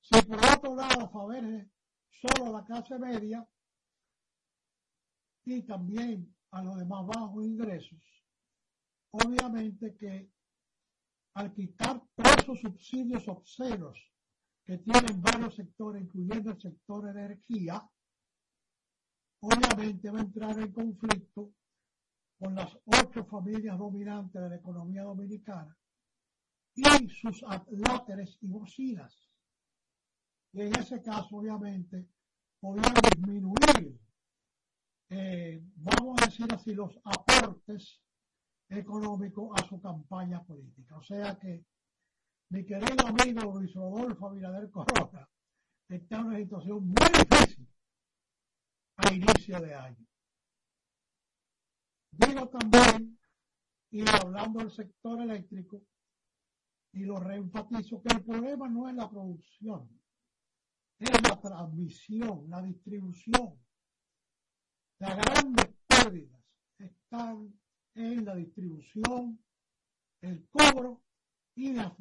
Si 0.00 0.22
por 0.22 0.38
otro 0.38 0.74
lado 0.74 1.10
favorece 1.10 1.70
solo 2.10 2.46
a 2.46 2.60
la 2.60 2.64
clase 2.64 2.98
media 2.98 3.46
y 5.44 5.62
también 5.62 6.34
a 6.52 6.62
los 6.62 6.78
de 6.78 6.84
más 6.84 7.06
bajos 7.06 7.44
ingresos. 7.44 8.02
Obviamente 9.10 9.96
que 9.96 10.30
al 11.34 11.52
quitar 11.52 12.00
todos 12.14 12.36
esos 12.38 12.60
subsidios 12.60 13.26
obscenos 13.28 13.98
que 14.64 14.78
tienen 14.78 15.20
varios 15.20 15.56
sectores, 15.56 16.02
incluyendo 16.02 16.52
el 16.52 16.60
sector 16.60 17.08
energía, 17.08 17.88
obviamente 19.40 20.10
va 20.10 20.18
a 20.18 20.22
entrar 20.22 20.58
en 20.58 20.72
conflicto 20.72 21.52
con 22.38 22.54
las 22.54 22.76
ocho 22.86 23.24
familias 23.26 23.78
dominantes 23.78 24.40
de 24.40 24.48
la 24.48 24.56
economía 24.56 25.02
dominicana 25.02 25.76
y 26.74 27.08
sus 27.08 27.44
atláteres 27.44 28.36
y 28.40 28.48
bocinas 28.48 29.24
y 30.54 30.60
en 30.62 30.78
ese 30.78 31.02
caso 31.02 31.36
obviamente 31.36 32.06
podrían 32.60 32.94
disminuir, 32.94 34.00
eh, 35.08 35.60
vamos 35.74 36.22
a 36.22 36.26
decir 36.26 36.46
así, 36.54 36.72
los 36.72 36.96
aportes 37.04 38.00
económicos 38.68 39.50
a 39.60 39.66
su 39.66 39.80
campaña 39.80 40.44
política. 40.44 40.96
O 40.96 41.02
sea 41.02 41.36
que 41.40 41.64
mi 42.50 42.64
querido 42.64 43.04
amigo 43.04 43.58
Luis 43.58 43.74
Rodolfo 43.74 44.28
Abinader 44.28 44.70
Corona 44.70 45.28
está 45.88 46.20
en 46.20 46.26
una 46.26 46.38
situación 46.38 46.86
muy 46.86 47.08
difícil 47.18 47.68
a 48.98 49.12
inicio 49.12 49.60
de 49.60 49.74
año. 49.74 50.06
Digo 52.12 52.48
también, 52.48 53.18
y 53.90 54.04
hablando 54.08 54.60
del 54.60 54.70
sector 54.70 55.20
eléctrico, 55.20 55.82
y 56.94 57.04
lo 57.04 57.18
reenfatizo, 57.18 58.00
que 58.00 58.14
el 58.14 58.24
problema 58.24 58.68
no 58.68 58.88
es 58.88 58.94
la 58.94 59.10
producción, 59.10 59.88
es 60.98 61.10
la 61.28 61.40
transmisión, 61.40 62.48
la 62.48 62.62
distribución. 62.62 63.58
Las 65.00 65.16
grandes 65.16 65.74
pérdidas 65.88 66.40
están 66.78 67.52
en 67.94 68.24
la 68.24 68.36
distribución, 68.36 69.44
el 70.20 70.46
cobro 70.48 71.02
y 71.56 71.72
las, 71.72 71.92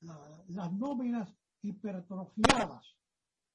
las 0.00 0.72
nóminas 0.72 1.34
hipertrofiadas 1.62 2.96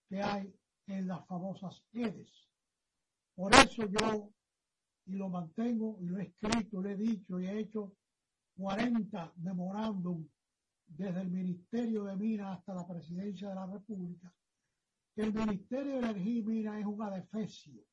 que 0.09 0.21
hay 0.21 0.53
en 0.87 1.07
las 1.07 1.25
famosas 1.27 1.83
EDES. 1.93 2.49
Por 3.35 3.53
eso 3.53 3.85
yo, 3.85 4.33
y 5.05 5.13
lo 5.13 5.29
mantengo, 5.29 5.97
y 6.01 6.05
lo 6.07 6.17
he 6.17 6.23
escrito, 6.23 6.81
lo 6.81 6.89
he 6.89 6.95
dicho 6.95 7.39
y 7.39 7.45
he 7.45 7.59
hecho 7.59 7.95
40 8.55 9.33
memorándum 9.37 10.27
desde 10.85 11.21
el 11.21 11.31
Ministerio 11.31 12.03
de 12.03 12.15
Minas 12.15 12.59
hasta 12.59 12.73
la 12.73 12.87
Presidencia 12.87 13.49
de 13.49 13.55
la 13.55 13.65
República, 13.65 14.33
que 15.15 15.21
el 15.21 15.33
Ministerio 15.33 15.93
de 15.93 15.99
Energía 15.99 16.39
y 16.39 16.43
Minas 16.43 16.79
es 16.79 16.85
un 16.85 17.01
adefesio, 17.01 17.83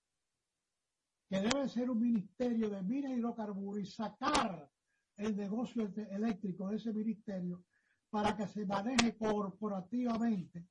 que 1.28 1.40
debe 1.40 1.68
ser 1.68 1.90
un 1.90 2.00
Ministerio 2.00 2.68
de 2.68 2.82
Minas 2.82 3.12
y 3.12 3.14
Hidrocarburos 3.14 3.82
y 3.82 3.86
sacar 3.86 4.70
el 5.16 5.36
negocio 5.36 5.92
eléctrico 6.10 6.68
de 6.68 6.76
ese 6.76 6.92
ministerio 6.92 7.64
para 8.08 8.36
que 8.36 8.48
se 8.48 8.64
maneje 8.64 9.16
corporativamente 9.16 10.66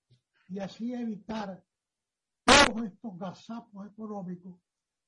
y 0.49 0.59
así 0.59 0.93
evitar 0.93 1.63
todos 2.43 2.83
estos 2.83 3.17
gazapos 3.17 3.87
económicos 3.87 4.59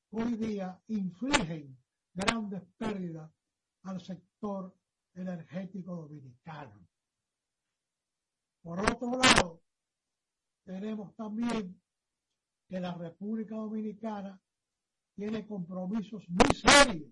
que 0.10 0.18
hoy 0.18 0.36
día 0.38 0.80
infligen 0.88 1.78
grandes 2.14 2.62
pérdidas 2.78 3.32
al 3.84 4.02
sector 4.02 4.76
energético 5.14 5.96
dominicano. 5.96 6.88
Por 8.62 8.80
otro 8.80 9.18
lado, 9.18 9.62
tenemos 10.64 11.16
también 11.16 11.82
que 12.68 12.80
la 12.80 12.94
República 12.94 13.56
Dominicana 13.56 14.40
tiene 15.16 15.46
compromisos 15.48 16.24
muy 16.30 16.56
serios 16.56 17.12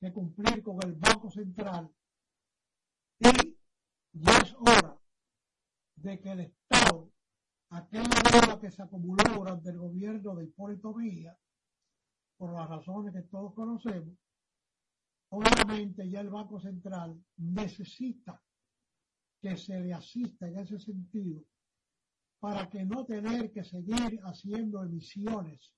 que 0.00 0.12
cumplir 0.12 0.62
con 0.62 0.78
el 0.84 0.94
Banco 0.94 1.30
Central 1.30 1.90
y 3.18 3.56
ya 4.12 4.38
es 4.38 4.54
hora 4.54 4.98
de 5.96 6.20
que 6.20 6.30
el 6.30 6.40
Estado, 6.40 7.10
aquella 7.70 8.20
deuda 8.30 8.60
que 8.60 8.70
se 8.70 8.82
acumuló 8.82 9.24
durante 9.34 9.70
el 9.70 9.78
gobierno 9.78 10.34
de 10.34 10.44
Hipólito 10.44 10.94
Mejía, 10.94 11.36
por 12.36 12.52
las 12.52 12.68
razones 12.68 13.14
que 13.14 13.22
todos 13.22 13.54
conocemos, 13.54 14.14
obviamente 15.34 16.08
ya 16.08 16.20
el 16.20 16.30
Banco 16.30 16.60
Central 16.60 17.22
necesita 17.36 18.40
que 19.40 19.56
se 19.56 19.80
le 19.80 19.92
asista 19.92 20.48
en 20.48 20.58
ese 20.58 20.78
sentido 20.78 21.44
para 22.38 22.68
que 22.68 22.84
no 22.84 23.04
tener 23.04 23.52
que 23.52 23.64
seguir 23.64 24.20
haciendo 24.24 24.82
emisiones 24.82 25.74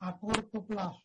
a 0.00 0.18
corto 0.18 0.66
plazo, 0.66 1.04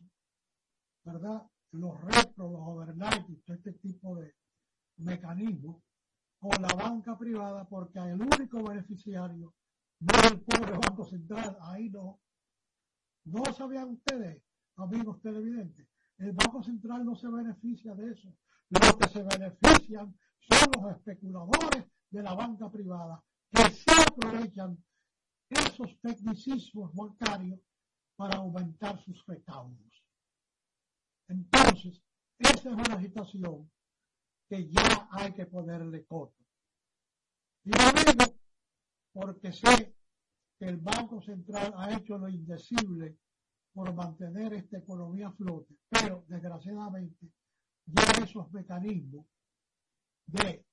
¿verdad? 1.04 1.44
Los 1.72 2.02
retros, 2.02 2.52
los 2.52 2.62
overnight, 2.62 3.28
este 3.48 3.74
tipo 3.74 4.16
de 4.16 4.36
mecanismos 4.98 5.84
con 6.40 6.62
la 6.62 6.74
banca 6.76 7.18
privada 7.18 7.68
porque 7.68 8.00
el 8.00 8.22
único 8.22 8.64
beneficiario 8.64 9.54
no 10.00 10.14
es 10.20 10.32
el 10.32 10.42
pobre 10.42 10.72
Banco 10.74 11.06
Central, 11.06 11.58
ahí 11.62 11.90
no. 11.90 12.20
No 13.26 13.44
sabían 13.54 13.90
ustedes, 13.90 14.42
amigos 14.78 15.22
televidentes, 15.22 15.88
el 16.18 16.32
Banco 16.32 16.64
Central 16.64 17.06
no 17.06 17.16
se 17.16 17.28
beneficia 17.28 17.94
de 17.94 18.12
eso. 18.12 18.34
Los 18.70 18.96
que 18.98 19.10
se 19.10 19.24
benefician 19.24 20.18
son 20.40 20.72
los 20.82 20.96
especuladores 20.98 21.86
de 22.10 22.24
la 22.24 22.34
banca 22.34 22.70
privada 22.70 23.24
que 23.52 23.70
se 23.70 23.92
aprovechan 23.92 24.78
esos 25.50 26.00
tecnicismos 26.02 26.94
bancarios 26.94 27.60
para 28.16 28.38
aumentar 28.38 29.02
sus 29.04 29.24
recaudos. 29.26 30.04
Entonces, 31.30 32.02
esa 32.40 32.70
es 32.70 32.76
una 32.76 33.00
situación 33.02 33.72
que 34.50 34.70
ya 34.70 35.08
hay 35.12 35.34
que 35.34 35.46
ponerle 35.46 36.06
coto. 36.06 36.36
Y 37.64 37.70
lo 37.70 37.92
digo 37.92 38.34
porque 39.14 39.52
sé 39.52 39.96
que 40.58 40.66
el 40.66 40.78
Banco 40.78 41.22
Central 41.22 41.74
ha 41.78 41.94
hecho 41.94 42.18
lo 42.18 42.30
indecible 42.30 43.18
por 43.78 43.94
mantener 43.94 44.54
esta 44.54 44.80
economía 44.80 45.28
a 45.28 45.34
flote, 45.34 45.78
pero 45.88 46.26
desgraciadamente 46.28 47.32
ya 47.86 48.24
esos 48.24 48.52
mecanismos 48.52 49.28
de 50.26 50.66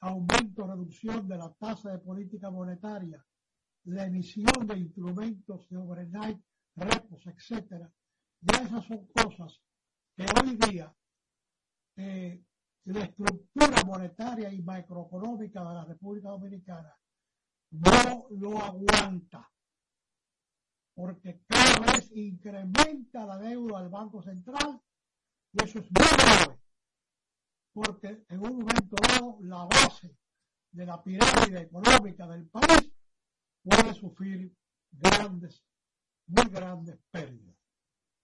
aumento 0.00 0.66
reducción 0.66 1.28
de 1.28 1.36
la 1.36 1.52
tasa 1.52 1.92
de 1.92 2.00
política 2.00 2.50
monetaria, 2.50 3.24
la 3.84 4.06
emisión 4.06 4.66
de 4.66 4.76
instrumentos 4.76 5.68
de 5.68 5.76
overnight, 5.76 6.40
repos, 6.74 7.24
etcétera, 7.28 7.88
ya 8.40 8.62
esas 8.62 8.86
son 8.86 9.06
cosas 9.06 9.60
que 10.16 10.26
hoy 10.42 10.56
día 10.68 10.92
eh, 11.94 12.42
la 12.86 13.04
estructura 13.04 13.84
monetaria 13.86 14.52
y 14.52 14.60
macroeconómica 14.62 15.60
de 15.60 15.74
la 15.74 15.84
República 15.84 16.30
Dominicana 16.30 16.92
no 17.70 18.26
lo 18.30 18.58
aguanta, 18.58 19.48
porque 20.94 21.42
cada 21.46 21.92
vez 21.92 22.10
incrementa 22.12 23.26
la 23.26 23.38
deuda 23.38 23.80
del 23.80 23.90
Banco 23.90 24.22
Central 24.22 24.80
y 25.52 25.64
eso 25.64 25.78
es 25.78 25.84
muy 25.84 26.08
grave 26.16 26.62
porque 27.72 28.24
en 28.28 28.40
un 28.40 28.58
momento 28.58 28.96
dado 29.08 29.38
la 29.40 29.64
base 29.64 30.14
de 30.70 30.86
la 30.86 31.02
pirámide 31.02 31.62
económica 31.62 32.26
del 32.26 32.46
país 32.48 32.92
puede 33.62 33.94
sufrir 33.94 34.54
grandes, 34.90 35.64
muy 36.26 36.44
grandes 36.50 36.98
pérdidas. 37.10 37.56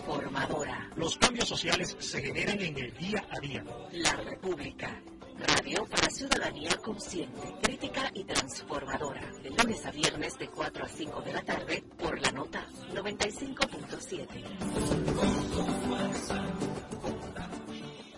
transformadora. 0.04 0.90
Los 0.96 1.16
cambios 1.16 1.48
sociales 1.48 1.96
se 1.98 2.20
generan 2.20 2.60
en 2.60 2.76
el 2.78 2.94
día 2.94 3.24
a 3.30 3.40
día. 3.40 3.64
La 3.92 4.12
república. 4.16 5.02
Radio 5.36 5.84
para 5.86 6.08
ciudadanía 6.10 6.76
consciente, 6.76 7.54
crítica 7.60 8.08
y 8.14 8.22
transformadora. 8.24 9.32
De 9.42 9.50
lunes 9.50 9.84
a 9.84 9.90
viernes 9.90 10.38
de 10.38 10.48
4 10.48 10.84
a 10.84 10.88
5 10.88 11.22
de 11.22 11.32
la 11.32 11.42
tarde 11.42 11.82
por 11.98 12.20
la 12.20 12.30
nota 12.30 12.64
95.7. 12.92 14.44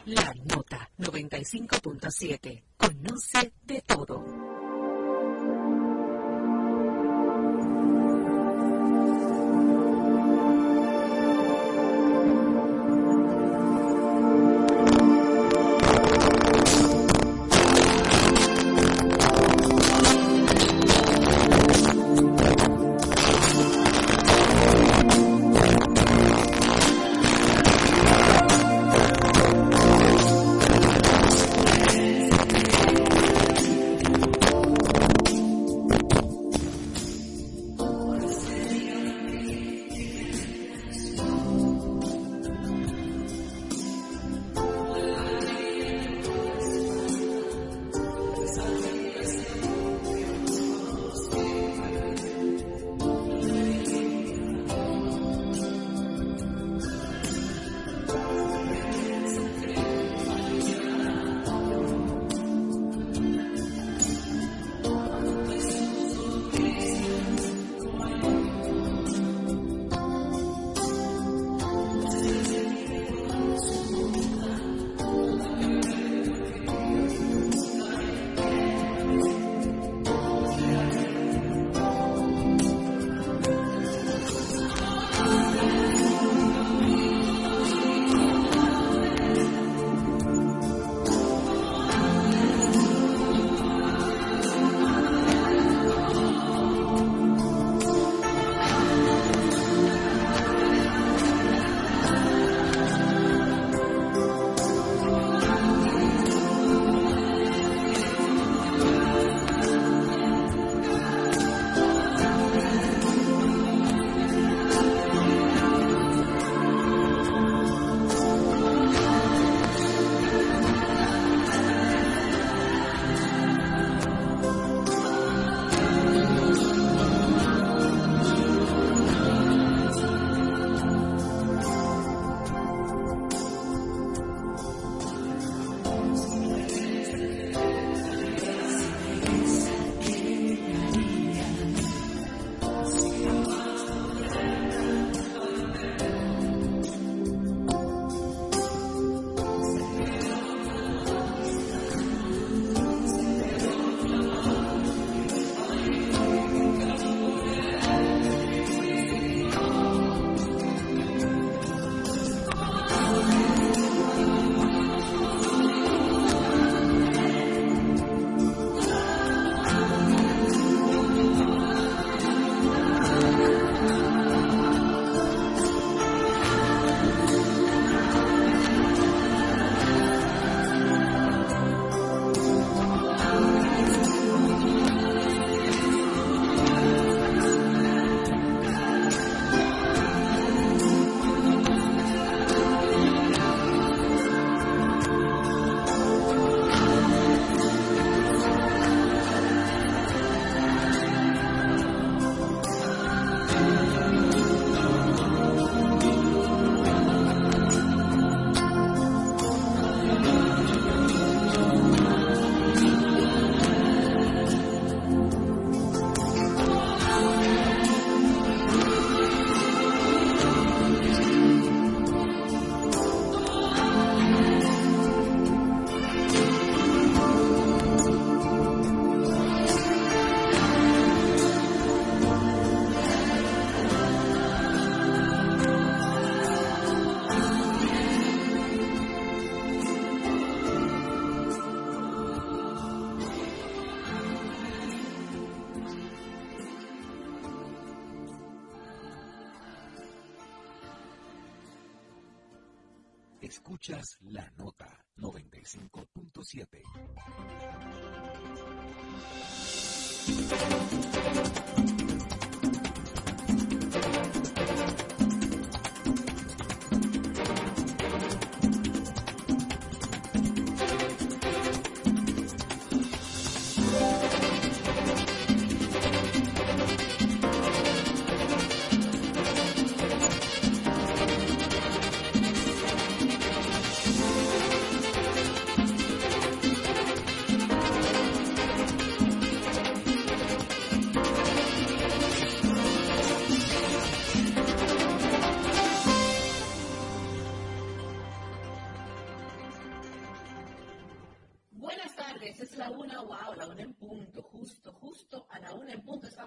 La 0.07 0.35
nota 0.55 0.91
95.7. 0.99 2.63
Conoce 2.77 3.53
de 3.65 3.81
todo. 3.81 4.56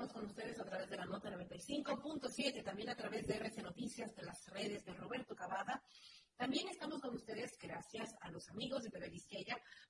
Estamos 0.09 0.27
con 0.27 0.37
ustedes 0.37 0.59
a 0.59 0.65
través 0.65 0.89
de 0.89 0.97
la 0.97 1.05
nota 1.05 1.29
95.7, 1.29 2.63
también 2.63 2.89
a 2.89 2.95
través 2.95 3.27
de 3.27 3.35
RC 3.35 3.61
Noticias, 3.61 4.15
de 4.15 4.23
las 4.23 4.43
redes 4.47 4.83
de 4.83 4.93
Roberto 4.95 5.35
Cavada. 5.35 5.83
También 6.35 6.67
estamos 6.67 6.99
con 6.99 7.13
ustedes 7.13 7.55
gracias 7.61 8.15
a 8.21 8.31
los 8.31 8.49
amigos 8.49 8.81
de 8.81 8.89
TV 8.89 9.21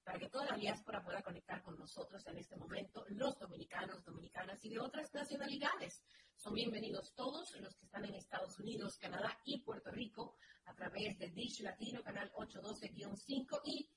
para 0.03 0.20
que 0.20 0.28
toda 0.28 0.47
la 0.47 0.57
diáspora 0.57 1.01
pueda 1.01 1.22
conectar 1.22 1.63
con 1.63 1.80
nosotros 1.80 2.28
en 2.28 2.38
este 2.38 2.57
momento, 2.57 3.05
los 3.07 3.39
dominicanos, 3.39 4.03
dominicanas 4.03 4.59
y 4.65 4.72
de 4.72 4.80
otras 4.80 5.13
nacionalidades. 5.13 6.03
Son 6.36 6.53
bienvenidos 6.53 7.13
todos 7.15 7.55
los 7.57 7.74
que 7.78 7.86
están 7.86 8.03
en 8.03 8.15
Estados 8.15 8.59
Unidos, 8.59 8.97
Canadá 8.97 9.39
y 9.45 9.61
Puerto 9.61 9.89
Rico 9.89 10.36
a 10.65 10.74
través 10.74 11.17
de 11.17 11.30
Dish 11.30 11.61
Latino, 11.61 12.03
canal 12.03 12.30
812-5 12.34 13.61
y 13.63 13.89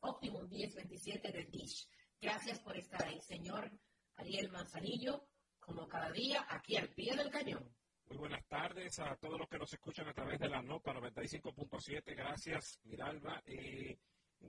Optimum 0.00 0.46
1027 0.46 1.32
de 1.32 1.44
Dish. 1.46 1.88
Gracias 2.20 2.60
por 2.60 2.76
estar 2.76 3.02
ahí, 3.02 3.18
señor 3.22 3.72
Ariel 4.16 4.50
Manzanillo, 4.50 5.24
como 5.70 5.86
cada 5.86 6.10
día, 6.10 6.44
aquí 6.48 6.76
al 6.76 6.88
pie 6.88 7.14
del 7.14 7.30
cañón. 7.30 7.64
Muy 8.08 8.18
buenas 8.18 8.44
tardes 8.48 8.98
a 8.98 9.14
todos 9.16 9.38
los 9.38 9.48
que 9.48 9.58
nos 9.58 9.72
escuchan 9.72 10.08
a 10.08 10.12
través 10.12 10.40
de 10.40 10.48
la 10.48 10.60
nota 10.60 10.92
95.7. 10.92 12.16
Gracias, 12.16 12.80
Miralba. 12.82 13.40
y 13.46 13.96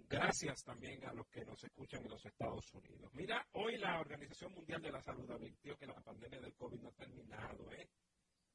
gracias 0.09 0.63
también 0.63 1.05
a 1.05 1.13
los 1.13 1.27
que 1.27 1.45
nos 1.45 1.63
escuchan 1.63 2.01
en 2.03 2.09
los 2.09 2.25
Estados 2.25 2.73
Unidos. 2.73 3.13
Mira, 3.13 3.47
hoy 3.51 3.77
la 3.77 3.99
Organización 3.99 4.53
Mundial 4.53 4.81
de 4.81 4.91
la 4.91 5.01
Salud 5.03 5.29
advirtió 5.29 5.77
que 5.77 5.85
la 5.85 5.93
pandemia 6.01 6.39
del 6.39 6.55
COVID 6.55 6.79
no 6.79 6.89
ha 6.89 6.93
terminado, 6.93 7.71
¿eh? 7.71 7.87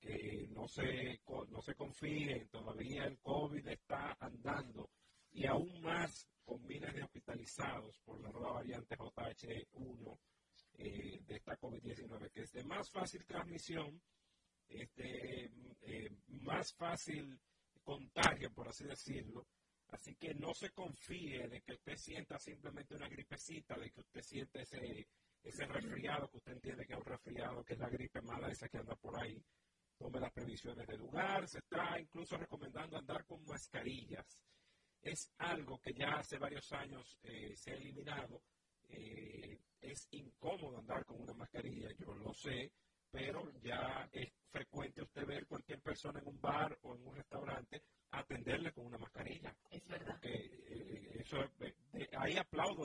que 0.01 0.49
no 0.51 0.67
se, 0.67 1.21
no 1.49 1.63
se 1.63 1.75
confíen, 1.77 2.49
todavía 2.49 3.05
el 3.05 3.21
COVID 3.21 3.65
está 3.69 4.17
andando 4.19 4.91
y 5.31 5.47
aún 5.47 5.81
más 5.83 6.29
con 6.45 6.67
miles 6.67 6.93
de 6.93 7.05
hospitalizados 7.05 8.01
por 8.05 8.21
la 8.21 8.31
nueva 8.31 8.55
variante 8.55 8.97
JH1 8.97 10.19
eh, 10.79 11.21
de 11.27 11.37
esta 11.37 11.59
COVID-19, 11.59 12.31
que 12.31 12.43
es 12.43 12.53
de 12.53 12.65
más 12.65 12.91
fácil 12.91 13.25
transmisión, 13.25 14.01
este, 14.69 15.51
eh, 15.83 16.11
más 16.29 16.73
fácil 16.75 17.39
contagio, 17.83 18.53
por 18.53 18.69
así 18.69 18.85
decirlo. 18.85 19.47
Así 19.89 20.17
que 20.17 20.35
no 20.35 20.53
se 20.53 20.71
confíe 20.71 21.49
de 21.49 21.61
que 21.63 21.75
usted 21.75 21.97
sienta 21.97 22.39
simplemente 22.39 22.97
una 22.97 23.09
gripecita, 23.09 23.77
de 23.79 23.91
que 23.91 24.01
usted 24.01 24.23
siente 24.23 24.63
ese, 24.63 25.07
ese 25.43 25.67
resfriado, 25.67 26.29
que 26.29 26.39
usted 26.39 26.53
entiende 26.53 26.87
que 26.87 26.95
es 26.95 26.99
un 26.99 27.05
resfriado, 27.05 27.65
que 27.65 27.75
es 27.75 27.79
la 27.79 27.89
gripe 27.89 28.21
mala 28.23 28.51
esa 28.51 28.69
que 28.69 28.79
anda 28.79 28.97
por 28.97 29.21
ahí. 29.23 29.41
Tome 29.97 30.21
las 30.21 30.33
previsiones 30.33 30.87
del 30.87 30.99
lugar, 30.99 31.49
se 31.49 31.59
está 31.59 31.99
incluso 32.01 32.37
recomendando 32.37 32.99
andar 32.99 33.25
con 33.25 33.45
mascarillas 33.45 34.41
es 35.07 35.33
algo 35.39 35.79
que 35.79 35.95
ya 35.95 36.19
hace 36.19 36.37
varios 36.39 36.71
años 36.73 37.19
eh, 37.23 37.55
se 37.57 37.71
ha 37.71 37.75
eliminado. 37.75 38.43
Eh, 38.89 39.59
es 39.81 40.09
incómodo 40.11 40.79
andar 40.79 41.05
con 41.05 41.21
una 41.21 41.35
mascarilla, 41.35 41.89
yo 41.99 42.15
lo 42.15 42.33
sé, 42.35 42.73
pero 43.11 43.51
ya 43.61 44.09
es 44.13 44.33
frecuente 44.51 45.03
usted 45.03 45.27
ver 45.27 45.47
cualquier 45.47 45.81
persona 45.81 46.21
en 46.21 46.29
un 46.29 46.41
bar 46.41 46.79
o 46.83 46.95
en 46.95 47.07
un 47.07 47.15
restaurante 47.15 47.83
atenderle 48.11 48.73
con 48.73 48.87
una 48.87 48.99
mascarilla. 48.99 49.55
Es 49.71 49.87
verdad. 49.87 50.19
Eh, 50.23 51.21
eso, 51.21 51.39
ahí 52.19 52.37
aplaudo 52.37 52.85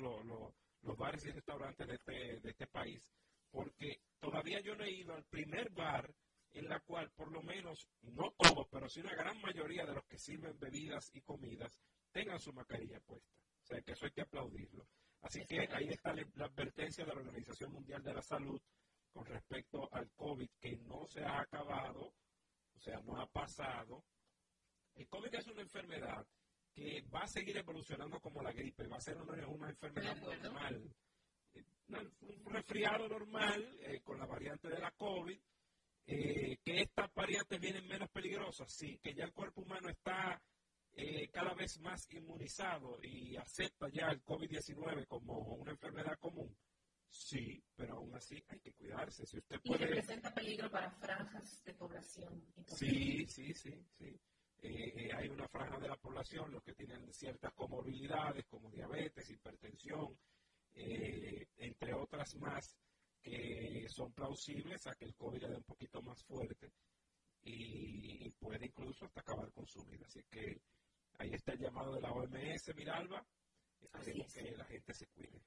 los 0.82 0.98
bares 0.98 1.26
y 1.26 1.32
restaurantes 1.32 1.88
de 1.88 1.94
este, 1.96 2.40
de 2.40 2.50
este 2.50 2.68
país, 2.68 3.08
porque 3.52 4.02
todavía 4.20 4.60
yo 4.62 4.76
no 4.76 4.84
he 4.84 4.92
ido 4.92 5.14
al 5.14 5.24
primer 5.26 5.70
bar 5.72 6.14
en 6.54 6.68
la 6.68 6.80
cual 6.82 7.10
por 7.12 7.32
lo 7.32 7.42
menos, 7.42 7.88
no 8.02 8.32
todos, 8.38 8.68
pero 8.70 8.90
sí 8.90 9.00
una 9.00 9.16
gran 9.16 9.40
mayoría 9.42 9.86
de 9.86 9.94
los 9.94 10.06
que 10.06 10.18
sirven 10.18 10.58
bebidas 10.60 11.10
y 11.14 11.22
comidas 11.22 11.80
tengan 12.12 12.40
su 12.40 12.52
mascarilla 12.54 13.00
puesta. 13.00 13.30
O 13.62 13.66
sea, 13.66 13.82
que 13.82 13.94
eso 13.94 14.06
hay 14.06 14.12
que 14.12 14.22
aplaudirlo. 14.22 14.86
Así 15.22 15.46
que 15.46 15.60
ahí 15.72 15.90
está 15.90 16.14
la 16.14 16.46
advertencia 16.46 17.06
de 17.06 17.14
la 17.14 17.22
Organización 17.22 17.72
Mundial 17.74 18.02
de 18.04 18.14
la 18.14 18.22
Salud 18.22 18.60
con 19.14 19.26
respecto 19.26 19.88
al 19.92 20.10
COVID, 20.12 20.50
que 20.60 20.78
no 20.78 21.06
se 21.08 21.24
ha 21.24 21.42
acabado, 21.42 22.14
o 22.74 22.80
sea, 22.80 23.00
no 23.02 23.20
ha 23.20 23.28
pasado. 23.28 24.04
El 24.96 25.08
COVID 25.08 25.36
es 25.36 25.48
una 25.48 25.62
enfermedad 25.62 26.26
que 26.74 27.04
va 27.14 27.22
a 27.22 27.28
seguir 27.28 27.58
evolucionando 27.58 28.20
como 28.20 28.42
la 28.42 28.52
gripe, 28.52 28.88
va 28.88 28.98
a 28.98 29.02
ser 29.02 29.18
una, 29.18 29.70
enfermedad 29.70 30.16
normal. 30.18 30.96
Eh, 31.54 31.64
un 32.22 32.54
resfriado 32.54 33.08
normal 33.10 33.78
eh, 33.82 34.00
con 34.02 34.18
la 34.18 34.26
variante 34.26 34.70
de 34.70 34.80
la 34.80 34.92
COVID, 34.92 35.40
eh, 36.08 36.58
que 36.64 36.82
estas 36.82 37.14
variantes 37.14 37.60
vienen 37.60 37.88
menos 37.88 38.10
peligrosas, 38.10 38.72
sí, 38.74 38.98
que 39.04 39.14
ya 39.14 39.26
el 39.26 39.34
cuerpo 39.34 39.62
humano 39.62 39.90
está 39.90 40.42
eh, 40.94 41.30
cada 41.30 41.54
vez 41.54 41.80
más 41.80 42.08
inmunizado 42.12 43.00
y 43.02 43.36
acepta 43.38 43.88
ya 43.90 44.08
el 44.08 44.24
COVID-19 44.24 45.08
como 45.08 45.40
una 45.56 45.72
enfermedad 45.72 46.20
común, 46.20 46.56
sí, 47.10 47.64
pero 47.76 47.98
aún 47.98 48.14
así 48.16 48.44
hay 48.50 48.60
que 48.60 48.74
cuidarse. 48.74 49.26
Si 49.26 49.38
usted 49.38 49.60
puede... 49.62 49.84
Y 49.84 49.88
representa 49.88 50.34
peligro 50.34 50.70
para 50.70 50.92
franjas 50.92 51.64
de 51.64 51.74
población. 51.76 52.46
Sí, 52.68 53.26
sí, 53.28 53.54
sí, 53.54 53.74
sí. 53.98 54.20
Eh, 54.64 54.94
eh, 54.96 55.10
hay 55.16 55.30
una 55.30 55.48
franja 55.48 55.80
de 55.80 55.88
la 55.88 55.96
población, 55.96 56.52
los 56.52 56.64
que 56.64 56.74
tienen 56.74 57.12
ciertas 57.14 57.54
comorbilidades 57.54 58.46
como 58.46 58.70
diabetes, 58.70 59.30
hipertensión, 59.30 60.16
entre 60.74 61.94
otras 61.94 62.36
más, 62.36 62.76
que 63.22 63.88
son 63.90 64.14
plausibles 64.14 64.88
a 64.88 64.96
que 64.96 65.06
el 65.06 65.16
COVID 65.16 65.42
le 65.42 65.50
dé 65.50 65.56
un 65.58 65.64
poquito 65.64 66.02
más 66.02 66.24
fuerte 66.24 66.72
y, 67.44 68.26
y 68.26 68.30
puede 68.32 68.68
incluso 68.68 69.06
hasta 69.06 69.22
acabar 69.22 69.52
con 69.52 69.66
su 69.68 69.84
vida. 69.86 70.06
Así 70.06 70.24
que 70.30 70.62
Ahí 71.22 71.36
está 71.36 71.54
el 71.54 71.60
llamado 71.60 71.94
de 71.94 72.02
la 72.02 72.12
OMS, 72.12 72.76
Miralba. 72.76 73.24
Esperemos 73.80 74.34
que 74.34 74.58
la 74.58 74.66
gente 74.66 74.92
se 74.92 75.06
cuide. 75.06 75.40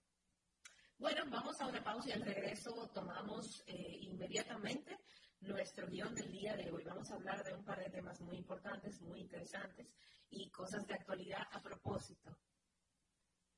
Bueno, 0.97 1.25
vamos 1.29 1.61
a 1.61 1.67
una 1.67 1.83
pausa 1.83 2.11
y 2.11 2.13
al 2.13 2.23
regreso 2.23 2.89
tomamos 2.95 3.65
eh, 3.67 3.99
inmediatamente 4.03 4.97
nuestro 5.41 5.89
guion 5.89 6.15
del 6.15 6.31
día 6.31 6.55
de 6.55 6.71
hoy. 6.71 6.85
Vamos 6.85 7.11
a 7.11 7.17
hablar 7.17 7.43
de 7.43 7.55
un 7.55 7.65
par 7.65 7.81
de 7.81 7.91
temas 7.91 8.21
muy 8.21 8.37
importantes, 8.37 9.01
muy 9.01 9.19
interesantes 9.19 9.89
y 10.31 10.49
cosas 10.51 10.87
de 10.87 10.95
actualidad 10.95 11.45
a 11.51 11.61
propósito. 11.61 12.39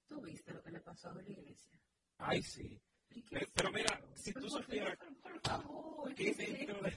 ¿Tú 0.06 0.22
viste 0.22 0.54
lo 0.54 0.62
que 0.62 0.70
le 0.70 0.80
pasó 0.80 1.10
a 1.10 1.14
la 1.16 1.22
iglesia? 1.22 1.78
Ay, 2.16 2.42
sí. 2.42 2.80
Pero, 3.52 3.70
mira, 3.72 4.00
si 4.14 4.32
tú 4.32 4.48
supieras 4.48 4.96
por 5.22 5.38
favor, 5.42 6.14
que 6.14 6.32
dentro 6.32 6.80
de, 6.80 6.96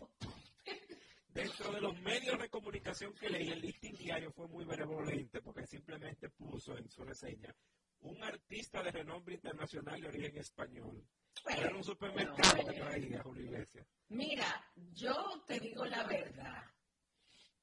dentro 1.34 1.72
de 1.72 1.82
los 1.82 2.00
medios 2.02 2.40
de 2.40 2.50
comunicación 2.50 3.14
que 3.14 3.30
leí, 3.30 3.50
el 3.50 3.62
listing 3.62 3.96
diario 3.96 4.32
fue 4.32 4.48
muy 4.48 4.66
benevolente 4.66 5.42
porque 5.42 5.66
simplemente 5.66 6.30
puso 6.30 6.78
en 6.78 6.90
su 6.90 7.04
reseña 7.04 7.56
un 8.02 8.24
artista 8.24 8.82
de 8.82 8.92
renombre 8.92 9.36
internacional 9.36 10.02
de 10.02 10.08
origen 10.08 10.38
español. 10.38 11.04
Era 11.48 11.76
un 11.76 11.84
supermercado 11.84 12.66
que 12.66 12.80
traía 12.80 13.24
Julio 13.24 13.46
Iglesias. 13.46 13.88
Mira, 14.10 14.72
yo 14.76 15.44
te 15.46 15.60
digo 15.60 15.86
la 15.86 16.04
verdad. 16.04 16.64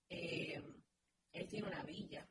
Eh, 0.08 0.62
él 1.32 1.48
tiene 1.48 1.68
una 1.68 1.82
villa. 1.82 2.28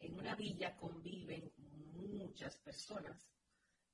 En 0.00 0.14
una 0.14 0.34
villa 0.34 0.76
conviven 0.76 1.52
muchas 1.56 2.56
personas. 2.58 3.28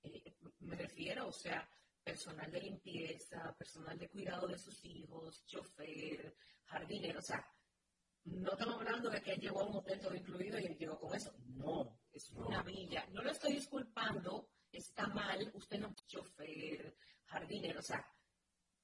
Eh, 0.02 0.36
me 0.60 0.76
refiero, 0.76 1.28
o 1.28 1.32
sea, 1.32 1.68
personal 2.04 2.50
de 2.50 2.60
limpieza, 2.60 3.54
personal 3.58 3.98
de 3.98 4.08
cuidado 4.08 4.46
de 4.46 4.58
sus 4.58 4.84
hijos, 4.84 5.44
chofer, 5.46 6.36
jardinero, 6.64 7.18
o 7.18 7.22
sea, 7.22 7.44
no 8.24 8.52
estamos 8.52 8.76
hablando 8.76 9.10
de 9.10 9.20
que 9.22 9.32
él 9.32 9.40
llegó 9.40 9.60
a 9.60 9.66
un 9.66 9.76
hotel 9.76 10.00
todo 10.00 10.14
incluido 10.14 10.58
y 10.58 10.66
él 10.66 10.76
llegó 10.78 10.98
con 10.98 11.14
eso. 11.14 11.34
No, 11.56 12.00
es 12.12 12.30
una 12.30 12.62
villa. 12.62 13.06
No 13.12 13.22
lo 13.22 13.30
estoy 13.30 13.54
disculpando, 13.54 14.50
está 14.70 15.06
mal, 15.08 15.50
usted 15.54 15.78
no 15.78 15.88
es 15.88 16.06
chofer, 16.06 16.96
jardinero, 17.26 17.80
o 17.80 17.82
sea, 17.82 18.06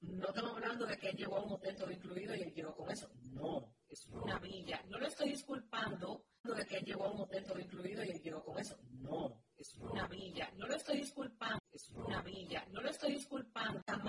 no 0.01 0.29
estamos 0.29 0.53
hablando 0.53 0.87
de 0.87 0.97
que 0.97 1.11
él 1.11 1.17
llegó 1.17 1.37
a 1.37 1.45
un 1.45 1.53
hotel 1.53 1.77
todo 1.77 1.91
incluido 1.91 2.35
y 2.35 2.43
él 2.43 2.55
llegó 2.55 2.75
con 2.75 2.91
eso. 2.91 3.11
No, 3.33 3.77
es 3.87 4.07
una 4.07 4.39
villa. 4.39 4.83
No 4.89 4.99
lo 4.99 5.07
estoy 5.07 5.31
disculpando 5.31 6.25
de 6.43 6.65
que 6.65 6.79
él 6.79 6.85
llegó 6.85 7.05
a 7.05 7.13
un 7.13 7.21
hotel 7.21 7.45
todo 7.45 7.59
incluido 7.59 8.03
y 8.03 8.11
él 8.11 8.23
llegó 8.23 8.43
con 8.43 8.59
eso 8.59 8.79
es 9.61 9.75
una 9.75 10.09
milla, 10.09 10.51
no 10.57 10.67
lo 10.67 10.75
estoy 10.75 10.99
disculpando, 10.99 11.63
es 11.73 11.91
una 11.91 12.23
milla, 12.23 12.65
no 12.73 12.81
lo 12.81 12.89
estoy 12.89 13.13
disculpando, 13.13 13.83
jamás. 13.87 14.09